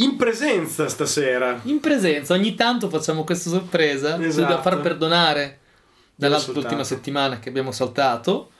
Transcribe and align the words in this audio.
in 0.00 0.16
presenza 0.16 0.88
stasera. 0.88 1.60
In 1.64 1.80
presenza, 1.80 2.34
ogni 2.34 2.54
tanto 2.54 2.88
facciamo 2.88 3.24
questa 3.24 3.50
sorpresa. 3.50 4.20
Esatto. 4.20 4.40
Dobbiamo 4.40 4.62
far 4.62 4.80
perdonare 4.80 5.58
dall'ultima 6.14 6.84
settimana 6.84 7.38
che 7.38 7.48
abbiamo 7.48 7.72
saltato. 7.72 8.50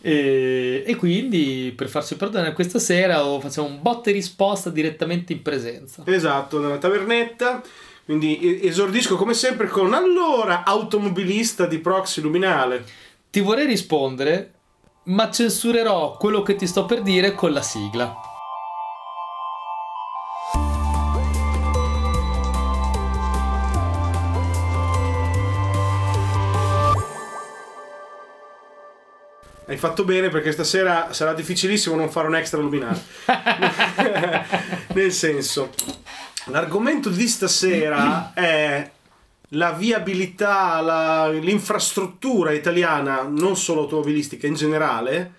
E, 0.00 0.84
e, 0.86 0.96
quindi 0.96 1.72
per 1.74 1.88
farci 1.88 2.16
perdonare 2.16 2.52
questa 2.52 2.78
sera 2.78 3.24
facciamo 3.40 3.68
un 3.68 3.80
botte 3.80 4.10
risposta 4.10 4.68
direttamente 4.70 5.32
in 5.32 5.42
presenza. 5.42 6.02
Esatto, 6.06 6.60
nella 6.60 6.78
tavernetta. 6.78 7.62
Quindi 8.04 8.60
esordisco 8.62 9.16
come 9.16 9.32
sempre 9.32 9.66
con 9.66 9.94
allora 9.94 10.62
automobilista 10.62 11.64
di 11.64 11.78
Proxy 11.78 12.20
Luminale. 12.20 12.84
Ti 13.30 13.40
vorrei 13.40 13.66
rispondere, 13.66 14.52
ma 15.04 15.30
censurerò 15.30 16.18
quello 16.18 16.42
che 16.42 16.54
ti 16.54 16.66
sto 16.66 16.84
per 16.84 17.00
dire 17.00 17.34
con 17.34 17.52
la 17.52 17.62
sigla. 17.62 18.32
Hai 29.66 29.78
fatto 29.78 30.04
bene 30.04 30.28
perché 30.28 30.52
stasera 30.52 31.14
sarà 31.14 31.32
difficilissimo 31.32 31.96
non 31.96 32.10
fare 32.10 32.26
un 32.26 32.36
extra 32.36 32.60
luminale. 32.60 33.02
Nel 34.92 35.10
senso, 35.10 35.70
l'argomento 36.46 37.08
di 37.08 37.26
stasera 37.26 38.34
è 38.34 38.90
la 39.48 39.72
viabilità, 39.72 40.80
la, 40.82 41.30
l'infrastruttura 41.30 42.52
italiana, 42.52 43.22
non 43.22 43.56
solo 43.56 43.82
automobilistica 43.82 44.46
in 44.46 44.54
generale, 44.54 45.32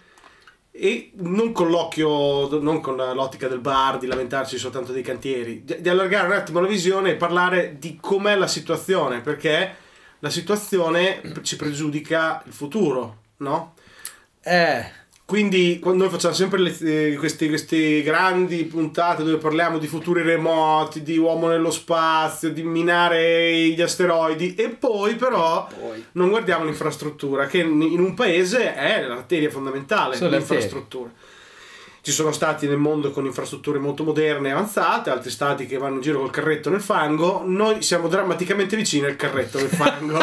e 0.72 1.12
non 1.18 1.52
con 1.52 1.70
l'occhio, 1.70 2.60
non 2.60 2.82
con 2.82 2.96
l'ottica 2.96 3.48
del 3.48 3.60
bar, 3.60 4.00
di 4.00 4.08
lamentarci 4.08 4.58
soltanto 4.58 4.92
dei 4.92 5.04
cantieri, 5.04 5.64
di, 5.64 5.82
di 5.82 5.90
allargare 5.90 6.26
un 6.26 6.34
attimo 6.34 6.60
la 6.60 6.68
visione 6.68 7.12
e 7.12 7.16
parlare 7.16 7.76
di 7.78 8.00
com'è 8.02 8.36
la 8.36 8.48
situazione, 8.48 9.22
perché 9.22 9.76
la 10.18 10.30
situazione 10.32 11.22
ci 11.44 11.58
pregiudica 11.58 12.42
il 12.48 12.54
futuro, 12.54 13.22
no? 13.38 13.75
Eh. 14.46 15.04
Quindi 15.26 15.82
noi 15.84 16.10
facciamo 16.10 16.36
sempre 16.36 16.60
le, 16.60 16.78
eh, 16.82 17.16
queste, 17.16 17.48
queste, 17.48 18.04
grandi 18.04 18.64
puntate 18.66 19.24
dove 19.24 19.38
parliamo 19.38 19.80
di 19.80 19.88
futuri 19.88 20.22
remoti, 20.22 21.02
di 21.02 21.18
uomo 21.18 21.48
nello 21.48 21.72
spazio, 21.72 22.52
di 22.52 22.62
minare 22.62 23.70
gli 23.70 23.82
asteroidi 23.82 24.54
e 24.54 24.70
poi 24.70 25.16
però 25.16 25.68
poi. 25.68 26.06
non 26.12 26.30
guardiamo 26.30 26.66
l'infrastruttura 26.66 27.48
che 27.48 27.58
in 27.58 28.00
un 28.00 28.14
paese 28.14 28.76
è 28.76 29.02
l'arteria 29.02 29.50
fondamentale, 29.50 30.16
Sono 30.16 30.30
l'infrastruttura. 30.30 31.10
Ci 32.02 32.12
sono 32.12 32.32
stati 32.32 32.68
nel 32.68 32.78
mondo 32.78 33.10
con 33.10 33.26
infrastrutture 33.26 33.80
molto 33.80 34.04
moderne 34.04 34.50
e 34.50 34.52
avanzate, 34.52 35.10
altri 35.10 35.32
stati 35.32 35.66
che 35.66 35.80
vanno 35.80 35.96
in 35.96 36.02
giro 36.02 36.20
col 36.20 36.30
carretto 36.30 36.70
nel 36.70 36.82
fango, 36.82 37.42
noi 37.44 37.82
siamo 37.82 38.08
drammaticamente 38.08 38.76
vicini 38.76 39.08
al 39.08 39.16
carretto 39.16 39.58
nel 39.58 39.70
fango. 39.74 40.20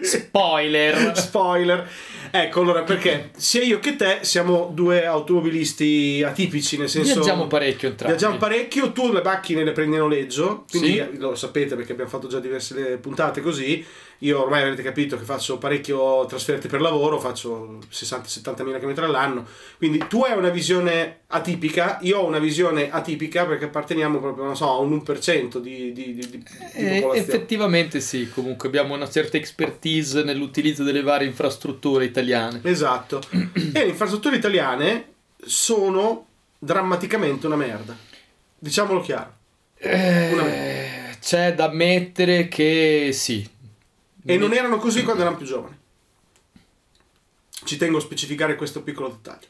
Spoiler! 0.00 1.18
Spoiler! 1.18 1.90
Ecco, 2.30 2.60
allora 2.60 2.82
perché 2.82 3.30
sia 3.36 3.62
io 3.62 3.78
che 3.78 3.96
te 3.96 4.18
siamo 4.22 4.70
due 4.72 5.06
automobilisti 5.06 6.22
atipici, 6.24 6.76
nel 6.76 6.88
senso... 6.88 7.14
Viaggiamo 7.14 7.46
parecchio 7.46 7.88
entrambi. 7.88 8.16
Viaggiamo 8.16 8.38
parecchio, 8.38 8.92
tu 8.92 9.12
le 9.12 9.22
macchine 9.22 9.64
le 9.64 9.72
prendi 9.72 9.96
a 9.96 10.00
noleggio, 10.00 10.64
quindi 10.70 10.92
sì. 10.92 11.18
lo 11.18 11.34
sapete 11.34 11.76
perché 11.76 11.92
abbiamo 11.92 12.10
fatto 12.10 12.28
già 12.28 12.40
diverse 12.40 12.98
puntate 12.98 13.40
così, 13.40 13.84
io 14.18 14.42
ormai 14.42 14.62
avete 14.62 14.82
capito 14.82 15.16
che 15.16 15.24
faccio 15.24 15.58
parecchio 15.58 16.26
trasferte 16.26 16.66
per 16.66 16.80
lavoro, 16.80 17.20
faccio 17.20 17.78
60-70 17.90 18.64
mila 18.64 18.78
km 18.78 19.04
all'anno. 19.04 19.46
Quindi 19.76 20.04
tu 20.08 20.24
hai 20.24 20.36
una 20.36 20.48
visione 20.48 21.20
atipica, 21.28 21.98
io 22.02 22.18
ho 22.18 22.26
una 22.26 22.40
visione 22.40 22.90
atipica 22.90 23.46
perché 23.46 23.66
apparteniamo 23.66 24.18
proprio, 24.18 24.44
non 24.44 24.56
so, 24.56 24.70
a 24.70 24.78
un 24.78 24.96
1% 24.96 25.58
di, 25.58 25.92
di, 25.92 26.14
di, 26.14 26.28
di 26.28 26.44
eh, 26.74 27.08
Effettivamente 27.14 28.00
sì, 28.00 28.28
comunque 28.28 28.66
abbiamo 28.66 28.94
una 28.94 29.08
certa 29.08 29.36
expertise 29.36 30.24
nell'utilizzo 30.24 30.82
delle 30.82 31.02
varie 31.02 31.28
infrastrutture 31.28 32.04
italiane. 32.04 32.60
Esatto. 32.64 33.20
e 33.30 33.70
le 33.72 33.86
infrastrutture 33.86 34.34
italiane 34.34 35.12
sono 35.44 36.26
drammaticamente 36.58 37.46
una 37.46 37.56
merda. 37.56 37.96
Diciamolo 38.58 39.00
chiaro. 39.00 39.36
Eh, 39.76 41.14
c'è 41.20 41.54
da 41.54 41.66
ammettere 41.66 42.48
che 42.48 43.10
sì, 43.12 43.48
e 44.28 44.36
non 44.36 44.52
erano 44.52 44.76
così 44.76 45.02
quando 45.04 45.22
erano 45.22 45.38
più 45.38 45.46
giovani. 45.46 45.74
Ci 47.64 47.76
tengo 47.78 47.96
a 47.96 48.00
specificare 48.00 48.56
questo 48.56 48.82
piccolo 48.82 49.08
dettaglio. 49.08 49.46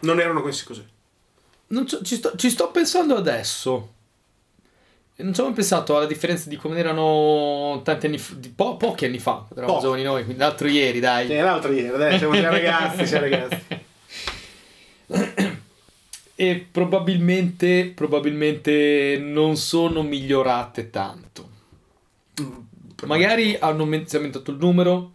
Non 0.00 0.18
erano 0.18 0.42
questi 0.42 0.64
così. 0.64 0.84
So, 1.86 2.02
ci, 2.02 2.16
sto, 2.16 2.34
ci, 2.34 2.50
sto, 2.50 2.72
pensando 2.72 3.14
adesso. 3.14 3.92
Non 5.18 5.32
ci 5.32 5.40
avevo 5.40 5.54
pensato 5.54 5.96
alla 5.96 6.06
differenza 6.06 6.48
di 6.48 6.56
come 6.56 6.76
erano 6.76 7.82
tanti 7.84 8.06
anni 8.06 8.18
fa, 8.18 8.34
po- 8.54 8.76
pochi 8.76 9.04
anni 9.04 9.20
fa, 9.20 9.46
eravamo 9.50 9.80
giovani 9.80 10.02
noi, 10.02 10.24
quindi 10.24 10.42
l'altro 10.42 10.66
ieri, 10.66 10.98
dai. 10.98 11.28
Eh, 11.28 11.40
l'altro 11.40 11.72
ieri, 11.72 11.96
dai, 11.96 12.18
siamo 12.18 12.34
già 12.34 12.50
ragazzi, 12.50 13.06
siamo 13.06 13.28
ragazzi. 13.28 13.64
e 16.34 16.66
probabilmente, 16.70 17.92
probabilmente 17.94 19.18
non 19.20 19.56
sono 19.56 20.02
migliorate 20.02 20.90
tanto. 20.90 21.48
Mm 22.42 22.65
magari 23.04 23.56
hanno 23.58 23.82
aumentato 23.82 24.50
il 24.50 24.56
numero, 24.56 25.12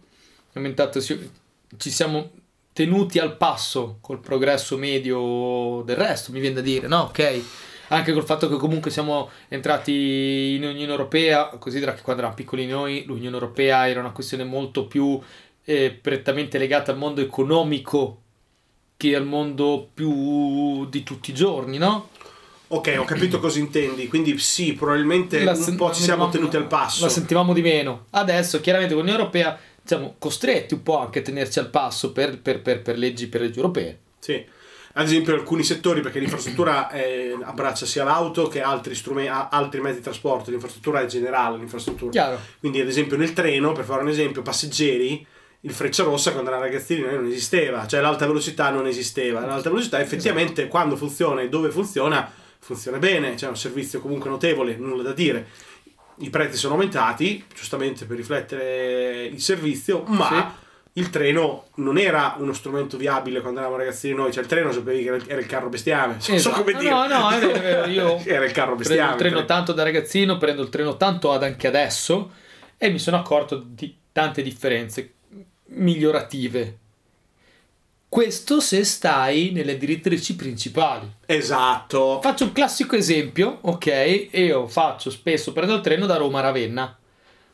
aumentato, 0.52 1.00
ci 1.00 1.90
siamo 1.90 2.30
tenuti 2.72 3.18
al 3.18 3.36
passo 3.36 3.98
col 4.00 4.20
progresso 4.20 4.76
medio 4.76 5.82
del 5.84 5.96
resto, 5.96 6.32
mi 6.32 6.40
viene 6.40 6.56
da 6.56 6.60
dire, 6.60 6.86
no? 6.86 7.02
Ok? 7.02 7.42
Anche 7.88 8.12
col 8.12 8.24
fatto 8.24 8.48
che 8.48 8.56
comunque 8.56 8.90
siamo 8.90 9.28
entrati 9.48 10.54
in 10.56 10.64
Unione 10.64 10.90
Europea, 10.90 11.48
considera 11.58 11.92
che 11.92 12.00
quando 12.00 12.22
eravamo 12.22 12.42
piccoli 12.42 12.66
noi 12.66 13.04
l'Unione 13.04 13.34
Europea 13.34 13.88
era 13.88 14.00
una 14.00 14.12
questione 14.12 14.44
molto 14.44 14.86
più 14.86 15.20
eh, 15.64 15.90
prettamente 15.90 16.56
legata 16.56 16.90
al 16.90 16.98
mondo 16.98 17.20
economico 17.20 18.20
che 18.96 19.14
al 19.14 19.26
mondo 19.26 19.88
più 19.92 20.88
di 20.88 21.02
tutti 21.02 21.30
i 21.30 21.34
giorni, 21.34 21.76
no? 21.76 22.08
Ok, 22.74 22.94
ho 22.98 23.04
capito 23.04 23.38
cosa 23.38 23.58
intendi, 23.58 24.08
quindi 24.08 24.38
sì, 24.38 24.72
probabilmente 24.72 25.44
la 25.44 25.52
un 25.52 25.76
po' 25.76 25.92
ci 25.92 26.02
siamo 26.02 26.30
tenuti 26.30 26.56
al 26.56 26.66
passo. 26.66 27.04
La 27.04 27.10
sentivamo 27.10 27.52
di 27.52 27.60
meno. 27.60 28.06
Adesso, 28.10 28.60
chiaramente, 28.60 28.94
con 28.94 29.02
l'Unione 29.02 29.22
Europea 29.22 29.58
siamo 29.84 30.14
costretti 30.18 30.72
un 30.72 30.82
po' 30.82 30.98
anche 30.98 31.18
a 31.18 31.22
tenerci 31.22 31.58
al 31.58 31.68
passo 31.68 32.12
per, 32.12 32.40
per, 32.40 32.62
per, 32.62 32.80
per 32.80 32.96
leggi, 32.96 33.28
leggi 33.30 33.56
europee. 33.56 33.98
Sì 34.18 34.60
ad 34.94 35.06
esempio 35.06 35.32
in 35.32 35.38
alcuni 35.38 35.62
settori 35.62 36.00
perché 36.00 36.18
l'infrastruttura 36.18 36.90
è, 36.90 37.34
abbraccia 37.42 37.86
sia 37.86 38.04
l'auto 38.04 38.48
che 38.48 38.60
altri, 38.60 38.94
strumenti, 38.94 39.30
altri 39.50 39.80
mezzi 39.80 39.96
di 39.96 40.02
trasporto, 40.02 40.50
l'infrastruttura 40.50 41.00
è 41.00 41.06
generale, 41.06 41.56
l'infrastruttura. 41.56 42.10
Chiaro. 42.10 42.38
Quindi 42.58 42.80
ad 42.80 42.88
esempio 42.88 43.16
nel 43.16 43.32
treno, 43.32 43.72
per 43.72 43.84
fare 43.84 44.02
un 44.02 44.08
esempio, 44.08 44.42
passeggeri, 44.42 45.26
il 45.60 45.72
freccia 45.72 46.02
rossa 46.02 46.32
quando 46.32 46.50
era 46.50 46.58
ragazzini 46.58 47.00
non 47.00 47.24
esisteva, 47.24 47.86
cioè 47.86 48.00
l'alta 48.00 48.26
velocità 48.26 48.70
non 48.70 48.86
esisteva, 48.86 49.46
l'alta 49.46 49.70
velocità 49.70 50.00
effettivamente 50.00 50.62
esatto. 50.62 50.68
quando 50.68 50.96
funziona 50.96 51.40
e 51.40 51.48
dove 51.48 51.70
funziona 51.70 52.30
funziona 52.62 52.98
bene, 52.98 53.34
c'è 53.34 53.48
un 53.48 53.56
servizio 53.56 54.00
comunque 54.00 54.30
notevole, 54.30 54.76
nulla 54.76 55.02
da 55.02 55.12
dire. 55.12 55.48
I 56.18 56.30
prezzi 56.30 56.56
sono 56.56 56.74
aumentati, 56.74 57.44
giustamente 57.52 58.04
per 58.04 58.16
riflettere 58.16 59.24
il 59.24 59.40
servizio, 59.40 60.04
ma 60.06 60.54
sì. 60.92 61.00
il 61.00 61.10
treno 61.10 61.66
non 61.76 61.98
era 61.98 62.36
uno 62.38 62.52
strumento 62.52 62.96
viabile 62.96 63.40
quando 63.40 63.58
eravamo 63.58 63.80
ragazzini 63.80 64.14
noi, 64.14 64.32
cioè 64.32 64.44
il 64.44 64.48
treno 64.48 64.70
sapevi 64.70 65.02
che 65.02 65.22
era 65.26 65.40
il 65.40 65.46
carro 65.46 65.68
bestiame. 65.68 66.18
Esatto. 66.18 66.38
So 66.38 66.50
come 66.50 66.74
dire. 66.74 66.90
No, 66.90 67.06
no, 67.08 67.30
è 67.30 67.38
vero, 67.40 67.52
è 67.52 67.60
vero. 67.60 67.86
io 67.90 68.18
era 68.24 68.44
il 68.44 68.52
carro 68.52 68.76
bestiame. 68.76 69.16
Prendo 69.16 69.40
il 69.40 69.44
treno 69.44 69.44
tanto 69.44 69.72
da 69.72 69.82
ragazzino, 69.82 70.38
prendo 70.38 70.62
il 70.62 70.68
treno 70.68 70.96
tanto 70.96 71.32
ad 71.32 71.42
anche 71.42 71.66
adesso 71.66 72.30
e 72.78 72.90
mi 72.90 73.00
sono 73.00 73.16
accorto 73.16 73.56
di 73.56 73.96
tante 74.12 74.40
differenze 74.40 75.14
migliorative 75.64 76.78
questo 78.12 78.60
se 78.60 78.84
stai 78.84 79.52
nelle 79.52 79.78
direttrici 79.78 80.36
principali. 80.36 81.10
Esatto. 81.24 82.20
Faccio 82.20 82.44
un 82.44 82.52
classico 82.52 82.94
esempio, 82.94 83.60
ok? 83.62 84.28
Io 84.32 84.66
faccio 84.66 85.08
spesso, 85.08 85.54
prendo 85.54 85.76
il 85.76 85.80
treno 85.80 86.04
da 86.04 86.16
Roma 86.16 86.40
a 86.40 86.42
Ravenna. 86.42 86.94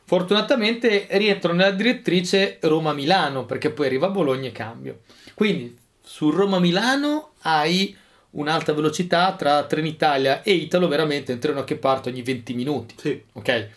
Fortunatamente 0.03 1.07
rientro 1.11 1.53
nella 1.53 1.71
direttrice 1.71 2.57
Roma-Milano, 2.59 3.45
perché 3.45 3.69
poi 3.69 3.85
arriva 3.85 4.07
a 4.07 4.09
Bologna 4.09 4.49
e 4.49 4.51
cambio. 4.51 4.99
Quindi 5.33 5.77
su 6.03 6.29
Roma-Milano 6.29 7.35
hai 7.43 7.95
un'alta 8.31 8.73
velocità 8.73 9.33
tra 9.37 9.63
Trenitalia 9.63 10.43
e 10.43 10.51
Italo, 10.51 10.89
veramente 10.89 11.31
un 11.31 11.39
treno 11.39 11.63
che 11.63 11.77
parte 11.77 12.09
ogni 12.09 12.21
20 12.21 12.53
minuti. 12.53 12.95
Sì. 12.97 13.23
Ok? 13.31 13.69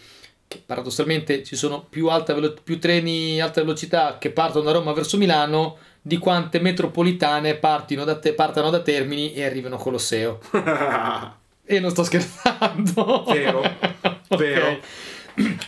Che 0.53 0.63
paradossalmente 0.67 1.43
ci 1.45 1.57
sono 1.57 1.83
più, 1.89 2.11
velo- 2.11 2.55
più 2.63 2.79
treni 2.79 3.41
alta 3.41 3.63
velocità 3.63 4.19
che 4.19 4.29
partono 4.29 4.67
da 4.67 4.73
Roma 4.73 4.93
verso 4.93 5.17
Milano 5.17 5.79
di 6.03 6.19
quante 6.19 6.61
metropolitane 6.61 7.59
da 7.59 8.19
te, 8.19 8.35
partano 8.35 8.69
da 8.69 8.81
Termini 8.81 9.33
e 9.33 9.47
arrivano 9.47 9.77
a 9.77 9.79
Colosseo. 9.79 10.41
e 11.65 11.81
non 11.81 11.89
sto 11.89 12.05
scherzando. 12.05 13.25
Vero, 13.29 13.61
okay. 14.29 14.37
vero. 14.37 14.79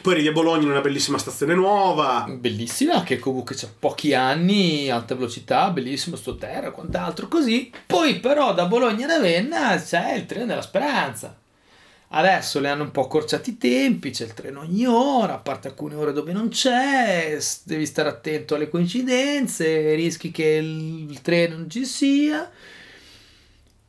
Poi 0.02 0.12
arrivi 0.12 0.28
a 0.28 0.32
Bologna 0.32 0.64
in 0.64 0.68
una 0.68 0.82
bellissima 0.82 1.16
stazione 1.16 1.54
nuova. 1.54 2.26
Bellissima, 2.28 3.02
che 3.04 3.18
comunque 3.18 3.54
c'ha 3.56 3.68
pochi 3.78 4.12
anni, 4.12 4.90
alta 4.90 5.14
velocità, 5.14 5.70
bellissimo 5.70 6.16
sto 6.16 6.36
terra, 6.36 6.72
quant'altro 6.72 7.26
così. 7.26 7.72
Poi 7.86 8.20
però 8.20 8.52
da 8.52 8.66
Bologna 8.66 9.06
a 9.06 9.14
Ravenna 9.14 9.82
c'è 9.82 10.12
il 10.12 10.26
treno 10.26 10.44
della 10.44 10.60
speranza. 10.60 11.38
Adesso 12.16 12.60
le 12.60 12.68
hanno 12.68 12.84
un 12.84 12.92
po' 12.92 13.02
accorciati 13.02 13.50
i 13.50 13.58
tempi, 13.58 14.10
c'è 14.10 14.24
il 14.24 14.34
treno 14.34 14.60
ogni 14.60 14.86
ora, 14.86 15.34
a 15.34 15.38
parte 15.38 15.66
alcune 15.66 15.96
ore 15.96 16.12
dove 16.12 16.32
non 16.32 16.48
c'è, 16.48 17.36
devi 17.64 17.86
stare 17.86 18.08
attento 18.08 18.54
alle 18.54 18.68
coincidenze, 18.68 19.94
rischi 19.94 20.30
che 20.30 20.44
il, 20.44 21.10
il 21.10 21.20
treno 21.22 21.56
non 21.56 21.68
ci 21.68 21.84
sia. 21.84 22.48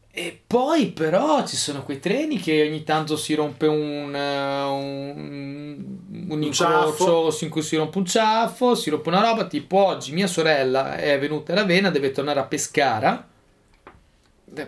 E 0.09 0.41
poi 0.47 0.91
però 0.91 1.45
ci 1.45 1.55
sono 1.55 1.83
quei 1.83 1.99
treni 1.99 2.39
che 2.39 2.65
ogni 2.65 2.83
tanto 2.83 3.15
si 3.15 3.35
rompe 3.35 3.67
un, 3.67 4.11
uh, 4.11 4.73
un, 4.73 5.85
un 6.29 6.41
incrocio 6.41 7.37
in 7.41 7.49
cui 7.49 7.61
si 7.61 7.75
rompe 7.75 7.99
un 7.99 8.05
ciaffo, 8.05 8.73
si 8.73 8.89
rompe 8.89 9.09
una 9.09 9.21
roba, 9.21 9.45
tipo 9.45 9.77
oggi 9.77 10.13
mia 10.13 10.25
sorella 10.25 10.95
è 10.95 11.19
venuta 11.19 11.51
a 11.51 11.57
Ravenna, 11.57 11.91
deve 11.91 12.09
tornare 12.09 12.39
a 12.39 12.45
Pescara. 12.45 13.27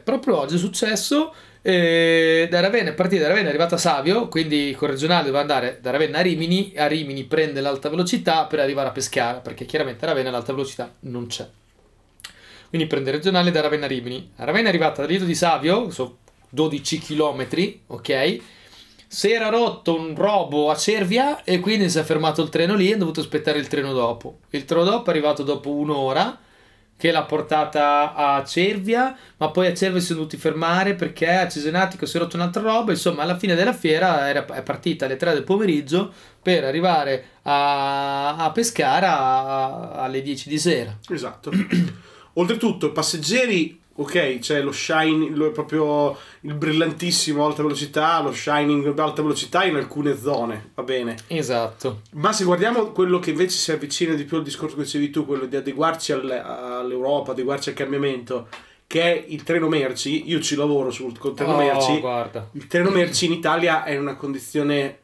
Proprio 0.04 0.38
oggi 0.38 0.56
è 0.56 0.58
successo, 0.60 1.34
eh, 1.70 2.48
da 2.50 2.62
Ravenna 2.62 2.94
partita 2.94 3.24
da 3.24 3.28
Ravenna, 3.28 3.48
è 3.48 3.50
arrivata 3.50 3.76
Savio, 3.76 4.30
quindi 4.30 4.74
col 4.78 4.88
regionale 4.88 5.24
doveva 5.24 5.42
andare 5.42 5.80
da 5.82 5.92
Ravenna 5.92 6.20
a 6.20 6.22
Rimini, 6.22 6.72
a 6.78 6.88
Rimini 6.88 7.26
prende 7.26 7.60
l'alta 7.60 7.90
velocità 7.90 8.46
per 8.46 8.62
arrivare 8.62 8.88
a 8.88 8.92
Pescara, 8.94 9.40
perché 9.40 9.66
chiaramente 9.66 10.06
a 10.06 10.08
Ravenna 10.08 10.32
l'alta 10.32 10.54
velocità 10.54 10.96
non 11.02 11.28
c'è. 11.28 11.46
Quindi 12.70 12.88
prende 12.88 13.12
regionale 13.12 13.52
da 13.52 13.60
Ravenna 13.60 13.84
a 13.84 13.90
Rimini. 13.90 14.32
A 14.38 14.46
Ravenna 14.46 14.68
è 14.68 14.70
arrivata 14.70 15.02
da 15.02 15.10
Lido 15.10 15.26
di 15.26 15.36
Savio, 15.36 15.90
sono 15.90 16.20
12 16.52 17.00
km, 17.00 17.48
ok? 17.88 18.40
Si 19.06 19.30
era 19.30 19.50
rotto 19.50 19.94
un 19.94 20.16
robo 20.16 20.70
a 20.70 20.76
Cervia 20.78 21.44
e 21.44 21.60
quindi 21.60 21.90
si 21.90 22.00
è 22.00 22.04
fermato 22.04 22.42
il 22.42 22.48
treno 22.48 22.76
lì 22.76 22.92
e 22.92 22.94
ha 22.94 22.98
dovuto 22.98 23.20
aspettare 23.20 23.60
il 23.60 23.68
treno 23.68 23.92
dopo. 23.92 24.40
Il 24.52 24.64
treno 24.64 24.86
dopo 24.86 25.08
è 25.08 25.10
arrivato 25.10 25.44
dopo 25.44 25.70
un'ora 25.70 26.40
che 26.98 27.12
l'ha 27.12 27.24
portata 27.24 28.14
a 28.16 28.44
Cervia, 28.44 29.16
ma 29.38 29.52
poi 29.52 29.68
a 29.68 29.74
Cervia 29.74 30.00
si 30.00 30.08
sono 30.08 30.20
dovuti 30.20 30.38
fermare 30.38 30.96
perché 30.96 31.30
a 31.30 31.48
Cesenatico 31.48 32.08
si 32.08 32.18
è 32.18 32.20
rotto 32.20 32.36
un'altra 32.36 32.64
roba, 32.64 32.92
insomma 32.92 33.22
alla 33.22 33.38
fine 33.38 33.54
della 33.54 33.74
fiera 33.74 34.28
era, 34.28 34.46
è 34.46 34.64
partita 34.64 35.06
alle 35.06 35.16
3 35.16 35.34
del 35.34 35.44
pomeriggio 35.44 36.12
per 36.42 36.64
arrivare 36.64 37.26
a, 37.44 38.36
a 38.36 38.52
Pescara 38.52 39.92
alle 39.94 40.24
10 40.24 40.50
di 40.50 40.58
sera. 40.58 40.98
Esatto. 41.08 41.52
Oltretutto, 42.34 42.92
passeggeri, 42.92 43.80
ok, 44.00 44.38
c'è 44.40 44.62
lo 44.62 44.72
shining, 44.72 45.36
lo, 45.36 45.52
proprio 45.52 46.16
il 46.42 46.54
brillantissimo 46.54 47.44
alta 47.46 47.64
velocità, 47.64 48.22
lo 48.22 48.32
shining 48.32 48.98
alta 49.00 49.22
velocità 49.24 49.64
in 49.66 49.76
alcune 49.76 50.16
zone, 50.18 50.70
va 50.76 50.84
bene. 50.84 51.16
Esatto. 51.28 52.02
Ma 52.12 52.32
se 52.32 52.44
guardiamo 52.44 52.92
quello 52.92 53.18
che 53.20 53.32
invece 53.32 53.58
si 53.58 53.72
avvicina 53.72 54.14
di 54.14 54.24
più 54.24 54.38
al 54.38 54.44
discorso 54.44 54.76
che 54.76 54.84
dicevi 54.84 55.10
tu, 55.10 55.26
quello 55.26 55.46
di 55.46 55.56
adeguarci 55.56 56.12
al, 56.12 56.30
all'Europa, 56.30 57.32
adeguarci 57.32 57.70
al 57.70 57.76
cambiamento, 57.76 58.48
che 58.86 59.02
è 59.02 59.26
il 59.30 59.42
treno 59.44 59.68
merci, 59.68 60.30
io 60.30 60.40
ci 60.42 60.56
lavoro 60.56 60.92
sul 60.92 61.18
col 61.18 61.34
treno 61.34 61.56
Oh, 61.56 61.58
merci. 61.58 62.00
guarda. 62.00 62.50
Il 62.54 62.68
treno 62.68 62.90
merci 62.92 63.26
in 63.26 63.32
Italia 63.34 63.84
è 63.84 63.92
in 63.94 64.02
una 64.02 64.16
condizione, 64.16 65.00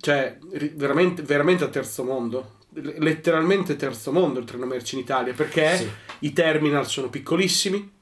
cioè, 0.00 0.36
veramente, 0.74 1.22
veramente 1.22 1.64
a 1.64 1.68
terzo 1.68 2.04
mondo. 2.04 2.52
Letteralmente 2.76 3.76
terzo 3.76 4.12
mondo 4.12 4.38
il 4.38 4.44
treno 4.44 4.66
merci 4.66 4.96
in 4.96 5.00
Italia, 5.00 5.32
perché 5.32 5.76
Sì. 5.78 5.88
i 6.20 6.32
terminal 6.32 6.86
sono 6.86 7.08
piccolissimi. 7.08 7.92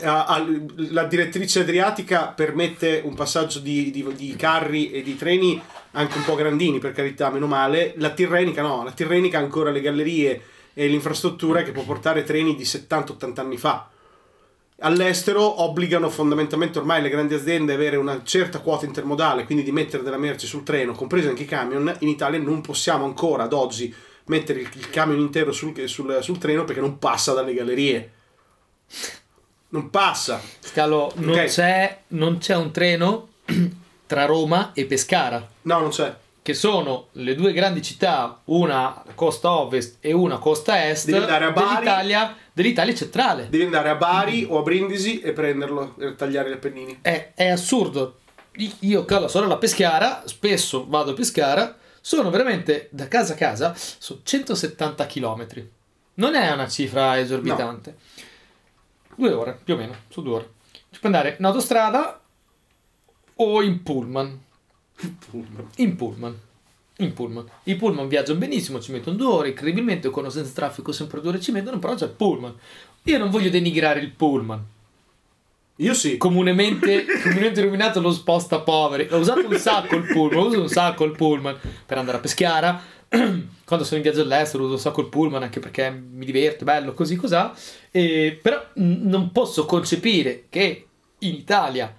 La 0.00 1.04
direttrice 1.04 1.60
adriatica 1.60 2.28
permette 2.28 3.00
un 3.04 3.14
passaggio 3.14 3.58
di, 3.58 3.90
di- 3.90 4.06
di 4.14 4.36
carri 4.36 4.90
e 4.90 5.02
di 5.02 5.16
treni 5.16 5.60
anche 5.92 6.18
un 6.18 6.24
po' 6.24 6.34
grandini, 6.34 6.78
per 6.78 6.92
carità, 6.92 7.30
meno 7.30 7.46
male. 7.46 7.94
La 7.96 8.10
tirrenica 8.10 8.62
no, 8.62 8.84
la 8.84 8.92
tirrenica 8.92 9.38
ha 9.38 9.42
ancora 9.42 9.70
le 9.70 9.80
gallerie 9.80 10.42
e 10.74 10.86
l'infrastruttura 10.86 11.62
che 11.62 11.72
può 11.72 11.82
portare 11.82 12.22
treni 12.22 12.54
di 12.54 12.64
70-80 12.64 13.40
anni 13.40 13.56
fa. 13.56 13.88
All'estero 14.80 15.62
obbligano 15.62 16.08
fondamentalmente 16.08 16.78
ormai 16.78 17.02
le 17.02 17.08
grandi 17.08 17.34
aziende 17.34 17.72
ad 17.72 17.80
avere 17.80 17.96
una 17.96 18.22
certa 18.22 18.60
quota 18.60 18.84
intermodale, 18.84 19.44
quindi 19.44 19.64
di 19.64 19.72
mettere 19.72 20.04
della 20.04 20.18
merce 20.18 20.46
sul 20.46 20.62
treno, 20.62 20.92
compresi 20.92 21.26
anche 21.26 21.42
i 21.42 21.46
camion. 21.46 21.92
In 22.00 22.08
Italia 22.08 22.38
non 22.38 22.60
possiamo 22.60 23.04
ancora 23.04 23.42
ad 23.44 23.52
oggi 23.52 23.92
mettere 24.26 24.60
il, 24.60 24.68
il 24.74 24.90
camion 24.90 25.18
intero 25.18 25.50
sul, 25.50 25.74
sul- 25.88 26.18
sul 26.20 26.38
treno 26.38 26.64
perché 26.64 26.80
non 26.80 26.98
passa 26.98 27.32
dalle 27.32 27.54
gallerie. 27.54 28.12
Non 29.70 29.90
passa. 29.90 30.40
Scalo, 30.60 31.12
non, 31.16 31.34
Ok. 31.38 31.44
c'è, 31.44 31.98
non 32.08 32.38
c'è 32.38 32.56
un 32.56 32.70
treno 32.70 33.28
tra 34.06 34.24
Roma 34.24 34.72
e 34.72 34.86
Pescara, 34.86 35.46
No, 35.62 35.80
non 35.80 35.90
c'è. 35.90 36.14
che 36.40 36.54
sono 36.54 37.08
le 37.12 37.34
due 37.34 37.52
grandi 37.52 37.82
città, 37.82 38.40
una 38.44 39.02
costa 39.14 39.50
ovest 39.50 39.96
e 40.00 40.12
una 40.12 40.38
costa 40.38 40.88
est 40.88 41.04
Devi 41.06 41.18
andare 41.18 41.44
a 41.44 41.50
Bari. 41.50 41.68
dell'Italia, 41.74 42.36
dell'Italia 42.52 42.94
centrale. 42.94 43.48
Devi 43.50 43.64
andare 43.64 43.90
a 43.90 43.94
Bari 43.96 44.46
o 44.48 44.58
a 44.58 44.62
Brindisi 44.62 45.20
e 45.20 45.32
prenderlo 45.32 45.94
e 45.98 46.14
tagliare 46.14 46.48
gli 46.48 46.54
Appennini. 46.54 46.98
È, 47.02 47.32
è 47.34 47.48
assurdo. 47.48 48.20
Io 48.80 49.04
che 49.04 49.14
ho 49.14 49.20
la 49.20 49.28
sorella 49.28 49.54
a 49.54 49.58
Pescara, 49.58 50.22
spesso 50.24 50.86
vado 50.88 51.10
a 51.10 51.14
Pescara, 51.14 51.76
sono 52.00 52.30
veramente 52.30 52.88
da 52.90 53.06
casa 53.06 53.34
a 53.34 53.36
casa, 53.36 53.74
sono 53.76 54.20
170 54.22 55.06
km. 55.06 55.46
Non 56.14 56.34
è 56.34 56.50
una 56.50 56.66
cifra 56.66 57.20
esorbitante. 57.20 57.96
Due 59.18 59.32
ore, 59.32 59.58
più 59.64 59.74
o 59.74 59.76
meno, 59.76 59.94
su 60.06 60.22
due 60.22 60.34
ore. 60.34 60.50
Ci 60.90 61.00
puoi 61.00 61.12
andare 61.12 61.34
in 61.36 61.44
autostrada 61.44 62.20
o 63.34 63.62
in 63.62 63.82
pullman. 63.82 64.40
In 65.00 65.96
pullman. 65.96 66.38
In 66.98 67.12
pullman. 67.14 67.50
I 67.64 67.74
pullman 67.74 68.06
viaggiano 68.06 68.38
benissimo, 68.38 68.78
ci 68.80 68.92
mettono 68.92 69.16
due 69.16 69.26
ore, 69.26 69.48
incredibilmente 69.48 70.08
con 70.10 70.24
o 70.24 70.30
senza 70.30 70.52
traffico 70.52 70.92
sempre 70.92 71.20
due 71.20 71.30
ore 71.30 71.40
ci 71.40 71.50
mettono, 71.50 71.80
però 71.80 71.96
c'è 71.96 72.04
il 72.04 72.12
pullman. 72.12 72.54
Io 73.02 73.18
non 73.18 73.30
voglio 73.30 73.50
denigrare 73.50 73.98
il 73.98 74.12
pullman 74.12 74.64
Io 75.78 75.94
sì. 75.94 76.16
comunemente, 76.16 77.04
comunemente 77.20 77.58
illuminato 77.58 78.00
lo 78.00 78.12
sposta 78.12 78.60
poveri. 78.60 79.08
Ho 79.10 79.18
usato 79.18 79.44
un 79.48 79.58
sacco 79.58 79.96
il 79.96 80.06
pullman, 80.12 80.44
ho 80.44 80.46
usato 80.46 80.62
un 80.62 80.68
sacco 80.68 81.02
il 81.02 81.16
pullman 81.16 81.58
per 81.84 81.98
andare 81.98 82.18
a 82.18 82.20
Peschiara. 82.20 82.80
Quando 83.64 83.84
sono 83.84 83.96
in 83.96 84.02
viaggio 84.02 84.22
all'estero 84.22 84.64
uso 84.64 84.74
un 84.74 84.78
sacco 84.78 85.00
il 85.00 85.08
pullman 85.08 85.42
anche 85.42 85.60
perché 85.60 85.90
mi 85.90 86.24
diverte, 86.24 86.64
bello, 86.64 86.94
così 86.94 87.16
cos'ha. 87.16 87.54
E, 87.90 88.38
però 88.40 88.62
mh, 88.74 89.08
non 89.08 89.30
posso 89.32 89.64
concepire 89.66 90.44
che 90.48 90.86
in 91.20 91.34
Italia 91.34 91.94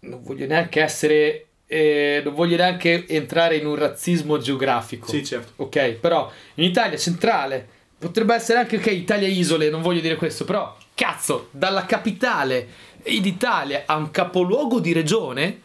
non 0.00 0.22
voglio 0.22 0.46
neanche 0.46 0.80
essere 0.80 1.46
eh, 1.66 2.20
non 2.24 2.34
voglio 2.34 2.56
neanche 2.56 3.06
entrare 3.08 3.56
in 3.56 3.66
un 3.66 3.74
razzismo 3.74 4.38
geografico 4.38 5.08
Sì, 5.08 5.24
certo. 5.24 5.62
ok 5.64 5.92
però 5.94 6.30
in 6.54 6.64
Italia 6.64 6.96
centrale 6.96 7.66
potrebbe 7.98 8.34
essere 8.34 8.60
anche 8.60 8.76
ok 8.76 8.86
Italia 8.86 9.26
isole 9.26 9.68
non 9.68 9.82
voglio 9.82 10.00
dire 10.00 10.14
questo 10.14 10.44
però 10.44 10.76
cazzo 10.94 11.48
dalla 11.50 11.84
capitale 11.84 12.68
d'Italia 13.02 13.82
a 13.86 13.96
un 13.96 14.12
capoluogo 14.12 14.78
di 14.78 14.92
regione 14.92 15.60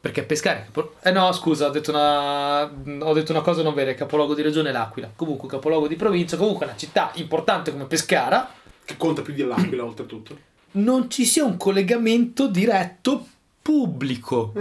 perché 0.00 0.22
pescare 0.22 0.64
capo- 0.66 0.94
eh 1.02 1.10
no 1.10 1.32
scusa 1.32 1.66
ho 1.66 1.70
detto 1.70 1.90
una 1.90 2.62
ho 2.64 3.12
detto 3.12 3.32
una 3.32 3.40
cosa 3.40 3.62
non 3.62 3.74
vera 3.74 3.90
il 3.90 3.96
capoluogo 3.96 4.34
di 4.34 4.42
regione 4.42 4.68
è 4.68 4.72
l'Aquila 4.72 5.10
comunque 5.14 5.48
capoluogo 5.48 5.88
di 5.88 5.96
provincia 5.96 6.36
comunque 6.36 6.66
una 6.66 6.76
città 6.76 7.10
importante 7.14 7.72
come 7.72 7.86
Pescara 7.86 8.48
Che 8.84 8.96
conta 8.96 9.22
più 9.22 9.34
dell'Aquila, 9.34 9.84
oltretutto. 9.84 10.38
non 10.72 11.10
ci 11.10 11.24
sia 11.24 11.44
un 11.44 11.56
collegamento 11.56 12.46
diretto 12.48 13.26
pubblico. 13.60 14.52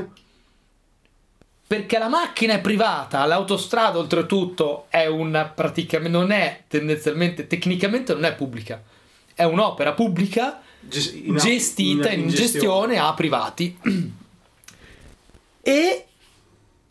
Perché 1.68 1.98
la 1.98 2.08
macchina 2.08 2.54
è 2.54 2.62
privata, 2.62 3.26
l'autostrada 3.26 3.98
oltretutto 3.98 4.86
è 4.90 5.06
una 5.06 5.46
praticamente 5.46 6.18
non 6.18 6.32
è 6.32 6.64
tendenzialmente 6.68 7.46
tecnicamente 7.46 8.14
non 8.14 8.24
è 8.24 8.34
pubblica. 8.36 8.82
È 9.34 9.44
un'opera 9.44 9.92
pubblica 9.94 10.62
Ges- 10.80 11.12
in- 11.14 11.36
gestita 11.36 12.10
in, 12.10 12.28
gestione 12.30 12.98
a 12.98 13.14
privati. 13.14 13.78
E, 15.68 16.06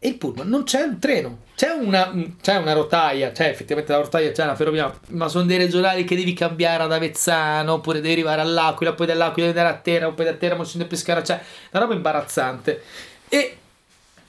il 0.00 0.16
pullman 0.16 0.46
non 0.46 0.64
c'è 0.64 0.82
un 0.82 0.98
treno. 0.98 1.38
C'è 1.56 1.70
una, 1.70 2.12
c'è 2.42 2.56
una 2.56 2.74
rotaia, 2.74 3.32
c'è 3.32 3.48
effettivamente 3.48 3.90
la 3.90 4.00
rotaia, 4.00 4.30
c'è 4.32 4.42
una 4.42 4.54
ferrovia, 4.54 4.94
ma 5.12 5.28
sono 5.28 5.46
dei 5.46 5.56
regionali 5.56 6.04
che 6.04 6.14
devi 6.14 6.34
cambiare 6.34 6.82
ad 6.82 6.92
Avezzano, 6.92 7.72
oppure 7.72 8.02
devi 8.02 8.12
arrivare 8.12 8.42
all'Aquila, 8.42 8.92
poi 8.92 9.06
dall'Aquila 9.06 9.46
devi 9.46 9.58
andare 9.58 9.74
a 9.74 9.80
Terra, 9.80 10.10
poi 10.10 10.26
da 10.26 10.34
Terra 10.34 10.62
scendere 10.62 10.84
a 10.84 10.88
Pescara, 10.88 11.22
cioè 11.22 11.40
una 11.70 11.82
roba 11.82 11.94
imbarazzante. 11.94 12.82
E 13.30 13.56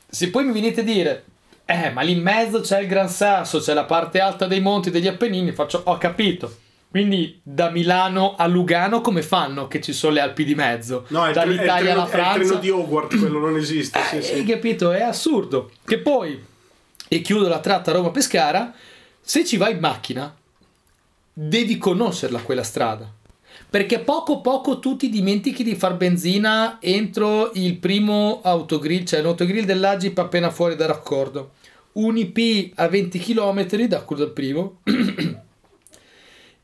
se 0.08 0.30
poi 0.30 0.46
mi 0.46 0.54
venite 0.54 0.80
a 0.80 0.84
dire, 0.86 1.26
eh, 1.66 1.90
ma 1.90 2.00
lì 2.00 2.14
in 2.14 2.22
mezzo 2.22 2.62
c'è 2.62 2.80
il 2.80 2.88
Gran 2.88 3.10
Sasso, 3.10 3.60
c'è 3.60 3.74
la 3.74 3.84
parte 3.84 4.22
alta 4.22 4.48
dei 4.48 4.62
monti 4.62 4.90
degli 4.90 5.08
Appennini, 5.08 5.52
faccio, 5.52 5.82
ho 5.84 5.98
capito. 5.98 6.60
Quindi 6.90 7.40
da 7.44 7.70
Milano 7.70 8.36
a 8.36 8.48
Lugano 8.48 9.02
come 9.02 9.22
fanno 9.22 9.68
che 9.68 9.82
ci 9.82 9.94
sono 9.94 10.14
le 10.14 10.22
Alpi 10.22 10.46
di 10.46 10.56
mezzo? 10.56 11.06
No, 11.10 11.26
è 11.26 11.34
Dall'Italia 11.34 11.92
alla 11.94 12.04
è 12.04 12.06
il 12.06 12.12
Francia. 12.12 12.40
treno 12.40 12.56
di 12.56 12.70
Hogwarts, 12.70 13.20
quello 13.20 13.40
non 13.40 13.58
esiste. 13.58 14.00
sì, 14.10 14.16
Eh, 14.18 14.22
sì. 14.22 14.34
Hai 14.34 14.44
capito? 14.46 14.92
È 14.92 15.02
assurdo. 15.02 15.72
Che 15.86 16.00
poi, 16.00 16.42
e 17.08 17.22
chiudo 17.22 17.48
la 17.48 17.60
tratta 17.60 17.92
Roma-Pescara, 17.92 18.74
se 19.22 19.46
ci 19.46 19.58
vai 19.58 19.74
in 19.74 19.80
macchina, 19.80 20.34
devi 21.34 21.78
conoscerla 21.78 22.40
quella 22.40 22.64
strada. 22.64 23.12
Perché 23.70 24.00
poco 24.00 24.40
poco 24.40 24.80
tu 24.80 24.96
ti 24.96 25.10
dimentichi 25.10 25.64
di 25.64 25.76
far 25.76 25.96
benzina 25.98 26.78
entro 26.80 27.52
il 27.56 27.76
primo 27.78 28.40
autogrill, 28.44 29.04
cioè 29.04 29.22
l'autogrill 29.22 29.66
dell'Agip 29.66 30.18
appena 30.20 30.50
fuori 30.50 30.76
dal 30.76 30.88
raccordo. 30.88 31.52
un 31.94 32.16
IP 32.18 32.72
a 32.76 32.88
20 32.88 33.20
km 33.20 33.66
da 33.88 34.02
quello 34.04 34.24
del 34.24 34.32
primo 34.32 34.80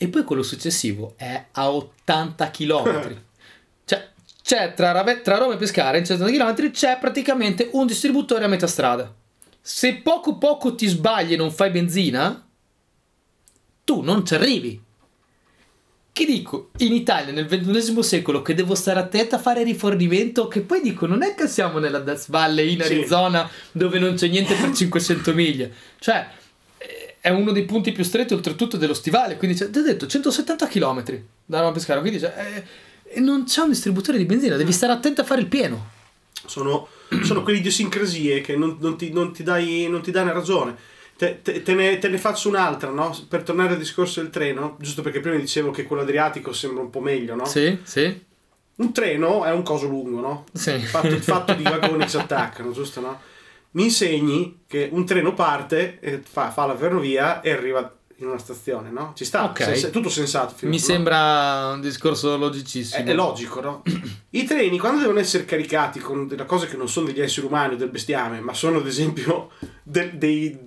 e 0.04 0.10
poi 0.10 0.26
quello 0.26 0.44
successivo 0.44 1.14
è 1.16 1.46
a 1.52 1.72
80 1.72 2.52
km. 2.52 3.22
cioè, 3.86 4.10
c'è 4.44 4.74
tra, 4.74 4.92
Rave- 4.92 5.22
tra 5.22 5.38
Roma 5.38 5.54
e 5.54 5.58
Pescara 5.58 5.98
in 5.98 6.06
180 6.06 6.54
km 6.54 6.72
c'è 6.72 6.98
praticamente 7.00 7.70
un 7.72 7.88
distributore 7.88 8.44
a 8.44 8.50
metà 8.50 8.68
strada. 8.68 9.12
Se 9.62 9.96
poco 9.96 10.38
poco 10.38 10.76
ti 10.76 10.88
sbagli 10.88 11.32
e 11.34 11.38
non 11.38 11.52
fai 11.52 11.70
benzina, 11.70 12.46
tu 13.86 14.02
non 14.02 14.26
ci 14.26 14.34
arrivi. 14.36 14.82
Che 16.12 16.26
dico, 16.26 16.72
in 16.80 16.92
Italia 16.92 17.32
nel 17.32 17.48
XXI 17.48 18.04
secolo 18.04 18.42
che 18.42 18.54
devo 18.54 18.76
stare 18.76 19.00
attento 19.00 19.36
a 19.36 19.40
fare 19.40 19.64
rifornimento, 19.64 20.50
che 20.50 20.60
poi 20.60 20.82
dico, 20.82 21.06
non 21.08 21.24
è 21.24 21.34
che 21.34 21.48
siamo 21.48 21.80
nella 21.80 22.00
Death 22.00 22.30
Valley 22.30 22.74
in 22.74 22.82
Sì. 22.82 22.94
Arizona 22.94 23.50
dove 23.72 24.00
non 24.00 24.16
c'è 24.16 24.28
niente 24.28 24.54
per 24.54 24.76
500 24.76 25.34
miglia. 25.34 25.70
Cioè, 25.98 26.28
è 27.24 27.30
uno 27.30 27.54
dei 27.54 27.64
punti 27.64 27.94
più 27.94 28.04
stretti 28.04 28.34
oltretutto 28.34 28.76
dello 28.76 28.94
stivale, 28.94 29.38
quindi 29.38 29.56
ti 29.56 29.64
ho 29.64 29.82
detto, 29.82 30.08
170 30.08 30.68
km 30.68 31.04
da 31.46 31.60
Roma 31.60 31.70
a 31.70 31.72
Pescara, 31.72 32.02
quindi 32.02 32.20
c'è, 32.20 32.34
eh, 32.36 32.64
e 33.16 33.22
non 33.22 33.46
c'è 33.46 33.62
un 33.62 33.70
distributore 33.70 34.18
di 34.18 34.26
benzina, 34.26 34.58
devi 34.58 34.74
stare 34.74 34.92
attento 34.92 35.22
a 35.22 35.24
fare 35.24 35.40
il 35.40 35.48
pieno. 35.48 35.92
Sono, 36.46 36.90
sono 37.22 37.42
quelle 37.42 37.60
idiosincrasie 37.60 38.42
che 38.42 38.58
non, 38.58 38.76
non 38.82 38.98
ti, 38.98 39.10
non 39.14 39.32
ti 39.32 39.42
dai, 39.42 39.88
non 39.90 40.02
ti 40.02 40.12
danno 40.12 40.34
ragione. 40.34 40.76
Te, 41.16 41.40
te- 41.42 41.62
te 41.62 41.74
ne, 41.74 41.98
te 41.98 42.10
ne 42.10 42.18
faccio 42.18 42.50
un'altra, 42.50 42.90
no? 42.90 43.18
Per 43.30 43.44
tornare 43.44 43.72
al 43.72 43.78
discorso 43.78 44.20
del 44.20 44.30
treno, 44.30 44.76
giusto 44.82 45.02
perché 45.02 45.22
prima 45.22 45.38
dicevo 45.38 45.72
che 45.72 45.86
quello 45.86 46.02
adriatico 46.02 46.52
sembra 46.52 46.84
un 46.84 46.90
po' 46.90 47.00
meglio, 47.00 47.36
no? 47.36 47.46
Sì, 47.46 47.80
sì, 47.84 48.22
Un 48.76 48.92
treno 48.92 49.46
è 49.46 49.52
un 49.54 49.64
coso 49.64 49.88
lungo, 49.88 50.20
no? 50.20 50.44
sì. 50.52 50.78
Fatto, 50.80 51.16
fatto 51.20 51.54
di 51.54 51.64
vagoni 51.70 52.04
che 52.04 52.10
si 52.10 52.18
attaccano, 52.18 52.74
giusto, 52.74 53.00
no? 53.00 53.32
Mi 53.74 53.84
insegni 53.84 54.64
che 54.68 54.90
un 54.92 55.06
treno 55.06 55.34
parte, 55.34 56.00
fa, 56.30 56.50
fa 56.52 56.66
la 56.66 56.76
ferrovia 56.76 57.42
e 57.42 57.52
arriva 57.52 57.96
in 58.18 58.28
una 58.28 58.38
stazione, 58.38 58.90
no? 58.92 59.14
Ci 59.16 59.26
sta, 59.26 59.44
Ok. 59.46 59.64
sens- 59.64 59.86
è 59.86 59.90
tutto 59.90 60.10
sensato. 60.10 60.54
fino 60.56 60.70
Mi 60.72 60.78
no? 60.78 60.84
sembra 60.84 61.72
un 61.74 61.82
discorso 61.82 62.36
È, 62.36 62.38
logicissimo. 62.38 63.04
è 63.06 63.14
logico, 63.14 63.60
no? 63.62 63.82
I 64.30 64.44
treni, 64.46 64.78
quando 64.78 65.02
devono 65.02 65.20
essere 65.20 65.46
caricati 65.46 66.00
con 66.00 66.28
delle 66.28 66.46
cose 66.46 66.68
che 66.68 66.78
non 66.78 66.88
sono 66.88 67.08
degli 67.08 67.20
esseri 67.22 67.46
umani 67.48 67.74
o 67.74 67.78
del 67.78 67.90
bestiame, 67.90 68.40
ma 68.40 68.54
sono 68.54 68.78
ad 68.78 68.88
esempio 68.88 69.50
de- 69.84 70.18
dei- 70.18 70.58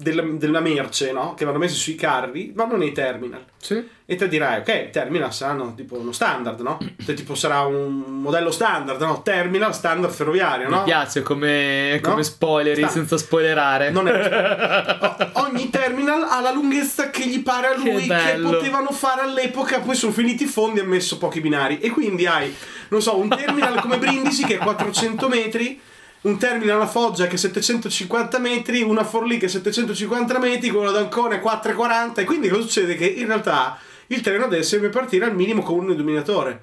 della, 0.00 0.22
della 0.22 0.60
merce, 0.60 1.10
no? 1.12 1.34
Che 1.34 1.44
vanno 1.44 1.58
messi 1.58 1.74
sui 1.74 1.96
carri, 1.96 2.52
vanno 2.54 2.76
nei 2.76 2.92
terminal. 2.92 3.44
Sì. 3.60 3.84
E 4.06 4.14
te 4.14 4.28
dirai, 4.28 4.60
ok, 4.60 4.68
i 4.86 4.90
terminal 4.90 5.34
saranno 5.34 5.74
tipo 5.74 5.96
uno 5.98 6.12
standard, 6.12 6.60
no? 6.60 6.78
Cioè, 7.04 7.14
tipo 7.16 7.34
sarà 7.34 7.62
un 7.62 8.20
modello 8.20 8.50
standard, 8.52 9.00
no? 9.00 9.22
Terminal 9.22 9.74
standard 9.74 10.12
ferroviario, 10.12 10.68
Mi 10.68 10.74
no? 10.76 10.84
piace 10.84 11.22
come, 11.22 11.98
come 12.02 12.16
No? 12.16 12.22
spoileri 12.22 12.80
Sta- 12.82 12.90
senza 12.90 13.16
spoilerare. 13.18 13.90
Non 13.90 14.06
è 14.08 14.12
O- 15.34 15.42
ogni 15.42 15.68
terminal 15.70 16.22
ha 16.22 16.40
la 16.40 16.52
lunghezza 16.52 17.10
che 17.10 17.26
gli 17.26 17.42
pare 17.42 17.66
a 17.66 17.70
Che 17.72 17.90
lui 17.90 18.02
che, 18.02 18.06
bello. 18.06 18.50
potevano 18.50 18.90
fare 18.92 19.22
all'epoca 19.22 19.80
poi 19.80 19.94
sono 19.96 20.12
finiti 20.12 20.44
i 20.44 20.46
fondi 20.46 20.78
e 20.78 20.82
hanno 20.82 20.90
messo 20.92 21.18
pochi 21.18 21.40
binari 21.40 21.80
e 21.80 21.90
quindi 21.90 22.26
hai 22.26 22.54
non 22.90 23.02
so 23.02 23.18
un 23.18 23.28
terminal 23.28 23.80
come 23.80 23.98
Brindisi 23.98 24.44
che 24.44 24.54
è 24.54 24.58
400 24.58 25.28
metri 25.28 25.80
un 26.22 26.36
terminal 26.38 26.80
a 26.80 26.86
Foggia 26.86 27.26
che 27.26 27.34
è 27.36 27.38
750 27.38 28.38
metri 28.38 28.82
una 28.82 29.04
Forlì 29.04 29.38
che 29.38 29.46
è 29.46 29.48
750 29.48 30.38
metri 30.38 30.70
quello 30.70 30.90
da 30.90 30.98
Ancona 31.00 31.36
è 31.36 31.40
440 31.40 32.20
e 32.20 32.24
quindi 32.24 32.48
cosa 32.48 32.62
succede 32.62 32.96
che 32.96 33.06
in 33.06 33.26
realtà 33.26 33.78
il 34.08 34.20
treno 34.20 34.46
deve 34.48 34.62
sempre 34.62 34.88
partire 34.88 35.26
al 35.26 35.34
minimo 35.34 35.62
con 35.62 35.78
un 35.78 35.90
illuminatore 35.92 36.62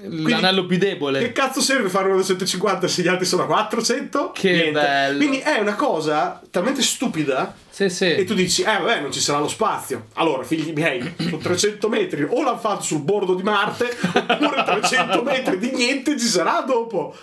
L'anello 0.00 0.64
più 0.64 0.78
debole. 0.78 1.18
che 1.18 1.32
cazzo 1.32 1.60
serve 1.60 1.88
fare 1.88 2.06
uno 2.06 2.18
da 2.18 2.22
750 2.22 2.86
se 2.86 3.02
gli 3.02 3.08
altri 3.08 3.26
sono 3.26 3.42
a 3.42 3.46
400? 3.46 4.30
Che 4.32 4.70
bello. 4.72 5.16
Quindi 5.18 5.38
è 5.38 5.58
una 5.58 5.74
cosa 5.74 6.40
talmente 6.50 6.82
stupida 6.82 7.52
Sì, 7.68 7.88
sì. 7.90 8.14
e 8.14 8.22
tu 8.24 8.34
dici, 8.34 8.62
eh 8.62 8.78
vabbè, 8.78 9.00
non 9.00 9.10
ci 9.10 9.18
sarà 9.18 9.40
lo 9.40 9.48
spazio. 9.48 10.06
Allora, 10.14 10.44
figli 10.44 10.72
miei, 10.72 11.14
su 11.18 11.36
300 11.42 11.88
metri 11.88 12.22
o 12.22 12.42
l'hanno 12.44 12.58
fatto 12.58 12.82
sul 12.82 13.00
bordo 13.00 13.34
di 13.34 13.42
Marte, 13.42 13.96
oppure 14.14 14.62
300 14.64 15.22
metri 15.24 15.58
di 15.58 15.72
niente 15.72 16.16
ci 16.16 16.26
sarà 16.26 16.60
dopo. 16.64 17.16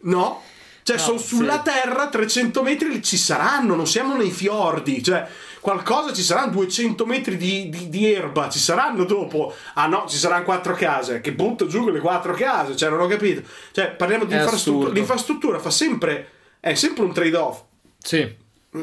No? 0.00 0.42
Cioè, 0.88 0.96
No, 0.96 1.02
sono 1.02 1.18
sì. 1.18 1.26
sulla 1.36 1.60
Terra 1.60 2.08
300 2.08 2.62
metri 2.62 3.02
ci 3.02 3.18
saranno, 3.18 3.74
non 3.74 3.86
siamo 3.86 4.16
nei 4.16 4.30
fiordi. 4.30 5.02
Cioè, 5.02 5.26
qualcosa 5.60 6.14
ci 6.14 6.22
saranno 6.22 6.52
200 6.52 7.04
metri 7.04 7.36
di, 7.36 7.68
di- 7.68 7.90
di 7.90 8.10
erba, 8.10 8.48
ci 8.48 8.58
saranno 8.58 9.04
dopo. 9.04 9.52
Ah 9.74 9.86
no, 9.86 10.06
ci 10.08 10.16
saranno 10.16 10.44
quattro 10.44 10.74
case. 10.74 11.20
Che 11.20 11.32
butto 11.34 11.66
giù 11.66 11.82
quelle 11.82 12.00
quattro 12.00 12.32
case, 12.32 12.74
cioè, 12.74 12.88
non 12.88 13.00
ho 13.00 13.06
capito. 13.06 13.42
Cioè, 13.72 13.90
parliamo 13.90 14.24
di 14.24 14.34
infrastruttura. 14.34 14.90
L'infrastruttura 14.92 15.58
fa 15.58 15.68
sempre, 15.70 16.28
è 16.58 16.72
sempre 16.74 17.04
un 17.04 17.12
trade-off 17.12 17.60
Sì, 17.98 18.34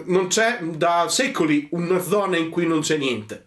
non 0.06 0.28
c'è 0.28 0.60
da 0.62 1.08
secoli 1.10 1.68
una 1.72 2.00
zona 2.00 2.38
in 2.38 2.50
cui 2.52 2.68
non 2.68 2.82
c'è 2.82 2.98
niente. 2.98 3.46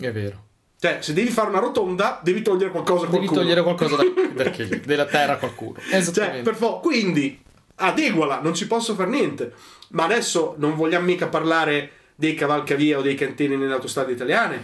è 0.00 0.10
vero. 0.12 0.44
Cioè, 0.80 0.98
se 1.00 1.12
devi 1.12 1.28
fare 1.28 1.48
una 1.50 1.58
rotonda, 1.58 2.20
devi 2.22 2.40
togliere 2.40 2.70
qualcosa 2.70 3.06
a 3.06 3.10
Devi 3.10 3.26
qualcuno. 3.26 3.40
togliere 3.40 3.62
qualcosa 3.62 3.96
da, 3.96 4.04
perché- 4.34 4.80
della 4.86 5.04
terra 5.06 5.32
a 5.32 5.36
qualcuno. 5.36 5.78
Cioè, 5.80 5.96
Esattamente. 5.96 6.42
per 6.42 6.54
favore, 6.54 6.80
quindi 6.82 7.40
adeguala, 7.78 8.40
non 8.40 8.54
ci 8.54 8.66
posso 8.66 8.94
fare 8.94 9.10
niente. 9.10 9.52
Ma 9.90 10.04
adesso 10.04 10.54
non 10.58 10.76
vogliamo 10.76 11.06
mica 11.06 11.28
parlare 11.28 11.92
dei 12.14 12.34
cavalcavia 12.34 12.98
o 12.98 13.02
dei 13.02 13.14
cantieri 13.14 13.56
nelle 13.56 13.72
autostrade 13.72 14.12
italiane. 14.12 14.60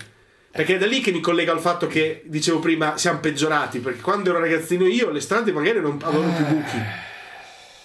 Perché 0.50 0.75
è 0.75 0.78
da 0.78 0.87
lì 0.87 1.00
che 1.00 1.11
mi 1.11 1.21
collega 1.21 1.50
al 1.50 1.61
fatto 1.61 1.87
che 1.87 2.23
dicevo 2.26 2.61
prima 2.61 2.97
siamo 2.97 3.18
peggiorati. 3.21 3.80
Perché 3.80 4.00
quando 4.00 4.30
ero 4.30 4.38
ragazzino 4.38 4.87
io 4.87 5.11
le 5.11 5.21
strade 5.21 5.52
magari 5.52 5.80
non 5.80 5.99
avevano 6.02 6.33
più 6.33 6.44
buchi. 6.47 6.78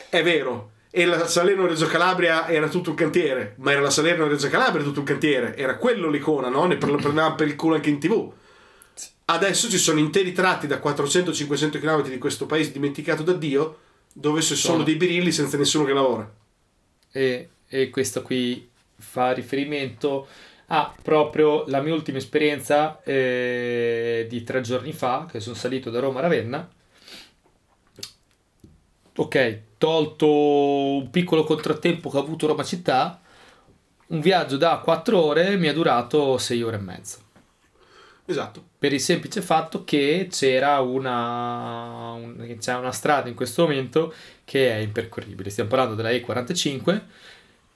È 0.10 0.24
vero. 0.24 0.72
E 0.92 1.06
la 1.06 1.28
Salerno-Reggio 1.28 1.86
Calabria 1.86 2.48
era 2.48 2.68
tutto 2.68 2.90
un 2.90 2.96
cantiere, 2.96 3.54
ma 3.58 3.72
era 3.72 3.82
la 3.82 3.92
Salerno-Reggio 3.92 4.50
Calabria 4.50 4.84
tutto 4.84 5.00
un 5.00 5.06
cantiere. 5.06 5.56
Era 5.56 5.78
quello 5.78 6.10
l'icona, 6.10 6.50
no? 6.50 6.66
Ne 6.66 6.78
prendevamo 6.78 7.36
per 7.36 7.48
il 7.48 7.56
culo 7.56 7.76
anche 7.76 7.90
in 7.90 8.00
tv. 8.00 8.32
Adesso 9.26 9.70
ci 9.70 9.78
sono 9.78 10.00
interi 10.00 10.32
tratti 10.32 10.66
da 10.66 10.78
400-500 10.78 11.80
km 11.80 12.02
di 12.10 12.18
questo 12.18 12.48
paese 12.48 12.72
dimenticato 12.72 13.22
da 13.22 13.34
Dio, 13.34 13.78
dove 14.14 14.42
sono 14.42 14.58
Sono. 14.58 14.84
dei 14.84 14.96
birilli 14.96 15.32
senza 15.32 15.58
nessuno 15.58 15.86
che 15.86 15.94
lavora. 15.94 16.32
E, 17.12 17.50
e 17.68 17.90
questo 17.90 18.22
qui 18.22 18.70
fa 18.96 19.32
riferimento 19.32 20.28
a 20.72 20.94
proprio 21.02 21.64
la 21.68 21.82
mia 21.82 21.94
ultima 21.94 22.18
esperienza 22.18 23.02
eh, 23.04 24.28
di 24.30 24.44
tre 24.44 24.62
giorni 24.62 24.94
fa, 24.94 25.28
che 25.30 25.40
sono 25.40 25.56
salito 25.56 25.90
da 25.90 26.00
Roma 26.00 26.20
a 26.20 26.24
Ravenna. 26.24 26.70
Ok, 29.16 29.62
tolto 29.78 30.28
un 30.28 31.10
piccolo 31.10 31.44
contrattempo 31.44 32.10
che 32.10 32.18
ho 32.18 32.22
avuto 32.22 32.48
Roma 32.48 32.64
città, 32.64 33.20
un 34.08 34.22
viaggio 34.22 34.58
da 34.58 34.78
4 34.78 35.22
ore 35.22 35.58
mi 35.58 35.68
è 35.68 35.74
durato 35.74 36.38
6 36.38 36.62
ore 36.64 36.78
e 36.78 36.80
mezza. 36.80 37.18
Esatto. 38.30 38.64
per 38.78 38.94
il 38.94 39.02
semplice 39.02 39.42
fatto 39.42 39.84
che 39.84 40.28
c'era 40.30 40.80
una, 40.82 42.12
un- 42.12 42.56
c'è 42.60 42.76
una 42.76 42.92
strada 42.92 43.28
in 43.28 43.34
questo 43.34 43.64
momento 43.64 44.14
che 44.46 44.72
è 44.72 44.78
impercorribile. 44.78 45.50
Stiamo 45.50 45.70
parlando 45.70 45.96
della 45.96 46.12
E45 46.12 47.02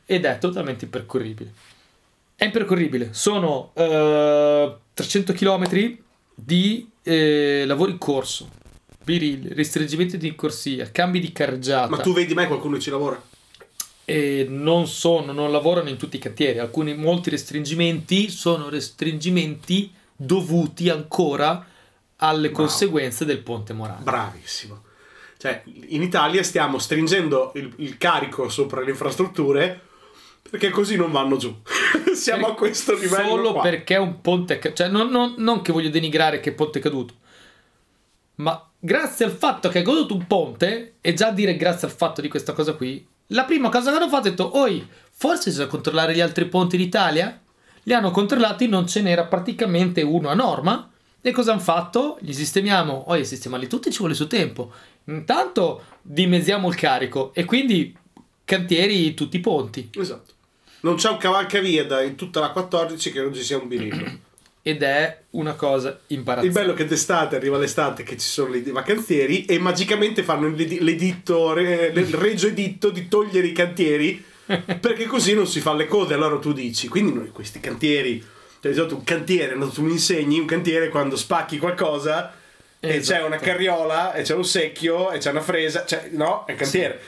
ed 0.05 0.25
è 0.25 0.37
totalmente 0.37 0.85
impercorribile. 0.85 1.51
È 2.35 2.45
impercorribile, 2.45 3.09
sono 3.13 3.71
eh, 3.73 4.75
300 4.93 5.33
km 5.33 5.97
di 6.35 6.89
eh, 7.01 7.63
lavori 7.65 7.91
in 7.91 7.97
corso, 7.97 8.49
birilli, 9.03 9.53
restringimenti 9.53 10.17
di 10.17 10.35
corsia, 10.35 10.91
cambi 10.91 11.19
di 11.19 11.31
carreggiata. 11.31 11.89
Ma 11.89 11.97
tu 11.97 12.13
vedi 12.13 12.33
mai 12.33 12.47
qualcuno 12.47 12.75
che 12.75 12.81
ci 12.81 12.89
lavora? 12.89 13.21
E 14.05 14.45
non 14.49 14.87
sono, 14.87 15.31
non 15.31 15.51
lavorano 15.51 15.89
in 15.89 15.97
tutti 15.97 16.17
i 16.17 16.19
cantieri. 16.19 16.59
Alcuni, 16.59 16.95
molti 16.95 17.29
restringimenti 17.29 18.29
sono 18.29 18.69
restringimenti 18.69 19.91
dovuti 20.23 20.89
ancora 20.89 21.65
alle 22.17 22.49
Bravo. 22.49 22.63
conseguenze 22.67 23.25
del 23.25 23.39
ponte 23.39 23.73
Morandi. 23.73 24.03
Bravissimo. 24.03 24.81
Cioè, 25.37 25.61
in 25.87 26.01
Italia 26.01 26.41
stiamo 26.41 26.79
stringendo 26.79 27.51
il, 27.55 27.73
il 27.77 27.97
carico 27.97 28.47
sopra 28.47 28.81
le 28.81 28.91
infrastrutture 28.91 29.81
perché 30.49 30.69
così 30.69 30.95
non 30.95 31.11
vanno 31.11 31.35
giù. 31.35 31.53
Siamo 32.15 32.47
a 32.47 32.53
questo 32.53 32.93
livello. 32.95 33.27
Solo 33.27 33.51
qua. 33.53 33.61
perché 33.61 33.97
un 33.97 34.21
ponte 34.21 34.59
Cioè, 34.73 34.87
non, 34.87 35.09
non- 35.09 35.35
non 35.37 35.61
che 35.61 35.71
voglio 35.73 35.89
denigrare 35.89 36.39
che 36.39 36.53
ponte 36.53 36.79
è 36.79 36.81
caduto, 36.81 37.15
ma 38.35 38.69
grazie 38.79 39.25
al 39.25 39.31
fatto 39.31 39.67
che 39.69 39.79
è 39.79 39.83
caduto 39.83 40.13
un 40.13 40.25
ponte, 40.27 40.95
e 41.01 41.13
già 41.13 41.31
dire 41.31 41.57
grazie 41.57 41.87
al 41.87 41.93
fatto 41.93 42.21
di 42.21 42.29
questa 42.29 42.53
cosa 42.53 42.73
qui, 42.73 43.05
la 43.27 43.43
prima 43.45 43.69
cosa 43.69 43.89
che 43.91 43.97
hanno 43.97 44.09
fatto 44.09 44.27
è 44.27 44.29
detto, 44.29 44.57
oi, 44.57 44.87
forse 45.11 45.49
bisogna 45.49 45.67
controllare 45.67 46.13
gli 46.13 46.21
altri 46.21 46.45
ponti 46.45 46.77
d'Italia? 46.77 47.41
Li 47.83 47.93
hanno 47.93 48.11
controllati, 48.11 48.67
non 48.67 48.87
ce 48.87 49.01
n'era 49.01 49.25
praticamente 49.25 50.01
uno 50.01 50.29
a 50.29 50.33
norma. 50.33 50.89
E 51.21 51.31
cosa 51.31 51.51
hanno 51.51 51.61
fatto? 51.61 52.17
Li 52.21 52.33
sistemiamo. 52.33 53.05
Oi, 53.07 53.25
sistemarli 53.25 53.67
tutti 53.67 53.91
ci 53.91 53.99
vuole 53.99 54.13
su 54.13 54.27
tempo. 54.27 54.71
Intanto 55.05 55.83
dimezziamo 56.01 56.67
il 56.69 56.75
carico 56.75 57.33
e 57.33 57.45
quindi 57.45 57.95
cantieri 58.45 59.13
tutti 59.13 59.37
i 59.37 59.39
ponti. 59.39 59.89
Esatto. 59.95 60.31
Non 60.81 60.95
c'è 60.95 61.09
un 61.09 61.17
cavalcavia 61.17 61.85
da, 61.85 62.01
in 62.01 62.15
tutta 62.15 62.39
la 62.41 62.49
14 62.51 63.11
che 63.11 63.21
non 63.21 63.33
ci 63.33 63.41
sia 63.41 63.57
un 63.57 63.67
birillo. 63.67 64.19
Ed 64.65 64.81
è 64.81 65.23
una 65.31 65.55
cosa 65.55 65.99
Il 66.07 66.17
imbarazzante. 66.17 66.57
bello 66.57 66.71
è 66.71 66.75
che 66.75 66.85
d'estate 66.85 67.35
arriva 67.35 67.57
l'estate 67.57 68.03
che 68.03 68.17
ci 68.17 68.25
sono 68.27 68.55
i 68.55 68.61
vacanzieri 68.61 69.43
e 69.43 69.59
magicamente 69.59 70.23
fanno 70.23 70.47
l'edi- 70.47 70.81
l'editto, 70.81 71.51
re- 71.51 71.91
il 71.93 72.13
regio 72.13 72.47
editto 72.47 72.89
di 72.89 73.09
togliere 73.09 73.47
i 73.47 73.51
cantieri 73.51 74.23
perché 74.79 75.05
così 75.05 75.33
non 75.33 75.47
si 75.47 75.59
fa 75.59 75.73
le 75.73 75.87
cose. 75.87 76.13
Allora 76.13 76.37
tu 76.39 76.53
dici, 76.53 76.87
quindi 76.87 77.13
noi 77.13 77.29
questi 77.29 77.59
cantieri, 77.59 78.23
cioè 78.61 78.73
un 78.91 79.03
cantiere, 79.03 79.55
no, 79.55 79.67
tu 79.69 79.83
mi 79.83 79.91
insegni 79.91 80.39
un 80.39 80.45
cantiere 80.45 80.89
quando 80.89 81.15
spacchi 81.15 81.57
qualcosa 81.57 82.33
e 82.79 82.95
Esatto. 82.97 83.19
c'è 83.19 83.25
una 83.25 83.37
carriola 83.37 84.13
e 84.13 84.23
c'è 84.23 84.33
un 84.35 84.45
secchio 84.45 85.11
e 85.11 85.17
c'è 85.17 85.31
una 85.31 85.41
fresa, 85.41 85.85
cioè, 85.85 86.09
no, 86.11 86.43
è 86.45 86.51
il 86.51 86.57
cantiere. 86.57 86.99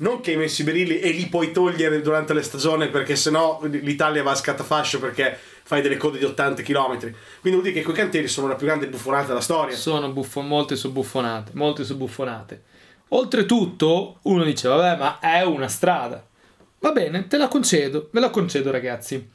Non 0.00 0.20
che 0.22 0.32
i 0.32 0.36
messi 0.36 0.64
birilli 0.64 0.98
e 0.98 1.10
li 1.10 1.26
puoi 1.26 1.52
togliere 1.52 2.00
durante 2.00 2.32
le 2.32 2.42
stagioni 2.42 2.88
perché 2.88 3.16
sennò 3.16 3.60
l'Italia 3.64 4.22
va 4.22 4.30
a 4.30 4.34
scatafascio 4.34 4.98
perché 4.98 5.38
fai 5.62 5.82
delle 5.82 5.98
code 5.98 6.16
di 6.18 6.24
80 6.24 6.62
km. 6.62 6.98
Quindi 6.98 7.50
vuol 7.50 7.62
dire 7.62 7.74
che 7.74 7.82
quei 7.82 7.94
cantieri 7.94 8.26
sono 8.26 8.48
la 8.48 8.54
più 8.54 8.64
grande 8.66 8.86
buffonata 8.88 9.26
della 9.26 9.42
storia. 9.42 9.76
Sono 9.76 10.08
buffo- 10.08 10.40
molte 10.40 10.74
su 10.74 10.90
buffonate, 10.90 11.50
molte 11.54 11.84
su 11.84 11.98
buffonate. 11.98 12.62
Oltretutto, 13.08 14.18
uno 14.22 14.42
dice, 14.42 14.68
vabbè, 14.68 14.98
ma 14.98 15.18
è 15.20 15.42
una 15.42 15.68
strada. 15.68 16.24
Va 16.80 16.92
bene, 16.92 17.26
te 17.26 17.36
la 17.36 17.48
concedo, 17.48 18.08
ve 18.10 18.20
la 18.20 18.30
concedo 18.30 18.70
ragazzi. 18.70 19.28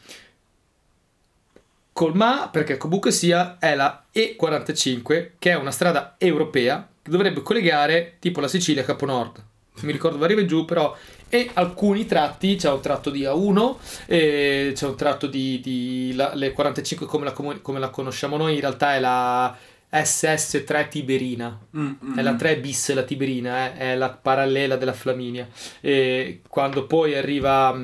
Col 1.93 2.15
ma, 2.15 2.49
perché 2.51 2.75
comunque 2.75 3.11
sia, 3.11 3.57
è 3.59 3.75
la 3.75 4.05
E45, 4.13 5.31
che 5.37 5.51
è 5.51 5.55
una 5.55 5.71
strada 5.71 6.15
europea, 6.17 6.87
che 7.01 7.11
dovrebbe 7.11 7.41
collegare 7.41 8.15
tipo 8.19 8.41
la 8.41 8.47
Sicilia 8.47 8.81
a 8.81 8.85
Capo 8.85 9.05
Nord. 9.05 9.37
Non 9.37 9.85
mi 9.85 9.91
ricordo 9.91 10.17
dove 10.17 10.27
arriva 10.31 10.45
giù, 10.45 10.65
però... 10.65 10.95
E 11.27 11.49
alcuni 11.53 12.05
tratti, 12.05 12.55
c'è 12.55 12.71
un 12.71 12.81
tratto 12.81 13.09
di 13.09 13.21
A1, 13.21 13.75
e 14.07 14.71
c'è 14.73 14.87
un 14.87 14.95
tratto 14.95 15.27
di... 15.27 15.59
di 15.61 16.13
la, 16.15 16.33
le 16.33 16.51
45 16.51 17.05
come 17.05 17.25
la, 17.25 17.31
come 17.31 17.79
la 17.79 17.89
conosciamo 17.89 18.37
noi, 18.37 18.55
in 18.55 18.59
realtà 18.61 18.95
è 18.95 18.99
la 18.99 19.55
SS3 19.91 20.89
Tiberina. 20.89 21.59
Mm, 21.77 21.91
mm, 22.03 22.17
È 22.17 22.21
la 22.21 22.33
mm. 22.33 22.37
3 22.37 22.57
bis 22.57 22.93
la 22.93 23.03
Tiberina, 23.03 23.73
eh, 23.73 23.77
è 23.77 23.95
la 23.95 24.09
parallela 24.09 24.75
della 24.75 24.93
Flaminia. 24.93 25.47
E 25.81 26.41
quando 26.47 26.85
poi 26.85 27.15
arriva 27.15 27.77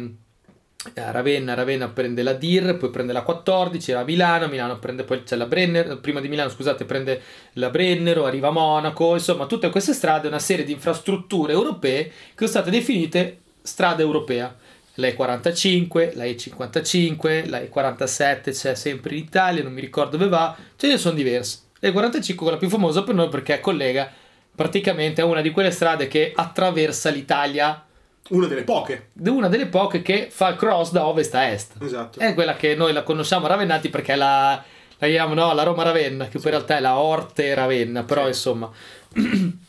a 0.96 1.12
Ravenna, 1.12 1.54
Ravenna 1.54 1.90
prende 1.90 2.24
la 2.24 2.34
DIR, 2.34 2.78
poi 2.78 2.90
prende 2.90 3.14
la 3.14 3.22
14, 3.22 3.92
va 3.92 4.00
a 4.00 4.04
Milano, 4.04 4.48
Milano 4.48 4.80
prende 4.80 5.04
poi 5.04 5.24
c'è 5.24 5.36
la 5.36 5.46
Brenner, 5.46 6.00
prima 6.00 6.20
di 6.20 6.28
Milano 6.28 6.50
scusate 6.50 6.86
prende 6.86 7.22
la 7.54 7.70
Brennero, 7.70 8.26
arriva 8.26 8.48
a 8.48 8.52
Monaco, 8.52 9.14
insomma 9.14 9.46
tutte 9.46 9.70
queste 9.70 9.94
strade, 9.94 10.28
una 10.28 10.40
serie 10.40 10.66
di 10.66 10.72
infrastrutture 10.72 11.54
europee 11.54 12.06
che 12.06 12.48
sono 12.48 12.50
state 12.50 12.72
definite 12.72 13.40
strada 13.62 14.02
europea. 14.02 14.56
La 14.96 15.08
E45, 15.08 16.16
la 16.16 16.26
E55, 16.26 17.48
la 17.48 17.60
E47 17.60 18.52
c'è 18.52 18.76
sempre 18.76 19.16
in 19.16 19.24
Italia, 19.24 19.64
non 19.64 19.72
mi 19.72 19.82
ricordo 19.82 20.18
dove 20.18 20.30
va, 20.30 20.56
ce 20.76 20.88
ne 20.88 20.98
sono 20.98 21.16
diverse. 21.16 21.60
La 21.82 21.90
E45 21.90 22.32
è 22.32 22.36
quella 22.36 22.58
più 22.58 22.70
famosa 22.70 23.04
per 23.04 23.16
noi 23.16 23.28
perché 23.30 23.60
collega 23.60 24.10
praticamente 24.54 25.22
a 25.22 25.26
una 25.26 25.42
di 25.42 25.52
quelle 25.52 25.72
strade 25.72 26.08
che 26.08 26.32
attraversa 26.36 27.10
l'Italia, 27.10 27.84
Una 28.30 28.48
delle 28.48 28.64
poche. 28.64 29.10
una 29.26 29.48
delle 29.48 29.66
poche 29.68 30.02
che 30.02 30.28
fa 30.30 30.50
il 30.50 30.56
cross 30.58 30.92
da 30.92 31.06
ovest 31.08 31.34
a 31.36 31.48
est. 31.50 31.74
Esatto. 31.82 32.20
È 32.20 32.34
quella 32.34 32.56
che 32.56 32.76
noi 32.76 32.94
la 32.94 33.04
conosciamo 33.04 33.46
a 33.46 33.50
Ravennati 33.50 33.90
perché 33.90 34.16
la, 34.16 34.62
la 34.98 35.08
chiamiamo 35.08 35.34
no, 35.34 35.54
la 35.54 35.64
Roma 35.64 35.84
Ravenna, 35.84 36.26
che 36.26 36.38
poi 36.38 36.46
in 36.46 36.52
realtà 36.52 36.78
è 36.78 36.80
la 36.80 36.98
Orte 37.00 37.54
Ravenna, 37.54 38.04
però 38.04 38.24
Sì. 38.24 38.28
insomma. 38.30 38.70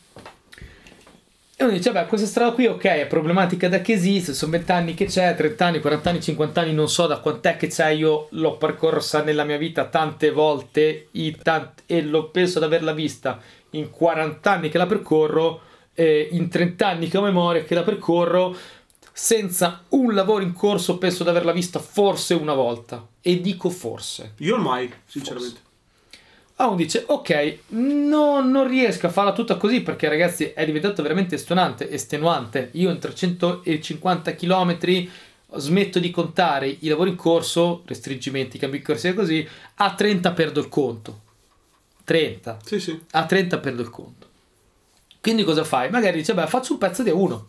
E 1.63 1.65
uno 1.65 1.77
dice, 1.77 1.93
beh, 1.93 2.07
questa 2.07 2.27
strada 2.27 2.51
qui, 2.51 2.65
ok, 2.65 2.83
è 2.83 3.07
problematica 3.07 3.69
da 3.69 3.79
che 3.79 3.93
esiste, 3.93 4.33
sono 4.33 4.51
20 4.51 4.71
anni 4.73 4.93
che 4.95 5.05
c'è, 5.05 5.33
30 5.33 5.65
anni, 5.65 5.79
40 5.79 6.09
anni, 6.09 6.21
50 6.21 6.59
anni, 6.59 6.73
non 6.73 6.89
so 6.89 7.07
da 7.07 7.19
quant'è 7.19 7.55
che 7.55 7.67
c'è, 7.67 7.87
io 7.91 8.27
l'ho 8.31 8.57
percorsa 8.57 9.23
nella 9.23 9.45
mia 9.45 9.57
vita 9.57 9.85
tante 9.85 10.29
volte 10.31 11.07
tant- 11.41 11.83
e 11.85 12.01
lo 12.01 12.27
penso 12.31 12.59
di 12.59 12.65
averla 12.65 12.91
vista 12.91 13.39
in 13.71 13.89
40 13.89 14.51
anni 14.51 14.67
che 14.67 14.77
la 14.77 14.87
percorro, 14.87 15.61
eh, 15.93 16.27
in 16.31 16.49
30 16.49 16.85
anni 16.85 17.07
che 17.07 17.17
ho 17.17 17.21
memoria 17.21 17.63
che 17.63 17.75
la 17.75 17.83
percorro, 17.83 18.53
senza 19.13 19.85
un 19.89 20.13
lavoro 20.13 20.43
in 20.43 20.51
corso 20.51 20.97
penso 20.97 21.23
di 21.23 21.29
averla 21.29 21.53
vista 21.53 21.79
forse 21.79 22.33
una 22.33 22.53
volta. 22.53 23.07
E 23.21 23.39
dico 23.39 23.69
forse. 23.69 24.33
Io 24.39 24.57
mai, 24.57 24.91
sinceramente. 25.05 25.59
Ah, 25.63 25.72
uno 26.67 26.75
dice, 26.75 27.03
ok, 27.07 27.57
no, 27.69 28.41
non 28.41 28.67
riesco 28.67 29.07
a 29.07 29.09
farla 29.09 29.33
tutta 29.33 29.57
così 29.57 29.81
perché 29.81 30.07
ragazzi 30.09 30.51
è 30.53 30.65
diventato 30.65 31.01
veramente 31.01 31.35
estonante, 31.35 31.89
estenuante. 31.89 32.69
Io 32.73 32.89
in 32.89 32.99
350 32.99 34.35
km 34.35 34.77
smetto 35.55 35.99
di 35.99 36.09
contare 36.11 36.67
i 36.79 36.87
lavori 36.87 37.11
in 37.11 37.15
corso, 37.15 37.83
restringimenti, 37.85 38.57
cambi 38.57 38.77
di 38.77 38.83
corsia 38.83 39.13
così, 39.13 39.47
a 39.75 39.93
30 39.93 40.31
perdo 40.31 40.59
il 40.59 40.69
conto. 40.69 41.21
30. 42.03 42.57
Sì, 42.63 42.79
sì. 42.79 42.99
A 43.11 43.25
30 43.25 43.59
perdo 43.59 43.81
il 43.81 43.89
conto. 43.89 44.27
Quindi 45.21 45.43
cosa 45.43 45.63
fai? 45.63 45.89
Magari 45.89 46.17
dice, 46.17 46.33
beh, 46.33 46.47
faccio 46.47 46.73
un 46.73 46.79
pezzo 46.79 47.03
di 47.03 47.09
A1. 47.11 47.39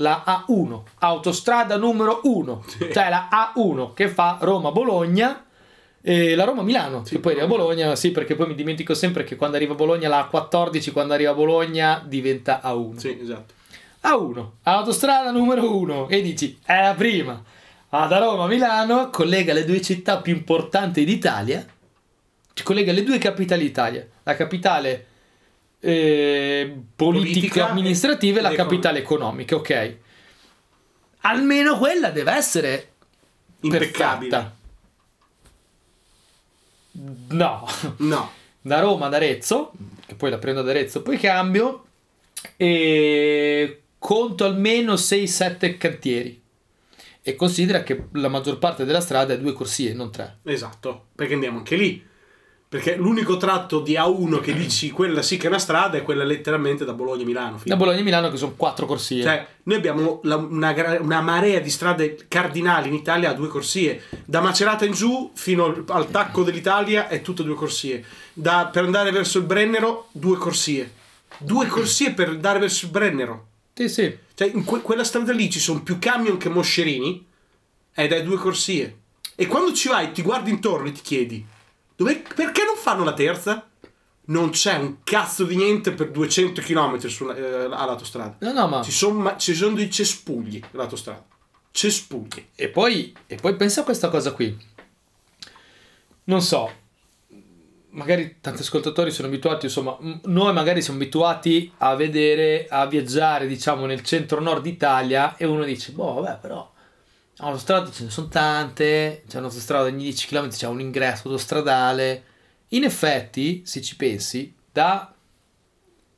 La 0.00 0.44
A1, 0.46 0.82
autostrada 0.98 1.78
numero 1.78 2.20
1, 2.24 2.64
Sì. 2.66 2.90
cioè 2.92 3.08
la 3.08 3.28
A1 3.54 3.94
che 3.94 4.08
fa 4.10 4.36
Roma-Bologna 4.40 5.45
e 6.08 6.36
la 6.36 6.44
Roma-Milano, 6.44 7.04
Sì, 7.04 7.14
che 7.14 7.18
poi 7.18 7.32
arriva 7.32 7.46
a 7.46 7.48
Bologna, 7.48 7.96
sì, 7.96 8.12
perché 8.12 8.36
poi 8.36 8.46
mi 8.46 8.54
dimentico 8.54 8.94
sempre 8.94 9.24
che 9.24 9.34
quando 9.34 9.56
arriva 9.56 9.72
a 9.72 9.76
Bologna 9.76 10.08
la 10.08 10.30
A14, 10.32 10.92
quando 10.92 11.14
arriva 11.14 11.32
a 11.32 11.34
Bologna 11.34 12.00
diventa 12.06 12.60
A1. 12.62 12.94
Sì, 12.94 13.18
esatto. 13.20 13.54
A1, 14.04 14.46
autostrada 14.62 15.32
numero 15.32 15.76
1, 15.76 16.08
e 16.08 16.22
dici, 16.22 16.60
è 16.64 16.80
la 16.80 16.94
prima. 16.94 17.42
Va 17.88 18.06
da 18.06 18.18
Roma 18.18 18.44
a 18.44 18.46
Milano, 18.46 19.10
collega 19.10 19.52
le 19.52 19.64
due 19.64 19.82
città 19.82 20.18
più 20.18 20.32
importanti 20.32 21.04
d'Italia, 21.04 21.66
ci 22.52 22.62
collega 22.62 22.92
le 22.92 23.02
due 23.02 23.18
capitali 23.18 23.64
d'Italia, 23.64 24.06
la 24.22 24.36
capitale 24.36 25.06
eh, 25.80 26.82
politica, 26.94 27.30
Politica 27.30 27.68
amministrativa 27.70 28.38
e 28.38 28.42
la 28.42 28.52
capitale 28.52 29.00
economica, 29.00 29.56
ok. 29.56 29.96
Almeno 31.22 31.76
quella 31.76 32.10
deve 32.10 32.30
essere 32.30 32.90
Impeccabile. 33.62 34.30
perfetta. 34.30 34.55
No, 37.28 37.66
No. 37.98 38.30
da 38.60 38.80
Roma 38.80 39.06
ad 39.06 39.14
Arezzo, 39.14 39.72
che 40.06 40.14
poi 40.14 40.30
la 40.30 40.38
prendo 40.38 40.60
ad 40.60 40.68
Arezzo, 40.68 41.02
poi 41.02 41.18
cambio 41.18 41.84
e 42.56 43.82
conto 43.98 44.44
almeno 44.44 44.94
6-7 44.94 45.76
cantieri. 45.78 46.42
E 47.22 47.34
considera 47.34 47.82
che 47.82 48.06
la 48.12 48.28
maggior 48.28 48.58
parte 48.58 48.84
della 48.84 49.00
strada 49.00 49.34
è 49.34 49.38
due 49.38 49.52
corsie, 49.52 49.92
non 49.94 50.12
tre. 50.12 50.38
Esatto, 50.44 51.06
perché 51.14 51.34
andiamo 51.34 51.58
anche 51.58 51.76
lì. 51.76 52.04
Perché 52.68 52.96
l'unico 52.96 53.36
tratto 53.36 53.78
di 53.80 53.92
A1 53.94 54.40
che 54.40 54.52
dici 54.52 54.90
quella 54.90 55.22
sì 55.22 55.36
che 55.36 55.44
è 55.46 55.48
una 55.48 55.58
strada 55.60 55.98
è 55.98 56.02
quella 56.02 56.24
letteralmente 56.24 56.84
da 56.84 56.94
Bologna 56.94 57.22
a 57.22 57.26
Milano. 57.26 57.58
fino. 57.58 57.74
Da 57.74 57.76
Bologna 57.76 58.00
a 58.00 58.02
Milano 58.02 58.28
che 58.28 58.36
sono 58.36 58.54
quattro 58.56 58.86
corsie. 58.86 59.22
Cioè, 59.22 59.46
noi 59.62 59.76
abbiamo 59.76 60.18
la- 60.24 60.34
una, 60.36 60.98
una 61.00 61.20
marea 61.20 61.60
di 61.60 61.70
strade 61.70 62.24
cardinali 62.26 62.88
in 62.88 62.94
Italia 62.94 63.30
a 63.30 63.34
due 63.34 63.46
corsie. 63.46 64.02
Da 64.24 64.40
Macerata 64.40 64.84
in 64.84 64.92
giù 64.92 65.30
fino 65.34 65.64
al, 65.66 65.84
al 65.86 66.10
tacco 66.10 66.42
dell'Italia 66.42 67.06
è 67.06 67.22
tutto 67.22 67.44
due 67.44 67.54
corsie. 67.54 68.04
Da- 68.32 68.66
per 68.66 68.82
andare 68.82 69.12
verso 69.12 69.38
il 69.38 69.44
Brennero, 69.44 70.08
due 70.10 70.36
corsie. 70.36 70.92
Due 71.38 71.66
corsie 71.68 72.12
per 72.14 72.30
andare 72.30 72.58
verso 72.58 72.86
il 72.86 72.90
Brennero. 72.90 73.46
sì, 73.74 73.88
sì. 73.88 74.16
Cioè, 74.34 74.50
in 74.52 74.64
que- 74.64 74.80
quella 74.82 75.04
strada 75.04 75.32
lì 75.32 75.48
ci 75.48 75.60
sono 75.60 75.82
più 75.82 75.98
camion 76.00 76.36
che 76.36 76.48
moscerini 76.48 77.24
ed 77.94 78.12
è 78.12 78.22
due 78.24 78.36
corsie. 78.36 78.96
E 79.36 79.46
quando 79.46 79.72
ci 79.72 79.88
vai, 79.88 80.10
ti 80.12 80.22
guardi 80.22 80.50
intorno 80.50 80.88
e 80.88 80.92
ti 80.92 81.00
chiedi: 81.00 81.46
dov'è- 81.96 82.22
perché 82.34 82.64
non 82.64 82.76
fanno 82.76 83.04
la 83.04 83.14
terza? 83.14 83.68
Non 84.28 84.50
c'è 84.50 84.76
un 84.76 84.98
cazzo 85.04 85.44
di 85.44 85.56
niente 85.56 85.92
per 85.92 86.10
200 86.10 86.60
km 86.60 86.98
sulla, 87.06 87.34
eh, 87.36 87.64
all'autostrada. 87.64 88.36
No, 88.40 88.52
no, 88.52 88.66
ma... 88.68 88.82
Ci 88.82 88.90
sono, 88.90 89.20
ma- 89.20 89.36
ci 89.36 89.54
sono 89.54 89.74
dei 89.74 89.90
cespugli 89.90 90.60
all'autostrada. 90.72 91.24
Cespugli. 91.70 92.48
E 92.54 92.68
poi, 92.68 93.14
e 93.26 93.36
poi 93.36 93.54
pensa 93.54 93.82
a 93.82 93.84
questa 93.84 94.08
cosa 94.08 94.32
qui. 94.32 94.56
Non 96.24 96.42
so, 96.42 96.68
magari 97.90 98.38
tanti 98.40 98.62
ascoltatori 98.62 99.10
sono 99.10 99.28
abituati, 99.28 99.66
insomma, 99.66 99.96
noi 100.24 100.52
magari 100.52 100.82
siamo 100.82 100.98
abituati 100.98 101.72
a 101.78 101.94
vedere, 101.94 102.66
a 102.68 102.86
viaggiare, 102.86 103.46
diciamo, 103.46 103.86
nel 103.86 104.02
centro-nord 104.02 104.66
Italia 104.66 105.36
e 105.36 105.46
uno 105.46 105.64
dice, 105.64 105.92
boh, 105.92 106.14
vabbè, 106.14 106.38
però 106.40 106.72
autostrade 107.38 107.90
ce 107.92 108.04
ne 108.04 108.10
sono 108.10 108.28
tante, 108.28 109.24
c'è 109.28 109.38
un'autostrada 109.38 109.84
ogni 109.88 110.04
10 110.04 110.26
km, 110.28 110.48
c'è 110.48 110.66
un 110.66 110.80
ingresso 110.80 111.28
autostradale. 111.28 112.24
In 112.68 112.84
effetti, 112.84 113.62
se 113.64 113.80
ci 113.82 113.96
pensi, 113.96 114.54
da, 114.72 115.12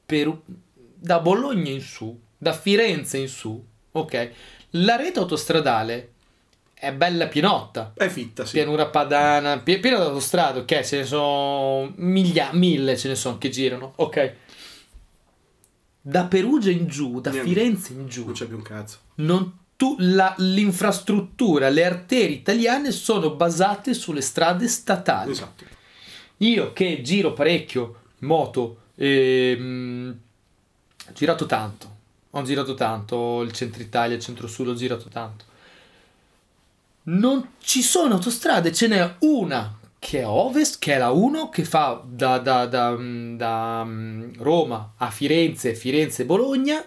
Peru- 0.07 0.42
da 0.74 1.20
Bologna 1.20 1.70
in 1.70 1.81
su, 1.81 2.18
da 2.37 2.52
Firenze 2.52 3.18
in 3.18 3.28
su, 3.28 3.62
ok, 3.92 4.31
la 4.70 4.96
rete 4.96 5.18
autostradale 5.18 6.12
è 6.72 6.92
bella 6.92 7.26
pienotta. 7.26 7.92
È 7.96 8.09
fitta, 8.09 8.44
sì. 8.46 8.52
Pianura 8.52 8.87
Padana, 8.87 9.59
pie- 9.59 9.81
piena 9.81 9.98
d'autostrade, 9.98 10.61
ok, 10.61 10.81
ce 10.83 10.98
ne 10.98 11.04
sono 11.04 11.92
miglia, 11.96 12.50
mille 12.52 12.96
ce 12.96 13.09
ne 13.09 13.14
sono 13.16 13.37
che 13.38 13.48
girano, 13.50 13.92
ok. 13.96 14.35
Da 16.00 16.24
Perugia 16.24 16.70
in 16.70 16.87
giù, 16.87 17.20
da 17.20 17.31
Niente. 17.31 17.48
Firenze 17.48 17.92
in 17.92 18.07
giù, 18.07 18.24
Non 18.24 18.33
c'è 18.35 18.46
più 18.46 18.57
un 18.57 18.62
cazzo. 18.62 18.98
non 19.16 19.59
tu- 19.78 19.94
la- 20.00 20.34
l'infrastruttura, 20.38 21.68
le 21.68 21.84
arterie 21.84 22.34
italiane 22.34 22.90
sono 22.90 23.30
basate 23.30 23.94
sulle 23.94 24.20
strade 24.20 24.66
statali. 24.66 25.30
Esatto. 25.30 25.64
Io 26.38 26.72
che 26.72 27.00
giro 27.00 27.32
parecchio 27.32 28.00
moto, 28.20 28.78
ehm, 28.96 30.18
ho 31.08 31.12
girato 31.12 31.46
tanto, 31.46 31.96
ho 32.30 32.42
girato 32.42 32.74
tanto 32.74 33.40
il 33.42 33.52
centro 33.52 33.80
Italia, 33.80 34.16
il 34.16 34.22
centro 34.22 34.48
sud, 34.48 34.66
ho 34.66 34.74
girato 34.74 35.08
tanto. 35.08 35.44
Non 37.04 37.52
ci 37.60 37.80
sono 37.80 38.14
autostrade, 38.14 38.72
ce 38.72 38.88
n'è 38.88 39.14
una 39.20 39.78
che 40.00 40.18
è 40.18 40.22
a 40.22 40.30
ovest, 40.32 40.80
che 40.80 40.94
è 40.94 40.98
la 40.98 41.12
1, 41.12 41.50
che 41.50 41.64
fa 41.64 42.02
da, 42.04 42.38
da, 42.38 42.66
da, 42.66 42.96
da 42.98 43.84
mm, 43.84 44.32
Roma 44.38 44.94
a 44.96 45.08
Firenze, 45.10 45.76
Firenze-Bologna, 45.76 46.84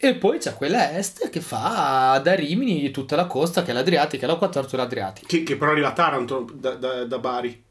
e 0.00 0.14
poi 0.14 0.38
c'è 0.38 0.54
quella 0.54 0.96
est 0.96 1.28
che 1.28 1.40
fa 1.40 2.20
da 2.22 2.34
Rimini 2.34 2.90
tutta 2.92 3.16
la 3.16 3.26
costa, 3.26 3.62
che 3.64 3.72
è 3.72 3.74
l'Adriatica, 3.74 4.26
la 4.28 4.36
14 4.36 4.76
l'Adriatica. 4.76 5.26
Che, 5.26 5.42
che 5.42 5.56
però 5.56 5.72
arriva 5.72 5.88
a 5.88 5.92
Taranto 5.92 6.46
da, 6.54 6.74
da, 6.76 7.04
da 7.04 7.18
Bari. 7.18 7.64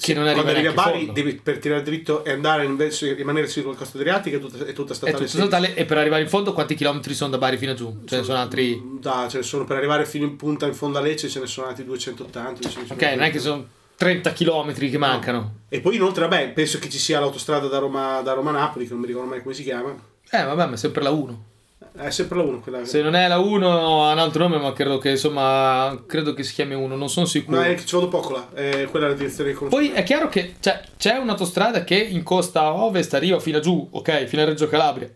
Che 0.00 0.14
non 0.14 0.26
arriva 0.28 0.42
Quando 0.42 0.52
arrivi 0.52 0.66
a 0.66 0.70
in 0.70 0.76
Bari 0.76 0.98
fondo. 1.06 1.12
devi, 1.12 1.34
per 1.34 1.58
tirare 1.58 1.82
dritto 1.82 2.22
e 2.24 2.30
andare 2.30 2.64
invece 2.64 3.14
rimanere 3.14 3.48
sulla 3.48 3.74
costa 3.74 3.98
adriatica 3.98 4.36
è 4.36 4.40
tutta, 4.40 4.64
è 4.64 4.72
tutta 4.72 4.92
È 4.92 4.96
statale. 4.96 5.16
tutto 5.18 5.28
senza. 5.28 5.44
totale, 5.44 5.74
e 5.74 5.84
per 5.86 5.96
arrivare 5.98 6.22
in 6.22 6.28
fondo 6.28 6.52
quanti 6.52 6.74
chilometri 6.76 7.14
sono 7.14 7.30
da 7.30 7.38
Bari 7.38 7.56
fino 7.56 7.72
a 7.72 7.74
giù? 7.74 8.02
Ce 8.04 8.18
ne 8.18 8.22
sono 8.22 8.38
altri... 8.38 8.80
Da, 9.00 9.26
ce 9.28 9.38
ne 9.38 9.42
sono 9.42 9.64
per 9.64 9.76
arrivare 9.76 10.04
fino 10.06 10.24
in 10.24 10.36
punta 10.36 10.66
in 10.66 10.74
fondo 10.74 10.98
a 10.98 11.00
Lecce 11.00 11.28
ce 11.28 11.40
ne 11.40 11.46
sono 11.46 11.66
altri 11.66 11.84
280. 11.84 12.50
250. 12.60 12.94
Ok, 12.94 13.14
non 13.16 13.24
è 13.24 13.30
che 13.30 13.38
sono 13.40 13.66
30 13.96 14.32
chilometri 14.34 14.88
che 14.90 14.98
mancano. 14.98 15.54
E 15.68 15.80
poi 15.80 15.96
inoltre, 15.96 16.28
vabbè, 16.28 16.50
penso 16.52 16.78
che 16.78 16.88
ci 16.88 16.98
sia 16.98 17.18
l'autostrada 17.18 17.66
da 17.66 17.78
Roma, 17.78 18.20
da 18.20 18.34
Roma 18.34 18.50
a 18.50 18.52
Napoli, 18.52 18.84
che 18.84 18.92
non 18.92 19.00
mi 19.00 19.08
ricordo 19.08 19.28
mai 19.30 19.42
come 19.42 19.54
si 19.54 19.64
chiama. 19.64 19.96
Eh, 20.30 20.42
vabbè, 20.42 20.66
ma 20.66 20.74
è 20.74 20.76
sempre 20.76 21.02
la 21.02 21.10
1. 21.10 21.44
È 21.92 22.10
sempre 22.10 22.36
la 22.36 22.44
1 22.44 22.60
quella. 22.60 22.84
Se 22.84 23.02
non 23.02 23.14
è 23.14 23.26
la 23.26 23.38
1 23.38 24.06
ha 24.06 24.12
un 24.12 24.18
altro 24.18 24.46
nome, 24.46 24.60
ma 24.62 24.72
credo 24.72 24.98
che 24.98 25.10
insomma, 25.10 26.00
credo 26.06 26.34
che 26.34 26.42
si 26.42 26.54
chiami 26.54 26.74
1, 26.74 26.94
non 26.94 27.08
sono 27.08 27.26
sicuro. 27.26 27.58
No, 27.58 27.64
è 27.64 27.74
che 27.74 27.84
ci 27.84 27.94
vado 27.94 28.08
poco 28.08 28.32
là. 28.32 28.48
È 28.52 28.86
quella 28.90 29.06
è 29.06 29.08
la 29.08 29.14
direzione 29.14 29.50
che 29.50 29.56
conosco. 29.56 29.76
Poi 29.76 29.90
è 29.90 30.02
chiaro 30.02 30.28
che 30.28 30.56
cioè, 30.60 30.80
c'è 30.96 31.16
un'autostrada 31.16 31.84
che 31.84 31.96
in 31.96 32.22
costa 32.22 32.72
ovest 32.72 33.14
arriva 33.14 33.40
fino 33.40 33.58
a 33.58 33.60
giù, 33.60 33.88
ok, 33.90 34.26
fino 34.26 34.42
a 34.42 34.44
Reggio 34.44 34.68
Calabria. 34.68 35.10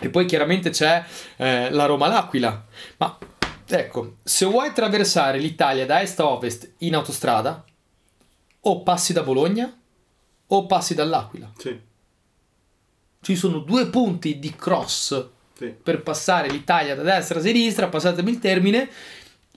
E 0.00 0.08
poi 0.08 0.24
chiaramente 0.24 0.70
c'è 0.70 1.04
eh, 1.36 1.70
la 1.70 1.86
Roma-L'Aquila. 1.86 2.64
Ma 2.98 3.18
ecco, 3.66 4.16
se 4.22 4.46
vuoi 4.46 4.68
attraversare 4.68 5.38
l'Italia 5.38 5.84
da 5.84 6.00
est 6.00 6.18
a 6.20 6.26
ovest 6.26 6.72
in 6.78 6.94
autostrada, 6.94 7.64
o 8.66 8.82
passi 8.82 9.12
da 9.12 9.22
Bologna 9.22 9.72
o 10.46 10.66
passi 10.66 10.94
dall'Aquila. 10.94 11.52
Sì, 11.58 11.78
Ci 13.24 13.36
sono 13.36 13.60
due 13.60 13.86
punti 13.86 14.38
di 14.38 14.54
cross 14.54 15.28
sì. 15.56 15.72
per 15.82 16.02
passare 16.02 16.50
l'Italia 16.50 16.94
da 16.94 17.00
destra 17.00 17.38
a 17.38 17.42
sinistra, 17.42 17.88
passatemi 17.88 18.30
il 18.30 18.38
termine, 18.38 18.90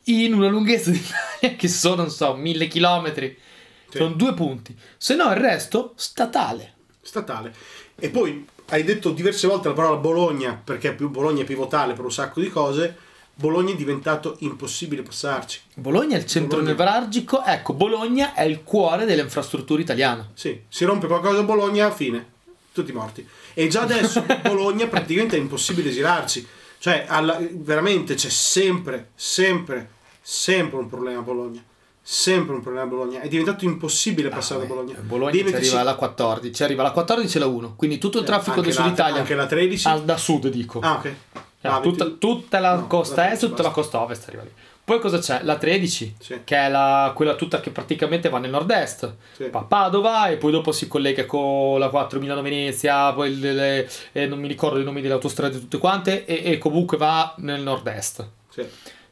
in 0.06 0.34
una 0.34 0.48
lunghezza 0.48 0.90
d'Italia 0.90 1.58
che 1.58 1.68
sono, 1.68 1.96
non 1.98 2.10
so, 2.10 2.34
mille 2.34 2.68
chilometri. 2.68 3.38
Sì. 3.90 3.98
Sono 3.98 4.14
due 4.14 4.34
punti. 4.34 4.74
Se 4.96 5.16
no, 5.16 5.30
il 5.32 5.36
resto 5.36 5.92
statale. 5.98 6.76
statale. 7.02 7.54
E 7.98 8.10
poi 8.10 8.48
hai 8.70 8.84
detto 8.86 9.12
diverse 9.12 9.48
volte 9.48 9.68
la 9.68 9.74
parola 9.74 9.98
Bologna, 9.98 10.60
perché 10.64 10.94
più 10.94 11.10
Bologna 11.10 11.42
è 11.42 11.46
pivotale 11.46 11.92
per 11.94 12.06
un 12.06 12.12
sacco 12.12 12.40
di 12.40 12.50
cose. 12.50 12.96
Bologna 13.34 13.74
è 13.74 13.76
diventato 13.76 14.38
impossibile 14.40 15.04
passarci. 15.04 15.60
Bologna 15.76 16.16
è 16.16 16.20
il 16.20 16.26
centro 16.26 16.60
Bologna. 16.60 16.70
nevralgico. 16.70 17.44
Ecco, 17.44 17.74
Bologna 17.74 18.34
è 18.34 18.44
il 18.44 18.64
cuore 18.64 19.04
dell'infrastruttura 19.04 19.82
italiana. 19.82 20.26
Sì, 20.34 20.62
si 20.70 20.86
rompe 20.86 21.08
qualcosa 21.08 21.40
a 21.40 21.44
Bologna, 21.44 21.92
fine. 21.92 22.36
Tutti 22.82 22.92
morti. 22.94 23.28
E 23.54 23.68
già 23.68 23.82
adesso 23.82 24.24
Bologna 24.44 24.88
praticamente 24.88 25.36
è 25.36 25.40
impossibile 25.40 25.90
girarci. 25.92 26.48
Cioè, 26.80 27.06
alla- 27.08 27.40
veramente 27.54 28.14
c'è 28.14 28.30
sempre, 28.30 29.10
sempre, 29.16 29.90
sempre 30.22 30.78
un 30.78 30.88
problema 30.88 31.20
a 31.20 31.24
Bologna. 31.24 31.64
Sempre 32.02 32.56
un 32.56 32.62
problema 32.62 32.86
a 32.86 32.90
Bologna. 32.90 33.20
È 33.22 33.28
diventato 33.28 33.66
impossibile 33.66 34.30
passare 34.30 34.62
da 34.62 34.68
Bologna. 34.68 34.96
Ah, 34.98 35.02
Bologna 35.02 35.32
ci 35.34 35.54
arriva 35.56 35.80
alla 35.80 35.96
14, 35.96 36.54
ci 36.54 36.64
arriva 36.64 36.84
la 36.84 36.92
14 36.92 37.36
e 37.36 37.40
la 37.40 37.48
1. 37.48 37.74
Quindi 37.76 37.98
tutto 37.98 38.20
il 38.20 38.26
traffico 38.26 38.58
anche 38.60 38.70
del 38.70 38.76
la- 38.78 38.84
sud 38.84 38.92
Italia. 38.94 39.20
Anche 39.20 39.36
la 39.36 39.46
13. 39.48 39.88
Ah, 39.88 39.98
da 39.98 40.18
sud 40.18 40.48
dico. 40.48 40.80
Ah, 40.80 40.94
ok. 40.94 41.06
Eh, 41.06 41.68
Ah, 41.68 41.80
tutta, 41.82 42.06
20 42.06 42.20
tutta 42.20 42.60
la 42.60 42.76
No, 42.76 42.88
costa 42.88 43.24
est 43.24 43.40
13 43.40 43.48
tutta 43.50 43.64
la 43.64 43.72
costa 43.72 44.00
ovest 44.02 44.28
arriva 44.28 44.44
lì. 44.44 44.52
Poi 44.88 45.00
cosa 45.02 45.20
c'è? 45.20 45.42
La 45.44 45.58
13, 45.58 46.16
Sì. 46.18 46.40
che 46.46 46.56
è 46.56 46.70
la- 46.70 47.12
quella 47.14 47.36
tutta 47.36 47.60
che 47.60 47.72
praticamente 47.72 48.30
va 48.30 48.40
nel 48.40 48.52
nord-est. 48.52 49.16
Sì. 49.34 49.50
Va 49.50 49.60
a 49.60 49.64
Padova 49.64 50.30
e 50.30 50.38
poi 50.38 50.54
dopo 50.54 50.72
si 50.72 50.88
collega 50.88 51.26
con 51.26 51.78
la 51.78 51.90
4 51.90 52.22
Milano-Venezia, 52.22 53.12
poi 53.12 53.38
le- 53.38 53.52
le- 53.52 53.90
eh, 54.14 54.28
non 54.28 54.40
mi 54.40 54.48
ricordo 54.48 54.80
i 54.80 54.86
nomi 54.86 55.02
delle 55.02 55.16
autostrade 55.16 55.60
tutte 55.60 55.78
quante, 55.78 56.24
e, 56.24 56.54
e 56.54 56.58
comunque 56.58 56.96
va 56.96 57.34
nel 57.40 57.62
nord-est. 57.64 58.26
Sì. 58.48 58.66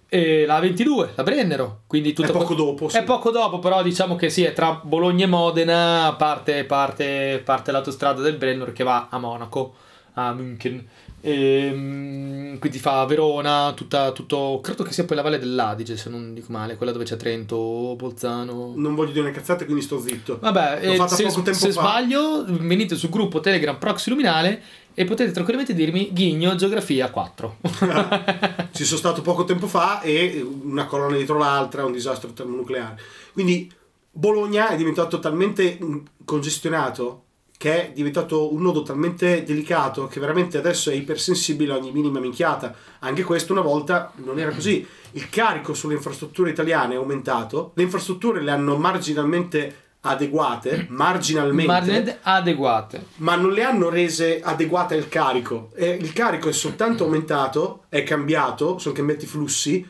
E 0.07 0.45
la 0.45 0.59
22, 0.61 1.11
la 1.13 1.23
Brennero, 1.23 1.81
quindi 1.87 2.13
tutta 2.13 2.29
È 2.29 2.31
poco 2.31 2.53
dopo, 2.55 2.87
sì. 2.87 2.95
È 2.95 3.03
poco 3.03 3.31
dopo, 3.31 3.59
però 3.59 3.83
diciamo 3.83 4.15
che 4.15 4.29
sì, 4.29 4.45
è 4.45 4.53
tra 4.53 4.79
Bologna 4.81 5.25
e 5.25 5.27
Modena, 5.27 6.15
parte, 6.17 6.63
parte, 6.63 7.41
parte 7.43 7.71
l'autostrada 7.73 8.21
del 8.21 8.37
Brennero 8.37 8.71
che 8.71 8.85
va 8.85 9.07
a 9.11 9.17
Monaco, 9.17 9.73
a 10.13 10.31
München. 10.31 10.87
Ehm, 11.27 12.59
quindi 12.59 12.77
fa 12.77 13.03
Verona, 13.05 13.73
tutta, 13.75 14.11
tutto, 14.11 14.59
credo 14.61 14.83
che 14.83 14.93
sia 14.93 15.05
poi 15.05 15.15
la 15.15 15.23
Valle 15.23 15.39
dell'Adige, 15.39 15.97
se 15.97 16.07
non 16.09 16.35
dico 16.35 16.51
male, 16.51 16.75
quella 16.75 16.91
dove 16.91 17.03
c'è 17.03 17.17
Trento, 17.17 17.95
Bolzano. 17.97 18.73
Non 18.75 18.93
voglio 18.93 19.11
dire 19.11 19.25
una 19.25 19.31
cazzata, 19.31 19.65
quindi 19.65 19.81
sto 19.81 19.99
zitto. 19.99 20.37
Vabbè, 20.39 20.79
eh, 20.83 21.07
se, 21.07 21.29
se 21.31 21.53
fa. 21.53 21.71
sbaglio, 21.71 22.45
venite 22.45 22.95
sul 22.95 23.09
gruppo 23.09 23.39
Telegram 23.39 23.75
Proxy 23.75 24.11
Luminale 24.11 24.61
e 24.93 25.03
potete 25.05 25.31
tranquillamente 25.31 25.73
dirmi 25.73 26.13
Ghigno 26.13 26.53
Geografia 26.53 27.09
4. 27.09 27.57
Ci 28.71 28.85
sono 28.85 28.99
stato 28.99 29.23
poco 29.23 29.45
tempo 29.45 29.65
fa 29.65 30.01
e 30.01 30.45
una 30.61 30.85
colonna 30.85 31.15
dietro 31.15 31.39
l'altra, 31.39 31.85
un 31.85 31.91
disastro 31.91 32.33
termonucleare. 32.33 33.01
Quindi 33.33 33.71
Bologna 34.11 34.69
è 34.69 34.75
diventato 34.77 35.19
talmente 35.19 35.79
congestionato 36.23 37.23
che 37.57 37.87
è 37.87 37.91
diventato 37.93 38.53
un 38.53 38.61
nodo 38.61 38.83
talmente 38.83 39.43
delicato 39.43 40.07
che 40.07 40.19
veramente 40.19 40.57
adesso 40.57 40.89
è 40.89 40.93
ipersensibile 40.93 41.73
a 41.73 41.77
ogni 41.77 41.91
minima 41.91 42.19
minchiata. 42.19 42.73
Anche 42.99 43.23
questo 43.23 43.53
una 43.53 43.61
volta 43.61 44.11
non 44.17 44.39
era 44.39 44.51
così. 44.51 44.85
Il 45.11 45.29
carico 45.29 45.73
sulle 45.73 45.93
infrastrutture 45.93 46.49
italiane 46.49 46.95
è 46.95 46.97
aumentato, 46.97 47.71
le 47.75 47.83
infrastrutture 47.83 48.41
le 48.41 48.51
hanno 48.51 48.75
marginalmente 48.77 49.83
adeguate, 50.01 50.85
marginalmente, 50.89 51.71
Marginalmente 51.71 52.19
adeguate. 52.21 53.05
ma 53.17 53.35
non 53.35 53.51
le 53.51 53.63
hanno 53.63 53.89
rese 53.89 54.39
adeguate 54.41 54.95
al 54.95 55.07
carico. 55.07 55.71
E 55.75 55.89
il 55.89 56.13
carico 56.13 56.49
è 56.49 56.53
soltanto 56.53 57.05
aumentato, 57.05 57.85
è 57.89 58.03
cambiato, 58.03 58.77
sono 58.77 58.93
cambiati 58.93 59.25
i 59.25 59.27
flussi, 59.27 59.83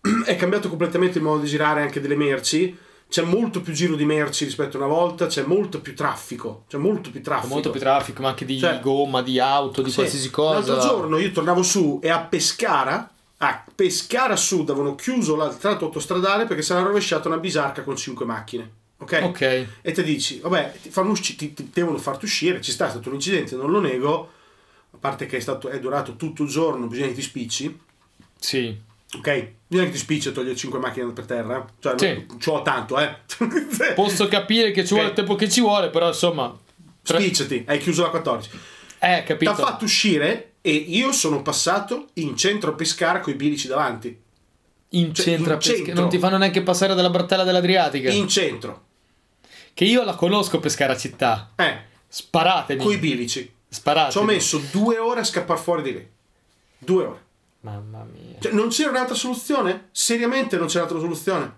è 0.24 0.34
cambiato 0.36 0.68
completamente 0.68 1.18
il 1.18 1.24
modo 1.24 1.42
di 1.42 1.48
girare 1.48 1.82
anche 1.82 2.00
delle 2.00 2.16
merci. 2.16 2.76
C'è 3.10 3.22
molto 3.22 3.60
più 3.60 3.72
giro 3.72 3.96
di 3.96 4.04
merci 4.04 4.44
rispetto 4.44 4.76
a 4.76 4.84
una 4.84 4.88
volta, 4.94 5.26
c'è 5.26 5.42
molto 5.42 5.80
più 5.80 5.96
traffico. 5.96 6.62
C'è 6.68 6.76
molto 6.78 7.10
più 7.10 7.20
traffico. 7.20 7.52
molto 7.52 7.70
più 7.70 7.80
traffico, 7.80 8.22
ma 8.22 8.28
anche 8.28 8.44
di 8.44 8.56
Cioè- 8.56 8.78
gomma, 8.78 9.20
di 9.20 9.40
auto, 9.40 9.82
di 9.82 9.90
Sì. 9.90 9.96
qualsiasi 9.96 10.30
cosa. 10.30 10.74
L'altro 10.74 10.88
giorno 10.88 11.18
io 11.18 11.32
tornavo 11.32 11.62
su 11.64 11.98
e 12.00 12.08
a 12.08 12.20
Pescara, 12.20 13.10
a 13.38 13.64
Pescara 13.74 14.36
Sud, 14.36 14.70
avevano 14.70 14.94
chiuso 14.94 15.34
il 15.44 15.56
tratto 15.58 15.86
autostradale 15.86 16.46
perché 16.46 16.62
si 16.62 16.70
era 16.70 16.82
rovesciata 16.82 17.26
una 17.26 17.38
bisarca 17.38 17.82
con 17.82 17.96
5 17.96 18.24
macchine. 18.24 18.70
Ok? 18.98 19.20
Ok. 19.24 19.40
E 19.82 19.92
te 19.92 20.04
dici, 20.04 20.38
vabbè, 20.38 20.74
ti, 20.82 20.90
fanno 20.90 21.10
usci- 21.10 21.34
ti- 21.34 21.52
ti 21.52 21.68
devono 21.72 21.98
farti 21.98 22.26
uscire, 22.26 22.60
ci 22.60 22.70
sta 22.70 22.86
è 22.86 22.90
stato 22.90 23.08
un 23.08 23.14
incidente, 23.16 23.56
non 23.56 23.72
lo 23.72 23.80
nego, 23.80 24.30
a 24.92 24.98
parte 25.00 25.26
che 25.26 25.38
è, 25.38 25.40
stato, 25.40 25.68
è 25.68 25.80
durato 25.80 26.14
tutto 26.14 26.44
il 26.44 26.48
giorno, 26.48 26.86
bisogna 26.86 27.08
che 27.08 27.14
ti 27.14 27.22
spicci, 27.22 27.76
Sì. 28.38 28.88
Ok? 29.16 29.48
Bisogna 29.66 29.86
che 29.86 29.92
ti 29.94 29.98
spicci 29.98 30.28
e 30.28 30.32
togli 30.32 30.54
5 30.54 30.78
macchine 30.78 31.10
per 31.12 31.24
terra, 31.24 31.64
cioè 31.80 31.94
Sì. 31.96 32.06
non, 32.28 32.40
ci 32.40 32.48
ho 32.48 32.62
tanto, 32.62 32.98
eh. 32.98 33.16
Posso 33.94 34.28
capire 34.28 34.70
che 34.72 34.82
ci 34.84 34.94
vuole 34.94 35.04
Ok. 35.04 35.10
il 35.10 35.16
tempo 35.16 35.34
che 35.36 35.48
ci 35.48 35.60
vuole, 35.60 35.90
però 35.90 36.08
insomma... 36.08 36.56
tre- 37.02 37.20
Spicciati, 37.20 37.64
hai 37.66 37.78
chiuso 37.78 38.02
la 38.02 38.08
14. 38.10 38.50
Eh, 38.98 39.16
Ti 39.20 39.24
capito. 39.26 39.50
ha 39.50 39.54
fatto 39.54 39.84
uscire 39.84 40.52
e 40.60 40.72
io 40.72 41.12
sono 41.12 41.40
passato 41.42 42.08
in 42.14 42.36
centro 42.36 42.70
a 42.72 42.74
Pescara 42.74 43.20
con 43.20 43.32
i 43.32 43.36
bilici 43.36 43.66
davanti. 43.68 44.18
In 44.90 45.14
cioè, 45.14 45.24
centro 45.24 45.50
a 45.52 45.54
in 45.54 45.58
pesca- 45.60 45.74
centro. 45.76 45.94
Non 46.00 46.08
ti 46.10 46.18
fanno 46.18 46.36
neanche 46.36 46.62
passare 46.62 46.94
dalla 46.94 47.10
Bartella 47.10 47.44
dell'Adriatica. 47.44 48.10
In 48.10 48.28
centro. 48.28 48.82
Che 49.72 49.84
io 49.84 50.02
la 50.04 50.14
conosco 50.14 50.58
Pescara 50.58 50.96
città. 50.96 51.52
Eh, 51.56 51.78
Sparatemi. 52.08 52.82
con 52.82 52.92
i 52.92 52.98
bilici. 52.98 53.50
Sparatemi. 53.68 54.12
Ci 54.12 54.18
ho 54.18 54.24
messo 54.24 54.60
due 54.72 54.98
ore 54.98 55.20
a 55.20 55.24
scappare 55.24 55.60
fuori 55.60 55.82
di 55.82 55.92
lì. 55.92 56.08
Due 56.76 57.04
ore. 57.04 57.20
Mamma 57.60 58.04
mia. 58.10 58.38
Cioè, 58.40 58.52
non 58.52 58.68
c'era 58.68 58.90
un'altra 58.90 59.14
soluzione? 59.14 59.88
Seriamente 59.92 60.56
non 60.56 60.66
c'era 60.66 60.84
un'altra 60.84 61.00
soluzione? 61.00 61.52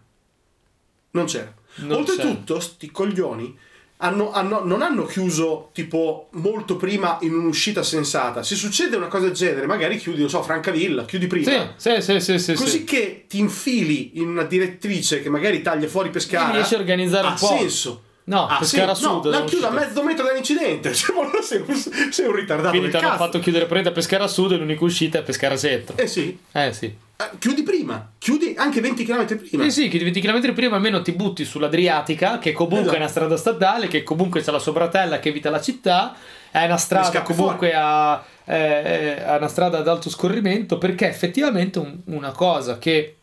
Non 1.12 1.26
c'era. 1.26 1.52
Non 1.76 1.98
Oltretutto, 1.98 2.58
sti 2.60 2.90
coglioni 2.90 3.56
hanno- 3.98 4.32
hanno- 4.32 4.64
non 4.64 4.82
hanno 4.82 5.04
chiuso 5.04 5.70
tipo 5.72 6.28
molto 6.32 6.76
prima 6.76 7.18
in 7.20 7.34
un'uscita 7.34 7.84
sensata. 7.84 8.42
Se 8.42 8.56
succede 8.56 8.96
una 8.96 9.06
cosa 9.06 9.26
del 9.26 9.34
genere, 9.34 9.66
magari 9.66 9.96
chiudi, 9.96 10.18
non 10.20 10.28
so, 10.28 10.42
Francavilla, 10.42 11.04
chiudi 11.04 11.28
prima. 11.28 11.72
Sì, 11.76 12.00
sì, 12.00 12.02
sì, 12.02 12.20
sì, 12.20 12.38
sì, 12.38 12.54
Così 12.54 12.78
sì. 12.78 12.84
che 12.84 13.26
ti 13.28 13.38
infili 13.38 14.18
in 14.18 14.28
una 14.28 14.42
direttrice 14.42 15.22
che 15.22 15.30
magari 15.30 15.62
taglia 15.62 15.86
fuori 15.86 16.10
Pescara. 16.10 16.50
E 16.50 16.56
riesci 16.56 16.74
a 16.74 16.78
organizzare 16.78 17.28
un 17.28 17.32
ha 17.34 17.36
po'. 17.36 17.46
senso. 17.46 18.02
No, 18.24 18.46
Ah, 18.46 18.58
Pescara 18.58 18.94
sì, 18.94 19.02
no, 19.04 19.14
Sud, 19.14 19.30
la 19.30 19.38
non 19.38 19.46
chiudo 19.46 19.66
a 19.66 19.70
mezzo 19.70 20.02
metro 20.04 20.24
dall'incidente. 20.24 20.92
Cioè, 20.94 21.14
sei, 21.42 21.64
un, 21.66 21.74
sei 22.12 22.26
un 22.26 22.34
ritardato 22.36 22.70
Quindi 22.70 22.90
ti 22.90 22.96
hanno 22.96 23.08
cazzo. 23.08 23.24
fatto 23.24 23.38
chiudere 23.40 23.66
preda 23.66 23.88
a 23.88 23.92
Pescara 23.92 24.28
Sud 24.28 24.52
e 24.52 24.56
l'unica 24.56 24.84
uscita 24.84 25.18
è 25.18 25.22
Pescara 25.22 25.56
Centro. 25.56 25.96
Eh 25.96 26.06
sì. 26.06 26.38
Eh 26.52 26.72
sì. 26.72 26.86
Eh, 26.86 27.30
Chiudi 27.38 27.62
prima. 27.64 28.12
Chiudi 28.18 28.54
anche 28.56 28.80
20 28.80 29.04
km 29.04 29.26
prima. 29.36 29.64
Sì, 29.64 29.70
sì, 29.70 29.88
che 29.88 29.98
di 29.98 30.04
20 30.04 30.20
km 30.20 30.54
prima 30.54 30.76
almeno 30.76 31.02
ti 31.02 31.12
butti 31.12 31.44
sull'Adriatica, 31.44 32.38
che 32.38 32.52
comunque 32.52 32.80
Esatto. 32.82 32.96
è 32.96 33.00
una 33.00 33.08
strada 33.08 33.36
statale, 33.36 33.88
che 33.88 34.02
comunque 34.04 34.40
c'è 34.40 34.52
la 34.52 34.58
sua 34.60 34.72
bratella 34.72 35.18
che 35.18 35.28
evita 35.30 35.50
la 35.50 35.60
città, 35.60 36.14
è 36.50 36.64
una 36.64 36.76
strada 36.76 37.22
comunque 37.22 37.72
a, 37.74 38.24
è, 38.44 39.24
è 39.24 39.36
una 39.36 39.48
strada 39.48 39.78
ad 39.78 39.88
alto 39.88 40.08
scorrimento 40.10 40.78
perché 40.78 41.08
effettivamente 41.08 41.78
un, 41.80 41.98
una 42.06 42.30
cosa 42.30 42.78
che 42.78 43.16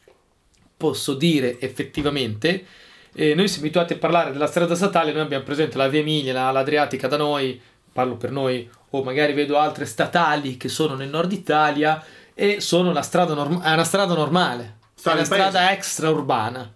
posso 0.75 1.13
dire 1.13 1.57
effettivamente 1.59 2.65
eh, 3.19 3.35
noi 3.35 3.49
siamo 3.49 3.65
abituati 3.65 3.93
a 3.93 3.97
parlare 3.97 4.31
della 4.31 4.47
strada 4.47 4.75
statale 4.75 5.11
noi 5.11 5.23
abbiamo 5.23 5.43
presente 5.43 5.77
la 5.77 5.89
via 5.89 5.99
Emilia 5.99 6.51
l'Adriatica 6.51 7.09
da 7.09 7.17
noi 7.17 7.59
parlo 7.91 8.15
per 8.15 8.31
noi 8.31 8.69
o 8.91 9.03
magari 9.03 9.33
vedo 9.33 9.57
altre 9.57 9.85
statali 9.85 10.55
che 10.55 10.69
sono 10.69 10.95
nel 10.95 11.09
nord 11.09 11.33
Italia 11.33 12.01
e 12.33 12.61
sono 12.61 12.93
la 12.93 13.01
strada 13.01 13.33
norm- 13.33 13.61
è 13.61 13.73
una 13.73 13.83
strada 13.83 14.13
normale 14.13 14.77
Sta 14.93 15.11
è 15.11 15.13
una 15.15 15.25
strada 15.25 15.71
extraurbana 15.73 16.73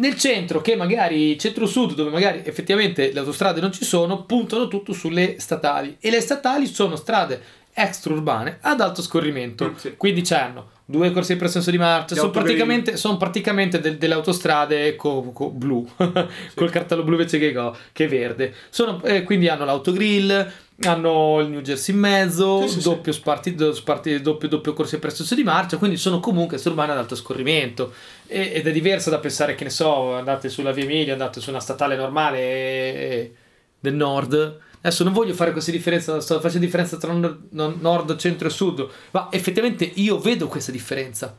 nel 0.00 0.16
centro, 0.16 0.62
che 0.62 0.76
magari 0.76 1.38
centro-sud, 1.38 1.92
dove 1.92 2.08
magari 2.08 2.40
effettivamente 2.44 3.12
le 3.12 3.18
autostrade 3.18 3.60
non 3.60 3.70
ci 3.70 3.84
sono, 3.84 4.24
puntano 4.24 4.66
tutto 4.66 4.94
sulle 4.94 5.38
statali. 5.40 5.98
E 6.00 6.08
le 6.08 6.22
statali 6.22 6.66
sono 6.66 6.96
strade 6.96 7.42
extraurbane 7.74 8.58
ad 8.62 8.80
alto 8.80 9.02
scorrimento. 9.02 9.68
Mm, 9.68 9.74
sì. 9.74 9.96
Quindi 9.98 10.22
c'hanno 10.22 10.70
due 10.90 11.12
corsie 11.12 11.36
per 11.36 11.48
senso 11.48 11.70
di 11.70 11.78
marcia, 11.78 12.16
sono 12.16 12.30
praticamente, 12.30 12.96
sono 12.96 13.16
praticamente, 13.16 13.80
de- 13.80 13.96
delle 13.96 14.14
autostrade 14.14 14.96
co- 14.96 15.30
co- 15.32 15.50
blu, 15.50 15.88
sì. 15.96 16.54
col 16.54 16.70
cartello 16.70 17.04
blu 17.04 17.12
invece 17.12 17.38
che, 17.38 17.52
go- 17.52 17.76
che 17.92 18.08
verde. 18.08 18.52
Sono, 18.68 19.02
eh, 19.04 19.22
quindi 19.22 19.48
hanno 19.48 19.64
l'autogrill 19.64 20.52
hanno 20.82 21.40
il 21.40 21.48
New 21.48 21.60
Jersey 21.60 21.94
in 21.94 22.00
mezzo, 22.00 22.66
sì, 22.66 22.80
sì, 22.80 22.88
doppio. 22.88 23.12
Sparti, 23.12 23.54
sparti, 23.74 24.20
doppio, 24.22 24.48
doppio 24.48 24.72
corso 24.72 24.98
per 24.98 25.12
senso 25.12 25.34
di 25.34 25.42
marcia, 25.42 25.76
quindi 25.76 25.96
sono 25.96 26.20
comunque 26.20 26.58
urbane 26.64 26.92
ad 26.92 26.98
alto 26.98 27.14
scorrimento 27.14 27.92
e, 28.26 28.52
ed 28.54 28.66
è 28.66 28.72
diverso 28.72 29.10
da 29.10 29.18
pensare 29.18 29.54
che 29.54 29.64
ne 29.64 29.70
so, 29.70 30.14
andate 30.14 30.48
sulla 30.48 30.72
via 30.72 30.84
Emilia, 30.84 31.12
andate 31.12 31.40
su 31.40 31.50
una 31.50 31.60
statale 31.60 31.96
normale 31.96 32.38
e, 32.38 33.32
del 33.80 33.94
nord. 33.94 34.58
Adesso 34.82 35.04
non 35.04 35.12
voglio 35.12 35.34
fare 35.34 35.52
questa 35.52 35.70
differenza, 35.70 36.20
sto 36.20 36.40
facendo 36.40 36.64
differenza 36.64 36.96
tra 36.96 37.12
nord, 37.12 38.16
centro 38.16 38.48
e 38.48 38.50
sud, 38.50 38.88
ma 39.10 39.28
effettivamente 39.30 39.84
io 39.84 40.18
vedo 40.18 40.46
questa 40.46 40.72
differenza. 40.72 41.36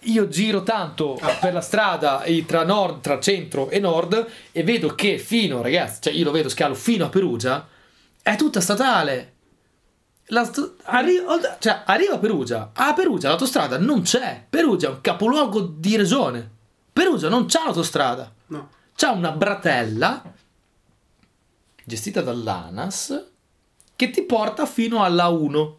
Io 0.00 0.28
giro 0.28 0.62
tanto 0.62 1.18
per 1.40 1.52
la 1.52 1.60
strada 1.60 2.22
tra, 2.46 2.64
nord, 2.64 3.00
tra 3.00 3.20
centro 3.20 3.70
e 3.70 3.78
nord 3.80 4.26
e 4.52 4.62
vedo 4.62 4.94
che 4.94 5.18
fino, 5.18 5.62
ragazzi, 5.62 6.00
cioè 6.02 6.12
io 6.12 6.24
lo 6.24 6.30
vedo 6.30 6.48
scalo 6.48 6.74
fino 6.74 7.04
a 7.04 7.08
Perugia 7.08 7.66
è 8.26 8.34
tutta 8.34 8.60
statale. 8.60 9.34
St- 10.26 10.74
arri- 10.82 11.22
cioè, 11.60 11.82
arriva 11.86 12.14
a 12.14 12.18
Perugia. 12.18 12.72
A 12.74 12.92
Perugia 12.92 13.28
l'autostrada 13.28 13.78
non 13.78 14.02
c'è. 14.02 14.44
Perugia 14.50 14.88
è 14.88 14.90
un 14.90 15.00
capoluogo 15.00 15.60
di 15.60 15.96
regione. 15.96 16.50
Perugia 16.92 17.28
non 17.28 17.46
c'ha 17.46 17.62
l'autostrada. 17.62 18.32
No. 18.46 18.70
C'ha 18.96 19.12
una 19.12 19.30
bratella 19.30 20.24
gestita 21.86 22.20
dall'ANAS 22.20 23.26
che 23.94 24.10
ti 24.10 24.22
porta 24.22 24.66
fino 24.66 25.02
alla 25.02 25.28
1. 25.28 25.78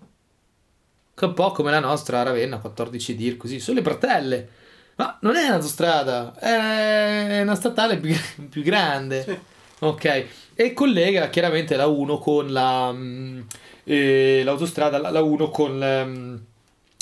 Che 1.13 1.25
è 1.25 1.27
un 1.27 1.33
po' 1.33 1.51
come 1.51 1.71
la 1.71 1.79
nostra 1.79 2.23
Ravenna 2.23 2.59
14 2.59 3.15
dir, 3.15 3.37
così. 3.37 3.59
Sono 3.59 3.77
le 3.77 3.83
bratelle. 3.83 4.49
Ma 4.95 5.17
non 5.21 5.35
è 5.35 5.45
un'autostrada, 5.45 6.35
è 6.39 7.41
una 7.41 7.55
statale 7.55 7.97
più, 7.97 8.15
più 8.49 8.63
grande. 8.63 9.23
Sì. 9.23 9.39
Ok 9.79 10.25
e 10.59 10.73
collega 10.73 11.29
chiaramente 11.29 11.75
la 11.75 11.85
1 11.85 12.17
con 12.17 12.51
la, 12.51 12.91
mm, 12.91 13.41
eh, 13.83 14.41
l'autostrada, 14.43 14.97
la, 14.97 15.11
la 15.11 15.21
1 15.21 15.49
con, 15.49 15.79
um, 15.79 16.41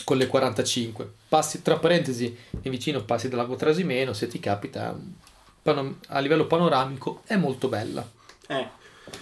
con, 0.03 0.17
le 0.17 0.27
45. 0.27 1.09
Passi 1.29 1.61
tra 1.61 1.77
parentesi 1.77 2.37
e 2.61 2.69
vicino 2.69 3.01
passi 3.05 3.29
dal 3.29 3.39
lago 3.39 3.55
Trasimeno, 3.55 4.11
se 4.11 4.27
ti 4.27 4.41
capita, 4.41 4.93
a 5.63 6.19
livello 6.19 6.47
panoramico 6.47 7.21
è 7.25 7.37
molto 7.37 7.69
bella. 7.69 8.05
Eh. 8.47 8.67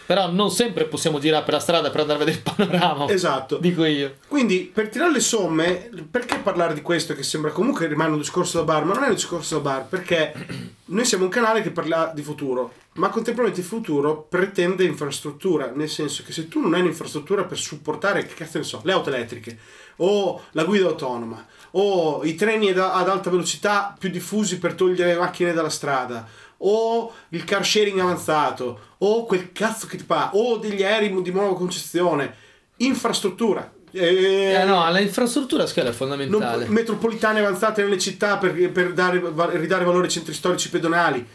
Però 0.06 0.30
non 0.30 0.52
sempre 0.52 0.86
possiamo 0.86 1.20
girare 1.20 1.44
per 1.44 1.54
la 1.54 1.60
strada 1.60 1.90
per 1.90 2.02
andare 2.02 2.22
a 2.22 2.26
vedere 2.26 2.44
il 2.44 2.56
panorama. 2.56 3.08
Esatto. 3.10 3.58
Dico 3.58 3.86
io. 3.86 4.16
Quindi, 4.28 4.70
per 4.74 4.90
tirare 4.90 5.12
le 5.12 5.20
somme, 5.20 5.90
perché 6.10 6.38
parlare 6.38 6.74
di 6.74 6.82
questo 6.82 7.14
che 7.14 7.24
sembra 7.24 7.52
comunque 7.52 7.88
rimane 7.88 8.12
un 8.12 8.20
discorso 8.20 8.60
da 8.60 8.64
bar, 8.64 8.86
ma 8.86 8.94
non 8.94 9.04
è 9.04 9.08
un 9.08 9.16
discorso 9.16 9.56
da 9.56 9.62
bar, 9.62 9.88
perché 9.88 10.34
noi 10.86 11.06
siamo 11.06 11.24
un 11.24 11.30
canale 11.30 11.62
che 11.62 11.72
parla 11.72 12.12
di 12.14 12.22
futuro 12.22 12.74
ma 12.94 13.10
contemporaneamente 13.10 13.62
il 13.62 13.66
futuro 13.66 14.26
pretende 14.30 14.84
infrastruttura, 14.84 15.72
nel 15.74 15.90
senso 15.90 16.24
che 16.24 16.32
se 16.32 16.48
tu 16.48 16.60
non 16.60 16.74
hai 16.74 16.82
un'infrastruttura 16.82 17.44
per 17.44 17.58
supportare, 17.58 18.26
che 18.26 18.36
cazzo 18.36 18.60
ne 18.60 18.64
so, 18.64 18.82
le 18.84 18.92
auto 18.92 19.10
elettriche, 19.10 19.58
o 19.98 20.44
la 20.52 20.64
guida 20.64 20.88
autonoma, 20.88 21.44
o 21.72 22.24
i 22.24 22.36
treni 22.36 22.70
ad, 22.70 22.78
alta 22.78 23.32
velocità 23.32 23.96
più 23.98 24.10
diffusi 24.10 24.60
per 24.60 24.76
togliere 24.76 25.14
le 25.14 25.20
macchine 25.20 25.54
dalla 25.54 25.70
strada, 25.70 26.28
o 26.66 27.12
il 27.30 27.44
car 27.44 27.66
sharing 27.66 28.00
avanzato, 28.00 28.80
o 29.00 29.26
quel 29.26 29.52
cazzo 29.52 29.88
che 29.88 29.98
ti 29.98 30.04
fa, 30.04 30.32
o 30.34 30.58
degli 30.58 30.84
aerei 30.84 31.22
di 31.22 31.32
nuova 31.32 31.56
concezione, 31.56 32.36
infrastruttura. 32.78 33.72
Eh, 33.92 34.56
eh 34.60 34.64
no, 34.64 34.92
l'infrastruttura 34.92 35.66
è 35.66 35.92
fondamentale. 35.92 36.66
Non, 36.66 36.74
metropolitane 36.74 37.40
avanzate 37.40 37.84
nelle 37.84 38.00
città 38.00 38.38
per, 38.38 38.72
per 38.72 38.94
dare, 38.94 39.22
ridare 39.58 39.86
valore 39.86 40.06
ai 40.06 40.12
centri 40.12 40.34
storici 40.34 40.70
pedonali 40.70 41.26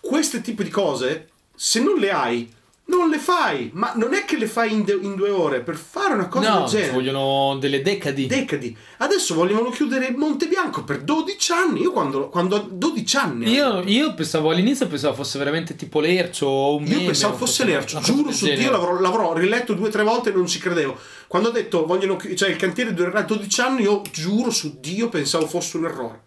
questi 0.00 0.40
tipi 0.40 0.64
di 0.64 0.70
cose, 0.70 1.28
se 1.54 1.80
non 1.80 1.98
le 1.98 2.10
hai, 2.10 2.50
non 2.88 3.10
le 3.10 3.18
fai, 3.18 3.70
ma 3.74 3.92
non 3.96 4.14
è 4.14 4.24
che 4.24 4.36
le 4.38 4.46
fai 4.46 4.72
in, 4.72 4.84
de- 4.84 4.98
in 5.00 5.14
due 5.14 5.28
ore 5.30 5.60
per 5.60 5.76
fare 5.76 6.14
una 6.14 6.28
cosa 6.28 6.50
no, 6.50 6.58
del 6.60 6.68
genere. 6.68 6.92
vogliono 6.92 7.56
delle 7.58 7.82
decadi. 7.82 8.26
Decadi. 8.26 8.76
Adesso 8.98 9.34
vogliono 9.34 9.68
chiudere 9.70 10.10
Monte 10.16 10.46
Bianco 10.48 10.84
per 10.84 11.02
12 11.02 11.52
anni. 11.52 11.80
Io 11.82 11.92
quando, 11.92 12.28
quando 12.28 12.56
ho 12.56 12.68
12 12.70 13.16
anni. 13.16 13.50
Io, 13.50 13.82
io, 13.84 14.14
pensavo 14.14 14.50
all'inizio 14.50 14.86
pensavo 14.86 15.14
fosse 15.14 15.38
veramente 15.38 15.76
tipo 15.76 16.00
Lercio 16.00 16.46
o 16.46 16.76
un 16.76 16.86
Io 16.86 17.04
pensavo 17.04 17.36
fosse 17.36 17.64
Lercio, 17.64 18.00
giuro 18.00 18.32
su 18.32 18.46
Dio, 18.46 18.70
l'avrò, 18.70 18.98
l'avrò, 18.98 19.34
riletto 19.34 19.74
due 19.74 19.88
o 19.88 19.90
tre 19.90 20.02
volte 20.02 20.30
e 20.30 20.32
non 20.32 20.46
ci 20.46 20.58
credevo. 20.58 20.96
Quando 21.26 21.50
ho 21.50 21.52
detto 21.52 21.84
vogliono, 21.84 22.18
cioè 22.34 22.48
il 22.48 22.56
cantiere 22.56 22.94
durerà 22.94 23.20
12 23.20 23.60
anni, 23.60 23.82
io 23.82 24.00
giuro 24.10 24.50
su 24.50 24.78
Dio 24.80 25.10
pensavo 25.10 25.46
fosse 25.46 25.76
un 25.76 25.84
errore. 25.84 26.26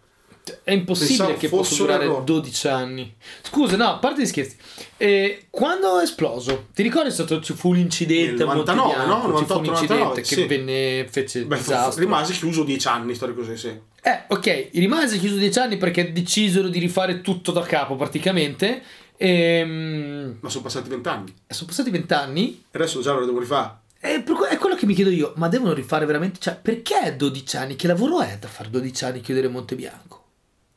È 0.64 0.72
impossibile 0.72 1.16
Pensavo 1.16 1.38
che 1.38 1.48
possa 1.48 1.76
durare 1.76 2.04
errore. 2.04 2.24
12 2.24 2.68
anni. 2.68 3.14
Scusa, 3.42 3.76
no, 3.76 3.90
a 3.90 3.98
parte 3.98 4.22
gli 4.22 4.26
scherzi. 4.26 4.56
Eh, 4.96 5.46
quando 5.50 6.00
è 6.00 6.02
esploso? 6.02 6.66
Ti 6.74 6.82
ricordi 6.82 7.10
stato 7.12 7.40
ci 7.40 7.52
fu 7.52 7.72
l'incidente? 7.72 8.44
Nel 8.44 8.56
99, 8.56 9.06
no? 9.06 9.26
98, 9.28 9.38
ci 9.38 9.44
fu 9.44 9.58
un 9.58 9.64
incidente 9.66 9.94
99, 9.94 10.20
che 10.20 10.34
sì. 10.34 10.44
venne 10.46 11.06
fece 11.08 11.44
Beh, 11.44 11.56
disastro. 11.56 12.02
rimase 12.02 12.32
chiuso 12.32 12.64
10 12.64 12.88
anni, 12.88 13.14
storia 13.14 13.34
così, 13.34 13.56
sì. 13.56 13.68
Eh, 14.02 14.24
ok, 14.26 14.70
rimase 14.72 15.18
chiuso 15.18 15.36
10 15.36 15.58
anni 15.60 15.76
perché 15.76 16.12
decisero 16.12 16.68
di 16.68 16.80
rifare 16.80 17.20
tutto 17.20 17.52
da 17.52 17.62
capo 17.62 17.94
praticamente. 17.94 18.82
Ehm... 19.16 20.38
Ma 20.40 20.48
sono 20.48 20.64
passati 20.64 20.88
20 20.88 21.08
anni. 21.08 21.34
Sono 21.46 21.68
passati 21.68 21.90
20 21.90 22.12
anni? 22.14 22.64
E 22.68 22.78
adesso 22.78 23.00
già 23.00 23.12
lo 23.12 23.24
devo 23.24 23.38
rifare. 23.38 23.78
È, 24.00 24.20
è 24.20 24.58
quello 24.58 24.74
che 24.74 24.86
mi 24.86 24.94
chiedo 24.94 25.10
io, 25.10 25.32
ma 25.36 25.46
devono 25.46 25.72
rifare 25.72 26.04
veramente? 26.04 26.40
Cioè, 26.40 26.58
perché 26.60 27.14
12 27.16 27.56
anni? 27.56 27.76
Che 27.76 27.86
lavoro 27.86 28.20
è 28.20 28.36
da 28.40 28.48
fare 28.48 28.68
12 28.68 29.04
anni 29.04 29.20
chiudere 29.20 29.46
Monte 29.46 29.76
Bianco? 29.76 30.21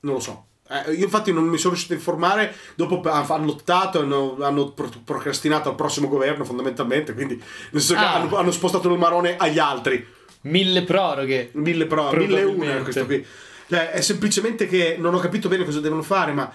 Non 0.05 0.15
lo 0.15 0.19
so. 0.19 0.45
Eh, 0.67 0.93
io 0.93 1.03
infatti 1.03 1.31
non 1.31 1.43
mi 1.45 1.57
sono 1.57 1.73
riuscito 1.73 1.93
a 1.93 1.97
informare, 1.97 2.55
dopo 2.75 3.01
hanno 3.03 3.45
lottato, 3.45 3.99
hanno, 3.99 4.37
hanno 4.41 4.73
procrastinato 5.03 5.69
al 5.69 5.75
prossimo 5.75 6.07
governo 6.07 6.43
fondamentalmente, 6.43 7.13
quindi 7.13 7.35
nel 7.71 7.81
senso 7.81 8.03
ah. 8.03 8.13
hanno, 8.13 8.35
hanno, 8.35 8.51
spostato 8.51 8.91
il 8.91 8.97
marone 8.97 9.35
agli 9.37 9.59
altri. 9.59 10.05
Mille 10.41 10.83
proroghe. 10.83 11.49
Mille 11.53 11.85
proroghe, 11.85 12.17
mille 12.17 12.43
una 12.43 12.81
questo 12.81 13.05
qui. 13.05 13.25
Cioè, 13.67 13.91
è 13.91 14.01
semplicemente 14.01 14.67
che 14.67 14.95
non 14.99 15.13
ho 15.13 15.19
capito 15.19 15.49
bene 15.49 15.65
cosa 15.65 15.79
devono 15.79 16.03
fare, 16.03 16.33
ma 16.33 16.51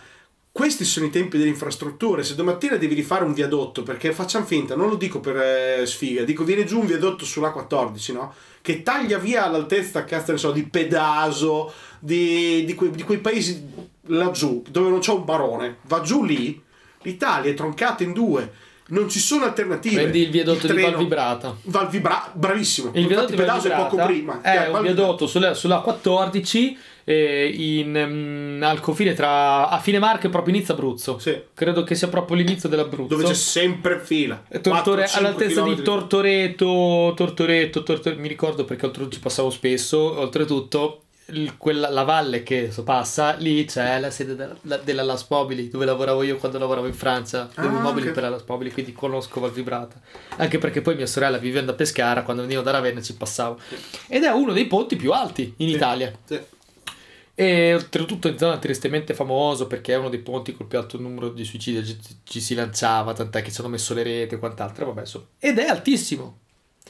questi 0.53 0.85
sono 0.85 1.07
i 1.07 1.11
tempi 1.11 1.39
delle 1.39 1.51
infrastrutture. 1.51 2.25
Se 2.25 2.35
domattina 2.35 2.77
devi 2.77 2.95
rifare 2.95 3.25
un 3.25 3.33
viadotto, 3.33 3.83
perché 3.83 4.13
facciamo 4.13 4.45
finta, 4.45 4.75
non 4.75 4.89
lo 4.89 4.97
dico 4.97 5.21
per 5.21 5.37
eh, 5.37 5.87
sfiga, 5.87 6.25
dico 6.25 6.45
viene 6.45 6.65
giù 6.65 6.81
un 6.81 6.87
viadotto 6.87 7.25
sulla 7.25 7.51
14, 7.51 8.13
no? 8.13 8.35
Che 8.61 8.83
taglia 8.83 9.19
via 9.19 9.49
l'altezza, 9.49 10.05
cazzo 10.05 10.33
ne 10.33 10.39
so, 10.39 10.51
di 10.51 10.65
Pedaso, 10.65 11.73
di, 11.99 12.65
di, 12.65 12.75
quei, 12.75 12.91
di 12.91 13.03
quei 13.05 13.19
paesi 13.19 13.65
laggiù, 14.07 14.63
dove 14.69 14.91
non 14.91 14.99
c'è 14.99 15.13
un 15.13 15.25
barone, 15.25 15.79
va 15.83 16.01
giù 16.01 16.25
lì, 16.25 16.61
l'Italia 17.03 17.51
è 17.51 17.55
troncata 17.55 18.03
in 18.03 18.13
due 18.13 18.69
non 18.91 19.09
ci 19.09 19.19
sono 19.19 19.45
alternative. 19.45 20.03
Prendi 20.03 20.23
il 20.23 20.31
viadotto 20.31 20.67
il 20.67 20.75
di 20.75 20.83
Valvibrata. 20.83 21.57
Valvibra, 21.63 22.31
bravissimo. 22.33 22.91
Il 22.95 23.07
viadotto 23.07 23.31
di 23.31 23.37
Valvibrata 23.37 23.83
è 23.83 23.89
poco 23.89 24.05
prima. 24.05 24.41
È 24.41 24.69
un 24.69 24.83
viadotto 24.83 25.27
sulla, 25.27 25.55
sulla 25.55 25.79
14 25.79 26.77
eh, 27.11 27.53
in, 27.53 27.95
um, 27.97 28.63
al 28.63 28.79
confine 28.79 29.15
tra 29.15 29.69
a 29.69 29.79
fine 29.81 29.99
Marche 29.99 30.29
e 30.29 30.31
proprio 30.31 30.55
inizio 30.55 30.75
Abruzzo. 30.75 31.19
Sì. 31.19 31.41
Credo 31.53 31.83
che 31.83 31.97
sia 31.97 32.07
proprio 32.07 32.37
l'inizio 32.37 32.69
dell'Abruzzo. 32.69 33.17
Dove 33.17 33.25
c'è 33.25 33.35
sempre 33.35 33.99
fila. 33.99 34.43
Tortore, 34.61 35.03
4, 35.03 35.19
all'altezza 35.19 35.63
di 35.63 35.83
Tortoreto, 35.83 37.13
Tortoreto, 37.17 37.83
Tortoreto, 37.83 38.21
mi 38.21 38.29
ricordo 38.29 38.65
perché 38.65 38.87
oltretutto 38.87 39.15
ci 39.15 39.21
passavo 39.21 39.51
spesso, 39.51 39.99
oltretutto 40.21 41.03
quella, 41.57 41.89
la 41.91 42.03
valle 42.03 42.43
che 42.43 42.73
passa, 42.85 43.35
lì 43.35 43.65
c'è 43.65 43.99
la 43.99 44.11
sede 44.11 44.37
della, 44.37 44.77
della 44.79 45.03
Las 45.03 45.27
Mobili, 45.29 45.69
dove 45.69 45.85
lavoravo 45.85 46.23
io 46.23 46.37
quando 46.37 46.59
lavoravo 46.59 46.87
in 46.87 46.95
Francia. 46.95 47.49
Ah, 47.55 47.69
mobili 47.69 48.09
okay. 48.09 48.13
per 48.13 48.23
la 48.23 48.29
Las 48.31 48.45
Mobili, 48.47 48.71
quindi 48.73 48.93
conosco 48.93 49.41
Valvibrata. 49.41 50.01
Anche 50.37 50.59
perché 50.59 50.81
poi 50.81 50.95
mia 50.95 51.07
sorella 51.07 51.39
vivendo 51.39 51.73
a 51.73 51.75
Pescara, 51.75 52.23
quando 52.23 52.43
venivo 52.43 52.63
da 52.63 52.71
Ravenna 52.71 53.03
ci 53.03 53.15
passavo. 53.15 53.59
Ed 54.07 54.23
è 54.23 54.31
uno 54.31 54.53
dei 54.53 54.67
ponti 54.67 54.97
più 54.97 55.13
alti 55.13 55.55
in 55.57 55.69
sì. 55.69 55.75
Italia. 55.75 56.13
Sì. 56.25 56.41
E 57.41 57.73
oltretutto 57.73 58.29
in 58.29 58.37
zona 58.37 58.59
tristemente 58.59 59.15
famoso 59.15 59.67
perché 59.67 59.95
è 59.95 59.97
uno 59.97 60.11
dei 60.11 60.19
ponti 60.19 60.55
col 60.55 60.67
più 60.67 60.77
alto 60.77 61.01
numero 61.01 61.31
di 61.31 61.43
suicidi, 61.45 61.83
ci, 61.87 61.99
ci 62.23 62.39
si 62.39 62.55
lanciava, 62.55 63.15
tant'è 63.15 63.41
che 63.41 63.51
ci 63.51 63.61
hanno 63.61 63.71
messo 63.71 63.95
le 63.95 64.03
rete 64.03 64.35
e 64.35 64.39
quant'altro, 64.39 64.85
vabbè, 64.85 65.01
insomma. 65.01 65.25
Ed 65.39 65.59
è 65.59 65.65
altissimo. 65.67 66.41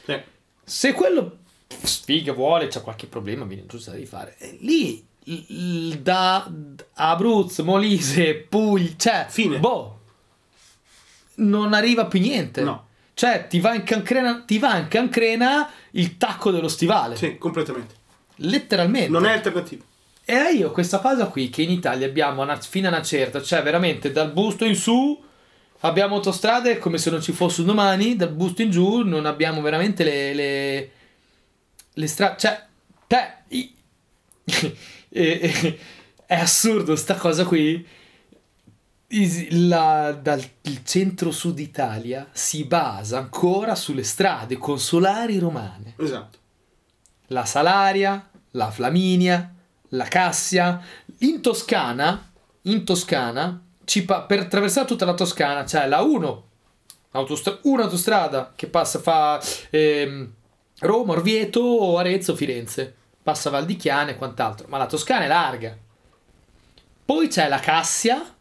Sì. 0.05 0.21
Se 0.65 0.93
quello 0.93 1.39
sfiga 1.69 2.33
vuole, 2.33 2.67
c'ha 2.67 2.81
qualche 2.81 3.07
problema, 3.07 3.45
viene 3.45 3.67
giusto 3.67 3.93
da 3.93 3.97
rifare. 3.97 4.37
E 4.39 4.59
lì 4.61 5.07
l- 5.23 5.99
da 5.99 6.51
Abruzzo, 6.95 7.63
Molise, 7.63 8.35
Puglia, 8.35 8.91
cioè, 8.97 9.27
Fine. 9.29 9.61
boh, 9.61 10.01
non 11.37 11.73
arriva 11.75 12.07
più 12.07 12.19
niente. 12.19 12.63
No. 12.63 12.89
Cioè, 13.15 13.47
ti 13.47 13.61
va 13.61 13.75
in 13.75 13.85
cancrena, 13.85 14.43
ti 14.45 14.59
va 14.59 14.79
in 14.79 14.89
cancrena 14.89 15.71
il 15.93 16.17
tacco 16.17 16.51
dello 16.51 16.67
stivale. 16.67 17.15
Sì, 17.15 17.39
completamente. 17.39 17.95
Letteralmente. 18.37 19.11
Non 19.11 19.27
è 19.27 19.33
alternativa. 19.33 19.85
E 20.33 20.53
io 20.55 20.71
questa 20.71 21.01
cosa 21.01 21.27
qui 21.27 21.49
che 21.51 21.63
in 21.63 21.71
Italia 21.71 22.07
abbiamo 22.07 22.43
una, 22.43 22.57
fino 22.61 22.87
a 22.87 22.91
una 22.91 23.03
certa, 23.03 23.43
cioè 23.43 23.63
veramente 23.63 24.13
dal 24.13 24.31
busto 24.33 24.65
in 24.65 24.77
su 24.77 25.21
abbiamo 25.81 26.17
autostrade 26.17 26.79
come 26.79 26.99
se 26.99 27.11
non 27.11 27.21
ci 27.21 27.33
fosse 27.33 27.63
un 27.63 27.67
domani, 27.69 28.15
dal 28.15 28.31
busto 28.31 28.63
in 28.63 28.71
giù 28.71 29.03
non 29.03 29.27
abbiamo 29.27 29.61
veramente 29.61 30.05
le, 30.05 30.33
le, 30.35 30.91
le 31.93 32.07
strade, 32.07 32.37
cioè, 32.39 32.65
te, 33.09 33.33
i- 33.49 33.75
e- 34.45 34.75
e- 35.09 35.79
è 36.27 36.35
assurdo 36.37 36.95
sta 36.95 37.17
cosa 37.17 37.45
qui. 37.45 37.85
La- 39.51 40.13
dal 40.13 40.41
il 40.63 40.85
centro-sud 40.85 41.59
Italia 41.59 42.29
si 42.31 42.63
basa 42.65 43.19
ancora 43.19 43.75
sulle 43.75 44.05
strade 44.05 44.57
consolari 44.57 45.37
romane 45.41 45.95
Esatto. 45.99 46.39
la 47.29 47.45
Salaria, 47.45 48.31
la 48.53 48.71
Flaminia, 48.71 49.53
la 49.91 50.05
Cassia. 50.05 50.81
In 51.19 51.41
Toscana, 51.41 52.31
in 52.63 52.85
Toscana, 52.85 53.63
ci 53.85 54.05
pa- 54.05 54.23
per 54.23 54.41
attraversare 54.41 54.87
tutta 54.87 55.05
la 55.05 55.15
Toscana 55.15 55.65
c'è 55.65 55.87
la 55.87 56.01
1, 56.01 56.49
autostra- 57.13 57.59
un'autostrada 57.63 58.53
che 58.57 58.67
passa, 58.69 58.99
fa 58.99 59.41
ehm, 59.71 60.33
Roma, 60.81 61.13
Orvieto, 61.13 61.99
Arezzo, 61.99 62.35
Firenze. 62.35 62.95
Passa 63.23 63.51
Val 63.51 63.67
di 63.67 63.77
Chiana 63.77 64.11
e 64.13 64.17
quant'altro. 64.17 64.67
Ma 64.69 64.79
la 64.79 64.87
Toscana 64.87 65.25
è 65.25 65.29
larga. 65.29 65.77
Poi 67.05 67.29
c'è 67.29 67.49
la 67.49 67.59
Cassia, 67.59 68.35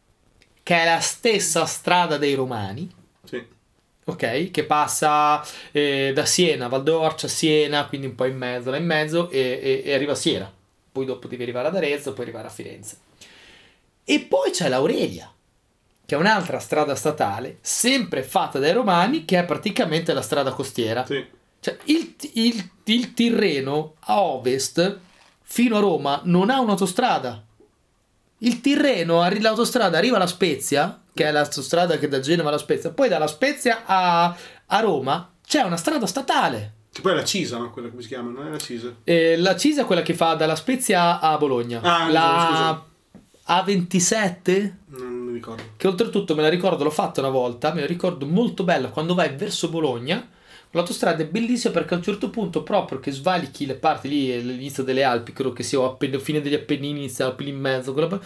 che 0.64 0.76
è 0.76 0.86
la 0.86 1.00
stessa 1.00 1.66
strada 1.66 2.18
dei 2.18 2.34
Romani 2.36 2.90
Sì. 3.26 3.44
ok? 4.06 4.52
Che 4.52 4.64
passa 4.66 5.44
eh, 5.72 6.12
da 6.14 6.26
Siena, 6.26 6.68
Valdorcia, 6.68 7.28
Siena, 7.28 7.88
quindi 7.88 8.08
un 8.08 8.16
po' 8.16 8.26
in 8.26 8.38
mezzo, 8.38 8.70
là 8.70 8.78
in 8.78 8.86
mezzo, 8.86 9.30
e, 9.32 9.60
e- 9.62 9.82
e 9.84 9.94
arriva 9.94 10.12
a 10.14 10.16
Siena. 10.16 10.54
Poi 11.00 11.08
dopo 11.08 11.28
devi 11.30 11.44
arrivare 11.44 11.70
ad 11.70 11.78
Arezzo, 11.78 12.12
poi 12.12 12.26
arrivare 12.26 12.48
a 12.48 12.52
Firenze. 12.52 12.98
E 14.04 14.20
poi 14.20 14.52
c'è 14.52 14.68
l'Aurelia, 14.68 15.32
che 16.06 16.14
è 16.16 16.18
un'altra 16.18 16.60
strada 16.60 16.94
statale, 16.94 17.60
sempre 17.62 18.22
fatta 18.22 18.60
dai 18.60 18.74
romani, 18.74 19.24
che 19.24 19.40
è 19.40 19.46
praticamente 19.46 20.12
la 20.12 20.22
strada 20.22 20.52
costiera. 20.52 21.06
Sì. 21.06 21.26
Cioè, 21.62 21.78
il, 21.86 22.16
il- 22.34 22.70
il 22.84 23.14
Tirreno 23.14 23.94
a 24.02 24.20
ovest, 24.22 25.00
fino 25.42 25.78
a 25.78 25.80
Roma, 25.80 26.20
non 26.26 26.50
ha 26.50 26.60
un'autostrada. 26.60 27.46
Il 28.40 28.60
Tirreno, 28.60 29.26
l'autostrada 29.40 29.98
arriva 29.98 30.18
alla 30.18 30.28
Spezia, 30.28 31.02
che 31.14 31.24
è 31.24 31.32
l'autostrada 31.32 31.98
che 31.98 32.10
da 32.10 32.20
Genova 32.20 32.50
alla 32.50 32.58
Spezia, 32.58 32.90
poi 32.90 33.08
dalla 33.08 33.28
Spezia 33.28 33.84
a, 33.86 34.36
a 34.66 34.80
Roma 34.82 35.32
c'è 35.48 35.62
una 35.62 35.78
strada 35.78 36.06
statale. 36.08 36.74
Che 37.00 37.06
poi 37.06 37.14
è 37.14 37.16
la 37.16 37.24
Cisa, 37.24 37.58
no? 37.58 37.72
Quella 37.72 37.88
come 37.88 38.02
si 38.02 38.10
chiama? 38.10 38.30
Non 38.30 38.46
è 38.48 38.50
la 38.50 38.58
Cisa. 38.58 38.94
Eh, 39.06 39.38
la 39.38 39.56
Cisa 39.56 39.84
è 39.84 39.86
quella 39.86 40.02
che 40.02 40.14
fa 40.14 40.34
dalla 40.34 40.58
Spezia 40.58 41.22
a 41.22 41.38
Bologna. 41.38 41.80
Ah, 41.82 42.10
la 42.10 42.86
A27, 43.48 44.72
Non 44.88 45.08
mi 45.14 45.32
ricordo. 45.34 45.64
che 45.78 45.88
oltretutto 45.88 46.36
me 46.36 46.42
la 46.42 46.50
ricordo, 46.50 46.84
l'ho 46.84 46.90
fatta 46.90 47.22
una 47.22 47.30
volta, 47.30 47.74
me 47.74 47.80
la 47.80 47.88
ricordo 47.88 48.26
molto 48.26 48.66
bella 48.66 48.90
quando 48.90 49.14
vai 49.16 49.34
verso 49.34 49.70
Bologna. 49.70 50.28
L'autostrada 50.72 51.24
è 51.24 51.26
bellissima 51.26 51.74
perché 51.74 51.94
a 51.94 51.98
un 51.98 52.04
certo 52.04 52.30
punto, 52.30 52.64
proprio 52.64 53.00
che 53.00 53.12
svalichi 53.12 53.66
le 53.66 53.76
parti 53.76 54.10
lì, 54.10 54.34
all'inizio 54.34 54.84
delle 54.84 55.04
Alpi, 55.04 55.32
credo 55.32 55.54
che 55.54 55.64
sia 55.64 55.80
o 55.80 55.86
appena 55.86 56.20
fine 56.20 56.42
degli 56.42 56.54
Appennini, 56.54 57.00
inizia 57.00 57.26
Alpi 57.26 57.48
in 57.48 57.58
mezzo, 57.60 57.94
quella 57.94 58.20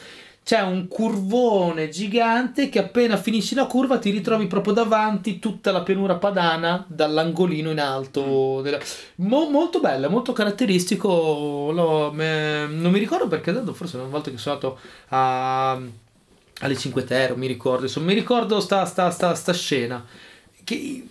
c'è 0.44 0.60
un 0.62 0.88
curvone 0.90 1.88
gigante 1.90 2.68
che 2.68 2.80
appena 2.80 3.16
finisci 3.18 3.56
la 3.56 3.66
curva 3.66 3.98
ti 3.98 4.10
ritrovi 4.10 4.46
proprio 4.48 4.74
davanti 4.74 5.40
tutta 5.40 5.72
la 5.72 5.82
pianura 5.84 6.16
padana 6.16 6.84
dall'angolino 6.88 7.72
in 7.72 7.80
alto. 7.80 8.62
della- 8.62 8.80
Mo- 9.16 9.50
molto 9.50 9.80
bella, 9.80 10.10
molto 10.10 10.34
caratteristico. 10.34 11.72
lo- 11.72 12.12
me- 12.14 12.68
non 12.68 12.92
mi 12.92 13.00
ricordo 13.00 13.28
perché 13.28 13.54
tanto 13.54 13.74
forse 13.74 13.96
una 13.98 14.08
volta 14.08 14.30
che 14.32 14.38
sono 14.38 14.56
andato 14.56 14.80
a, 15.10 15.80
alle 16.60 16.78
5 16.78 17.04
Terre, 17.06 17.36
mi 17.38 17.48
ricordo, 17.48 17.84
insomma, 17.86 18.08
mi 18.08 18.14
ricordo 18.14 18.60
sta, 18.60 18.86
sta, 18.86 19.10
sta, 19.12 19.34
sta 19.36 19.54
scena. 19.54 20.06
Che 20.64 21.08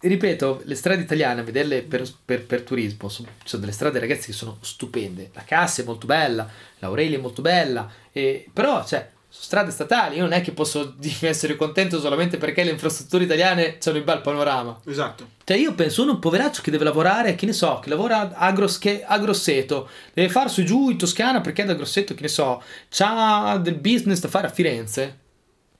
ripeto, 0.00 0.62
le 0.64 0.74
strade 0.74 1.02
italiane, 1.02 1.40
a 1.40 1.44
vederle 1.44 1.82
per, 1.82 2.08
per- 2.24 2.44
per 2.46 2.62
turismo, 2.62 3.08
sono, 3.08 3.28
ci 3.42 3.48
sono 3.48 3.62
delle 3.62 3.72
strade 3.74 3.98
ragazzi 3.98 4.26
che 4.30 4.32
sono 4.32 4.56
stupende. 4.60 5.30
La 5.34 5.42
Cassia 5.44 5.82
è 5.82 5.86
molto 5.86 6.06
bella, 6.06 6.48
l'Aurelia 6.78 7.18
è 7.18 7.20
molto 7.20 7.42
bella, 7.42 7.88
e- 8.12 8.48
però 8.52 8.84
cioè, 8.84 9.08
sono 9.28 9.44
strade 9.44 9.70
statali, 9.70 10.16
io 10.16 10.22
non 10.22 10.32
è 10.32 10.40
che 10.40 10.50
posso 10.52 10.94
essere 11.20 11.54
contento 11.56 12.00
solamente 12.00 12.36
perché 12.36 12.64
le 12.64 12.72
infrastrutture 12.72 13.24
italiane 13.24 13.78
hanno 13.84 13.96
il 13.96 14.02
bel 14.02 14.20
panorama. 14.20 14.80
Esatto. 14.86 15.28
Cioè 15.44 15.56
io 15.56 15.74
penso 15.74 16.02
uno 16.02 16.12
un 16.12 16.18
poveraccio 16.18 16.62
che 16.62 16.70
deve 16.70 16.84
lavorare, 16.84 17.34
che 17.34 17.46
ne 17.46 17.52
so, 17.52 17.78
che 17.80 17.88
lavora 17.88 18.32
a, 18.34 18.52
Gros- 18.52 18.78
che- 18.78 19.04
a 19.04 19.18
Grosseto, 19.18 19.88
deve 20.12 20.28
far 20.28 20.50
su 20.50 20.60
e 20.60 20.64
giù 20.64 20.90
in 20.90 20.98
Toscana 20.98 21.40
perché 21.40 21.64
da 21.64 21.74
Grosseto, 21.74 22.14
che 22.14 22.22
ne 22.22 22.28
so, 22.28 22.62
c'ha 22.88 23.56
del 23.62 23.76
business 23.76 24.20
da 24.20 24.28
fare 24.28 24.46
a 24.48 24.50
Firenze. 24.50 25.18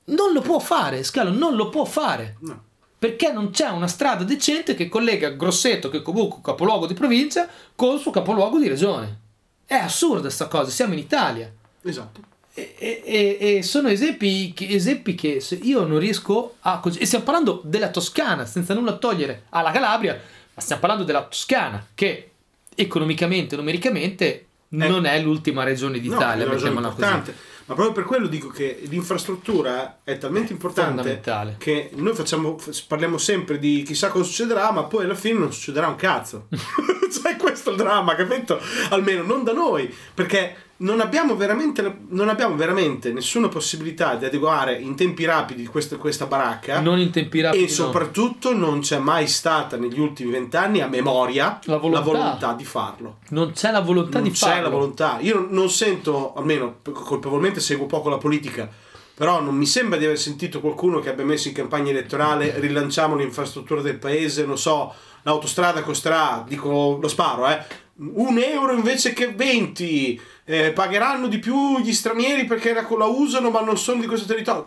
Non 0.04 0.32
lo 0.32 0.40
può 0.40 0.58
fare, 0.58 1.02
Scalo, 1.04 1.30
non 1.30 1.54
lo 1.54 1.68
può 1.68 1.84
fare. 1.84 2.36
No. 2.40 2.64
Perché 2.98 3.32
non 3.32 3.50
c'è 3.50 3.68
una 3.68 3.86
strada 3.86 4.24
decente 4.24 4.74
che 4.74 4.88
collega 4.88 5.30
Grosseto, 5.30 5.88
che 5.88 5.98
è 5.98 6.02
comunque 6.02 6.36
un 6.36 6.42
capoluogo 6.42 6.86
di 6.86 6.94
provincia, 6.94 7.48
col 7.74 7.98
suo 7.98 8.10
capoluogo 8.10 8.58
di 8.58 8.68
regione. 8.68 9.18
È 9.64 9.74
assurda 9.74 10.28
sta 10.30 10.48
cosa, 10.48 10.70
siamo 10.70 10.92
in 10.92 10.98
Italia. 10.98 11.50
Esatto. 11.82 12.20
E, 12.52 12.74
e- 12.78 13.38
e- 13.40 13.62
sono 13.62 13.88
esempi 13.88 14.52
che, 14.52 14.66
esempi 14.68 15.14
che 15.14 15.40
se 15.40 15.58
io 15.62 15.84
non 15.84 15.98
riesco 15.98 16.56
a... 16.60 16.78
così- 16.80 16.98
E 16.98 17.06
stiamo 17.06 17.24
parlando 17.24 17.60
della 17.64 17.90
Toscana, 17.90 18.44
senza 18.44 18.74
nulla 18.74 18.96
togliere 18.96 19.44
alla 19.50 19.70
Calabria, 19.70 20.20
ma 20.54 20.60
stiamo 20.60 20.80
parlando 20.80 21.04
della 21.04 21.22
Toscana, 21.24 21.86
che 21.94 22.30
economicamente, 22.74 23.56
numericamente, 23.56 24.46
non 24.70 25.04
è 25.06 25.20
l'ultima 25.20 25.64
regione 25.64 25.96
No, 25.96 26.02
d'Italia, 26.02 26.44
è 26.44 26.48
ragione 26.48 26.70
mettiamola 26.74 26.88
così. 26.88 27.00
importante. 27.02 27.34
Ma 27.66 27.74
proprio 27.76 27.94
per 27.94 28.04
quello 28.04 28.26
dico 28.26 28.48
che 28.48 28.80
l'infrastruttura 28.88 30.00
è 30.02 30.18
talmente 30.18 30.52
importante 30.52 30.92
fondamentale. 30.96 31.54
che 31.58 31.90
noi 31.94 32.14
facciamo, 32.14 32.58
parliamo 32.88 33.16
sempre 33.16 33.60
di 33.60 33.82
chissà 33.86 34.08
cosa 34.08 34.24
succederà, 34.24 34.72
ma 34.72 34.84
poi 34.84 35.04
alla 35.04 35.14
fine 35.14 35.38
non 35.38 35.52
succederà 35.52 35.86
un 35.86 35.94
cazzo. 35.96 36.48
cioè, 36.50 37.36
questo 37.36 37.70
è 37.70 37.72
il 37.72 37.78
dramma, 37.78 38.16
capito? 38.16 38.60
Almeno 38.90 39.22
non 39.22 39.44
da 39.44 39.52
noi, 39.52 39.92
perché 40.14 40.56
non 40.82 41.00
abbiamo 41.00 41.36
veramente, 41.36 41.98
non 42.08 42.28
abbiamo 42.28 42.54
veramente 42.56 43.12
nessuna 43.12 43.48
possibilità 43.48 44.14
di 44.14 44.24
adeguare 44.24 44.74
in 44.78 44.94
tempi 44.96 45.24
rapidi 45.26 45.66
questa, 45.66 45.96
questa 45.96 46.26
baracca. 46.26 46.80
Non 46.80 46.98
in 46.98 47.10
tempi 47.10 47.40
rapidi, 47.42 47.64
E 47.64 47.66
no. 47.66 47.72
soprattutto 47.72 48.54
non 48.54 48.80
c'è 48.80 48.98
mai 48.98 49.26
stata 49.26 49.76
negli 49.76 50.00
ultimi 50.00 50.30
vent'anni 50.30 50.80
a 50.80 50.86
memoria 50.86 51.58
La 51.64 51.76
volontà. 51.76 52.54
di 52.54 52.64
farlo 52.64 53.18
Non 53.28 53.52
c'è 53.52 53.70
la 53.70 53.80
volontà 53.80 54.18
non 54.20 54.28
di 54.28 54.34
c'è 54.34 54.46
farlo. 54.46 54.62
la 54.62 54.68
volontà. 54.70 55.18
Io 55.20 55.34
non- 55.34 55.48
non 55.50 55.68
sento, 55.70 56.32
almeno 56.34 56.76
colpevolmente 56.82 57.60
seguo 57.60 57.86
poco 57.86 58.08
la 58.08 58.18
politica, 58.18 58.68
però 59.14 59.40
non 59.42 59.54
mi 59.54 59.66
sembra 59.66 59.98
di 59.98 60.06
aver 60.06 60.18
sentito 60.18 60.60
qualcuno 60.60 60.98
che 61.00 61.10
abbia 61.10 61.26
messo 61.26 61.48
in 61.48 61.54
campagna 61.54 61.90
elettorale 61.90 62.58
rilanciamo 62.58 63.16
l'infrastruttura 63.16 63.82
del 63.82 63.98
paese, 63.98 64.46
non 64.46 64.56
so, 64.56 64.94
l'autostrada 65.24 65.82
costerà, 65.82 66.42
dico 66.48 66.96
lo 66.98 67.08
sparo, 67.08 67.46
eh, 67.48 67.62
un 68.00 68.38
euro 68.38 68.72
invece 68.72 69.12
che 69.12 69.28
20, 69.28 70.20
eh, 70.44 70.72
pagheranno 70.72 71.28
di 71.28 71.38
più 71.38 71.78
gli 71.80 71.92
stranieri 71.92 72.44
perché 72.44 72.72
la, 72.72 72.86
la 72.98 73.04
usano 73.04 73.50
ma 73.50 73.60
non 73.60 73.76
sono 73.76 74.00
di 74.00 74.06
questo 74.06 74.26
territorio. 74.26 74.66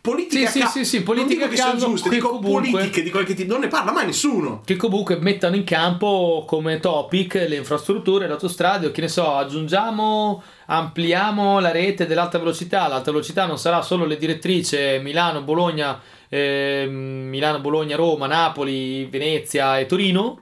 Politica 0.00 0.46
Sì, 0.46 0.58
sì, 0.58 0.58
ca- 0.60 0.68
sì, 0.68 0.84
sì, 0.84 1.02
dico 1.02 1.44
a 1.44 1.48
che 1.48 1.54
caso, 1.54 1.86
giuste, 1.86 2.08
che 2.08 2.16
dico 2.16 2.30
comunque- 2.30 2.70
politiche 2.70 3.02
di 3.02 3.10
qualche 3.10 3.34
tipo, 3.34 3.52
non 3.52 3.60
ne 3.60 3.68
parla 3.68 3.92
mai 3.92 4.06
nessuno. 4.06 4.62
che 4.64 4.76
comunque 4.76 5.16
mettano 5.16 5.54
in 5.54 5.64
campo 5.64 6.44
come 6.46 6.80
topic 6.80 7.34
le 7.34 7.56
infrastrutture, 7.56 8.26
le 8.26 8.32
autostrade, 8.32 8.86
o 8.86 8.90
che 8.90 9.02
ne 9.02 9.08
so, 9.08 9.36
aggiungiamo, 9.36 10.42
ampliamo 10.66 11.60
la 11.60 11.70
rete 11.70 12.06
dell'alta 12.06 12.38
velocità. 12.38 12.88
L'alta 12.88 13.12
velocità 13.12 13.46
non 13.46 13.58
sarà 13.58 13.82
solo 13.82 14.06
le 14.06 14.16
direttrici 14.16 14.76
Milano, 15.00 15.42
Bologna, 15.42 16.00
ehm, 16.28 16.90
Milano, 17.28 17.60
Bologna, 17.60 17.94
Roma, 17.94 18.26
Napoli, 18.26 19.04
Venezia 19.06 19.78
e 19.78 19.86
Torino, 19.86 20.41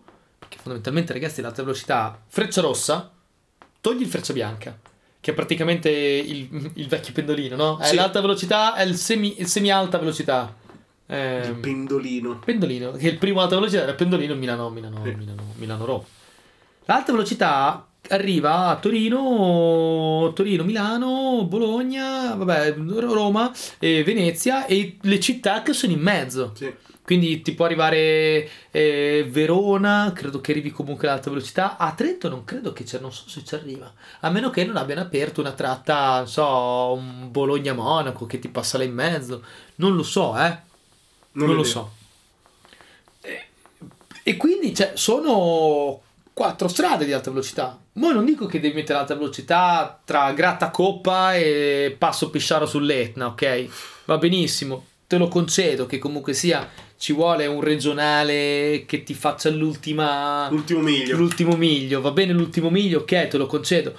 fondamentalmente 0.60 1.12
ragazzi 1.12 1.40
l'alta 1.40 1.62
velocità, 1.62 2.20
freccia 2.26 2.60
rossa, 2.60 3.10
togli 3.80 4.02
il 4.02 4.08
freccia 4.08 4.32
bianca. 4.32 4.78
Che 5.22 5.32
è 5.32 5.34
praticamente 5.34 5.90
il, 5.90 6.70
il 6.74 6.88
vecchio 6.88 7.12
pendolino, 7.12 7.54
no? 7.56 7.76
È 7.78 7.86
Sì. 7.88 7.94
l'alta 7.96 8.20
velocità, 8.22 8.74
è 8.74 8.82
il 8.84 8.96
semi, 8.96 9.38
il 9.40 9.46
semi-alta 9.46 9.98
velocità. 9.98 10.54
Il 11.08 11.14
Ehm, 11.16 11.60
pendolino. 11.60 12.38
Pendolino, 12.38 12.92
che 12.92 13.08
il 13.08 13.18
primo 13.18 13.40
alta 13.40 13.56
velocità 13.56 13.82
era 13.82 13.92
Pendolino 13.94 14.34
Milano, 14.34 14.70
Milano, 14.70 15.02
Sì. 15.04 15.10
Milano, 15.14 15.42
Milano 15.56 15.84
Roma. 15.84 16.04
L'alta 16.86 17.12
velocità 17.12 17.86
arriva 18.08 18.68
a 18.68 18.76
Torino, 18.76 20.32
Torino, 20.34 20.64
Milano, 20.64 21.44
Bologna, 21.44 22.34
vabbè, 22.34 22.74
Roma, 22.76 23.52
e 23.78 24.02
Venezia 24.04 24.66
e 24.66 24.96
le 25.02 25.20
città 25.20 25.62
che 25.62 25.72
sono 25.72 25.92
in 25.92 26.00
mezzo. 26.00 26.52
Sì. 26.54 26.72
Quindi 27.10 27.42
ti 27.42 27.54
può 27.54 27.64
arrivare 27.64 28.48
eh, 28.70 29.26
Verona, 29.28 30.12
credo 30.14 30.40
che 30.40 30.52
arrivi 30.52 30.70
comunque 30.70 31.08
ad 31.08 31.14
alta 31.14 31.28
velocità. 31.28 31.76
A 31.76 31.90
Trento 31.90 32.28
non 32.28 32.44
credo 32.44 32.72
che 32.72 32.84
c'è, 32.84 33.00
non 33.00 33.12
so 33.12 33.28
se 33.28 33.42
ci 33.44 33.56
arriva. 33.56 33.92
A 34.20 34.30
meno 34.30 34.48
che 34.50 34.64
non 34.64 34.76
abbiano 34.76 35.00
aperto 35.00 35.40
una 35.40 35.50
tratta, 35.50 36.18
non 36.18 36.28
so, 36.28 36.92
un 36.92 37.28
Bologna-Monaco 37.32 38.26
che 38.26 38.38
ti 38.38 38.46
passa 38.46 38.78
là 38.78 38.84
in 38.84 38.94
mezzo. 38.94 39.42
Non 39.74 39.96
lo 39.96 40.04
so, 40.04 40.38
eh. 40.38 40.56
Non, 41.32 41.48
non 41.48 41.56
lo 41.56 41.64
so. 41.64 41.90
E, 43.22 43.46
e 44.22 44.36
quindi 44.36 44.72
cioè, 44.72 44.92
sono 44.94 46.00
quattro 46.32 46.68
strade 46.68 47.06
di 47.06 47.12
alta 47.12 47.30
velocità. 47.30 47.76
Ma 47.94 48.12
non 48.12 48.24
dico 48.24 48.46
che 48.46 48.60
devi 48.60 48.76
mettere 48.76 49.00
alta 49.00 49.16
velocità 49.16 50.00
tra 50.04 50.32
Grattacoppa 50.32 51.34
e 51.34 51.92
Passo 51.98 52.30
Pisciaro 52.30 52.66
sull'Etna, 52.66 53.26
ok? 53.26 53.66
Va 54.04 54.16
benissimo, 54.16 54.89
te 55.10 55.18
lo 55.18 55.26
concedo 55.26 55.86
che 55.86 55.98
comunque 55.98 56.34
sia 56.34 56.70
ci 56.96 57.12
vuole 57.12 57.44
un 57.46 57.60
regionale 57.60 58.84
che 58.86 59.02
ti 59.02 59.12
faccia 59.12 59.50
l'ultima 59.50 60.48
l'ultimo 60.48 60.82
miglio. 60.82 61.16
L'ultimo 61.16 61.56
miglio, 61.56 62.00
va 62.00 62.12
bene 62.12 62.32
l'ultimo 62.32 62.70
miglio, 62.70 63.00
ok, 63.00 63.26
te 63.26 63.36
lo 63.36 63.46
concedo. 63.46 63.92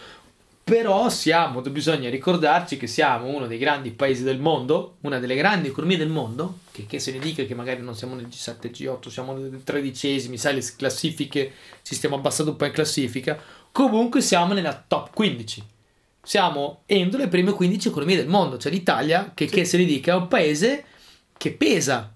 Però 0.64 1.10
siamo, 1.10 1.60
bisogna 1.60 2.10
ricordarci 2.10 2.78
che 2.78 2.88
siamo 2.88 3.28
uno 3.28 3.46
dei 3.46 3.58
grandi 3.58 3.92
paesi 3.92 4.24
del 4.24 4.40
mondo, 4.40 4.96
una 5.02 5.20
delle 5.20 5.36
grandi 5.36 5.68
economie 5.68 5.98
del 5.98 6.08
mondo, 6.08 6.60
che, 6.72 6.86
che 6.86 7.00
se 7.00 7.12
ne 7.12 7.20
dica 7.20 7.44
che 7.44 7.56
magari 7.56 7.82
non 7.82 7.94
siamo 7.94 8.16
nel 8.16 8.28
G7, 8.28 8.72
G8, 8.72 9.10
siamo 9.10 9.34
nei 9.34 9.64
tredicesimi, 9.66 10.38
sai 10.38 10.54
le 10.54 10.64
classifiche, 10.78 11.52
ci 11.82 11.94
stiamo 11.94 12.16
abbassando 12.16 12.52
un 12.52 12.58
po' 12.58 12.64
in 12.64 12.72
classifica, 12.72 13.38
comunque 13.74 14.22
siamo 14.22 14.54
nella 14.54 14.82
top 14.88 15.10
15. 15.14 15.62
Siamo 16.24 16.84
entro 16.86 17.20
le 17.20 17.28
prime 17.28 17.52
15 17.52 17.90
economie 17.90 18.16
del 18.16 18.30
mondo, 18.30 18.58
cioè 18.58 18.72
l'Italia, 18.72 19.34
che, 19.34 19.50
sì. 19.50 19.56
che 19.56 19.66
se 19.66 19.76
ne 19.76 19.84
dica, 19.84 20.14
è 20.14 20.16
un 20.16 20.30
paese 20.30 20.86
che 21.42 21.54
pesa 21.54 22.14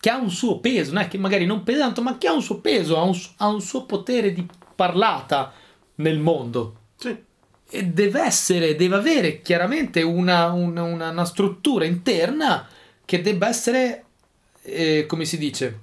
che 0.00 0.08
ha 0.08 0.16
un 0.16 0.30
suo 0.30 0.60
peso, 0.60 0.94
non 0.94 1.02
è 1.02 1.08
che 1.08 1.18
magari 1.18 1.44
non 1.44 1.62
pesa 1.62 1.80
tanto, 1.80 2.00
ma 2.00 2.16
che 2.16 2.26
ha 2.26 2.32
un 2.32 2.40
suo 2.40 2.60
peso, 2.60 2.96
ha 2.96 3.02
un, 3.02 3.14
ha 3.36 3.48
un 3.48 3.60
suo 3.60 3.84
potere 3.84 4.32
di 4.32 4.46
parlata 4.74 5.52
nel 5.96 6.18
mondo. 6.18 6.76
Sì. 6.96 7.14
E 7.68 7.84
deve 7.84 8.22
essere, 8.22 8.74
deve 8.74 8.96
avere 8.96 9.42
chiaramente 9.42 10.00
una, 10.00 10.52
una, 10.52 10.84
una, 10.84 11.10
una 11.10 11.24
struttura 11.26 11.84
interna 11.84 12.66
che 13.04 13.20
debba 13.20 13.46
essere, 13.46 14.04
eh, 14.62 15.04
come 15.06 15.26
si 15.26 15.36
dice? 15.36 15.80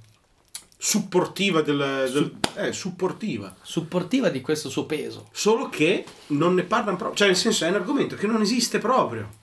Supportiva 0.76 1.62
del, 1.62 2.10
del 2.12 2.36
eh, 2.56 2.74
supportiva. 2.74 3.56
supportiva 3.62 4.30
di 4.30 4.42
questo 4.42 4.70
suo 4.70 4.88
peso. 4.88 5.28
Solo 5.32 5.70
che 5.70 6.04
non 6.28 6.56
ne 6.56 6.64
parlano 6.64 6.98
proprio, 6.98 7.18
cioè 7.18 7.28
nel 7.28 7.38
senso 7.38 7.66
è 7.66 7.70
un 7.70 7.76
argomento 7.76 8.16
che 8.16 8.26
non 8.26 8.42
esiste 8.42 8.80
proprio. 8.80 9.38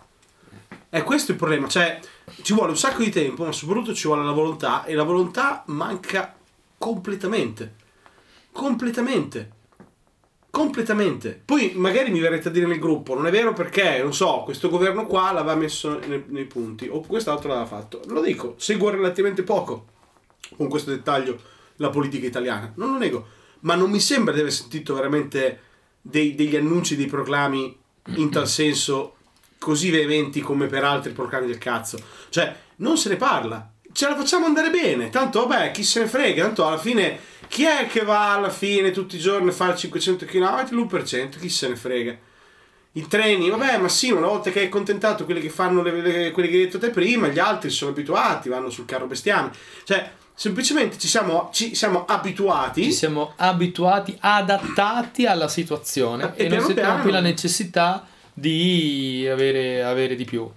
È 0.88 1.02
questo 1.02 1.32
il 1.32 1.36
problema, 1.36 1.68
cioè 1.68 2.00
ci 2.42 2.54
vuole 2.54 2.70
un 2.70 2.76
sacco 2.76 3.02
di 3.02 3.10
tempo, 3.10 3.44
ma 3.44 3.52
soprattutto 3.52 3.94
ci 3.94 4.06
vuole 4.06 4.24
la 4.24 4.32
volontà 4.32 4.84
e 4.84 4.94
la 4.94 5.02
volontà 5.02 5.64
manca 5.66 6.34
completamente. 6.78 7.74
Completamente. 8.52 9.50
Completamente. 10.50 11.42
Poi 11.44 11.72
magari 11.74 12.10
mi 12.10 12.20
verrete 12.20 12.48
a 12.48 12.50
dire 12.50 12.66
nel 12.66 12.78
gruppo, 12.78 13.14
non 13.14 13.26
è 13.26 13.30
vero 13.30 13.52
perché, 13.52 14.00
non 14.02 14.14
so, 14.14 14.42
questo 14.44 14.70
governo 14.70 15.06
qua 15.06 15.32
l'aveva 15.32 15.54
messo 15.54 15.98
nei, 16.06 16.24
nei 16.28 16.46
punti, 16.46 16.88
o 16.90 17.00
quest'altro 17.00 17.48
l'aveva 17.48 17.66
fatto. 17.66 18.00
Lo 18.06 18.22
dico, 18.22 18.54
seguo 18.56 18.88
relativamente 18.88 19.42
poco 19.42 19.88
con 20.56 20.68
questo 20.68 20.90
dettaglio 20.90 21.38
la 21.76 21.90
politica 21.90 22.26
italiana, 22.26 22.72
non 22.76 22.92
lo 22.92 22.98
nego, 22.98 23.26
ma 23.60 23.74
non 23.74 23.90
mi 23.90 24.00
sembra 24.00 24.32
di 24.32 24.40
aver 24.40 24.52
sentito 24.52 24.94
veramente 24.94 25.60
dei, 26.00 26.34
degli 26.34 26.56
annunci, 26.56 26.96
dei 26.96 27.06
proclami 27.06 27.76
in 28.14 28.30
tal 28.30 28.48
senso 28.48 29.15
così 29.66 29.90
veementi 29.90 30.40
come 30.40 30.68
per 30.68 30.84
altri 30.84 31.10
proclami 31.10 31.48
del 31.48 31.58
cazzo. 31.58 31.98
Cioè, 32.28 32.54
non 32.76 32.96
se 32.96 33.08
ne 33.08 33.16
parla. 33.16 33.68
Ce 33.90 34.06
la 34.06 34.14
facciamo 34.14 34.46
andare 34.46 34.70
bene. 34.70 35.10
Tanto, 35.10 35.44
vabbè, 35.44 35.72
chi 35.72 35.82
se 35.82 35.98
ne 35.98 36.06
frega. 36.06 36.44
Tanto 36.44 36.64
alla 36.64 36.78
fine, 36.78 37.18
chi 37.48 37.64
è 37.64 37.88
che 37.88 38.02
va 38.02 38.34
alla 38.34 38.48
fine 38.48 38.92
tutti 38.92 39.16
i 39.16 39.18
giorni 39.18 39.48
a 39.48 39.52
fare 39.52 39.76
500 39.76 40.24
km? 40.24 40.68
L'1%, 40.70 41.40
chi 41.40 41.48
se 41.48 41.66
ne 41.66 41.74
frega. 41.74 42.16
I 42.92 43.08
treni, 43.08 43.50
vabbè, 43.50 43.78
ma 43.78 43.88
sì, 43.88 44.12
una 44.12 44.28
volta 44.28 44.50
che 44.50 44.60
hai 44.60 44.68
contentato 44.68 45.24
quelli 45.24 45.40
che 45.40 45.50
fanno 45.50 45.82
le, 45.82 46.00
le, 46.00 46.30
quelli 46.30 46.48
che 46.48 46.54
hai 46.54 46.62
detto 46.62 46.78
te 46.78 46.90
prima, 46.90 47.26
gli 47.26 47.40
altri 47.40 47.68
sono 47.68 47.90
abituati, 47.90 48.48
vanno 48.48 48.70
sul 48.70 48.84
carro 48.84 49.06
bestiame. 49.06 49.50
Cioè, 49.82 50.12
semplicemente 50.32 50.96
ci 50.96 51.08
siamo, 51.08 51.50
ci 51.52 51.74
siamo 51.74 52.04
abituati. 52.04 52.84
Ci 52.84 52.92
siamo 52.92 53.32
abituati, 53.34 54.16
adattati 54.20 55.26
alla 55.26 55.48
situazione 55.48 56.34
e, 56.36 56.44
e 56.44 56.48
non 56.48 56.60
sentiamo 56.60 57.02
più 57.02 57.10
la 57.10 57.18
necessità 57.18 58.06
di 58.38 59.26
avere, 59.30 59.82
avere 59.82 60.14
di 60.14 60.26
più. 60.26 60.48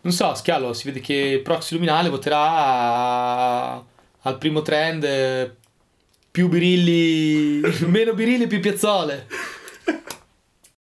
Non 0.00 0.12
so, 0.12 0.34
Schiallo, 0.34 0.72
si 0.72 0.86
vede 0.86 1.00
che 1.00 1.40
Proxy 1.44 1.74
Luminale 1.74 2.08
voterà 2.08 3.74
al 3.74 4.38
primo 4.38 4.62
trend 4.62 5.54
più 6.30 6.48
birilli, 6.48 7.60
meno 7.86 8.14
birilli, 8.14 8.46
più 8.46 8.60
piazzole. 8.60 9.26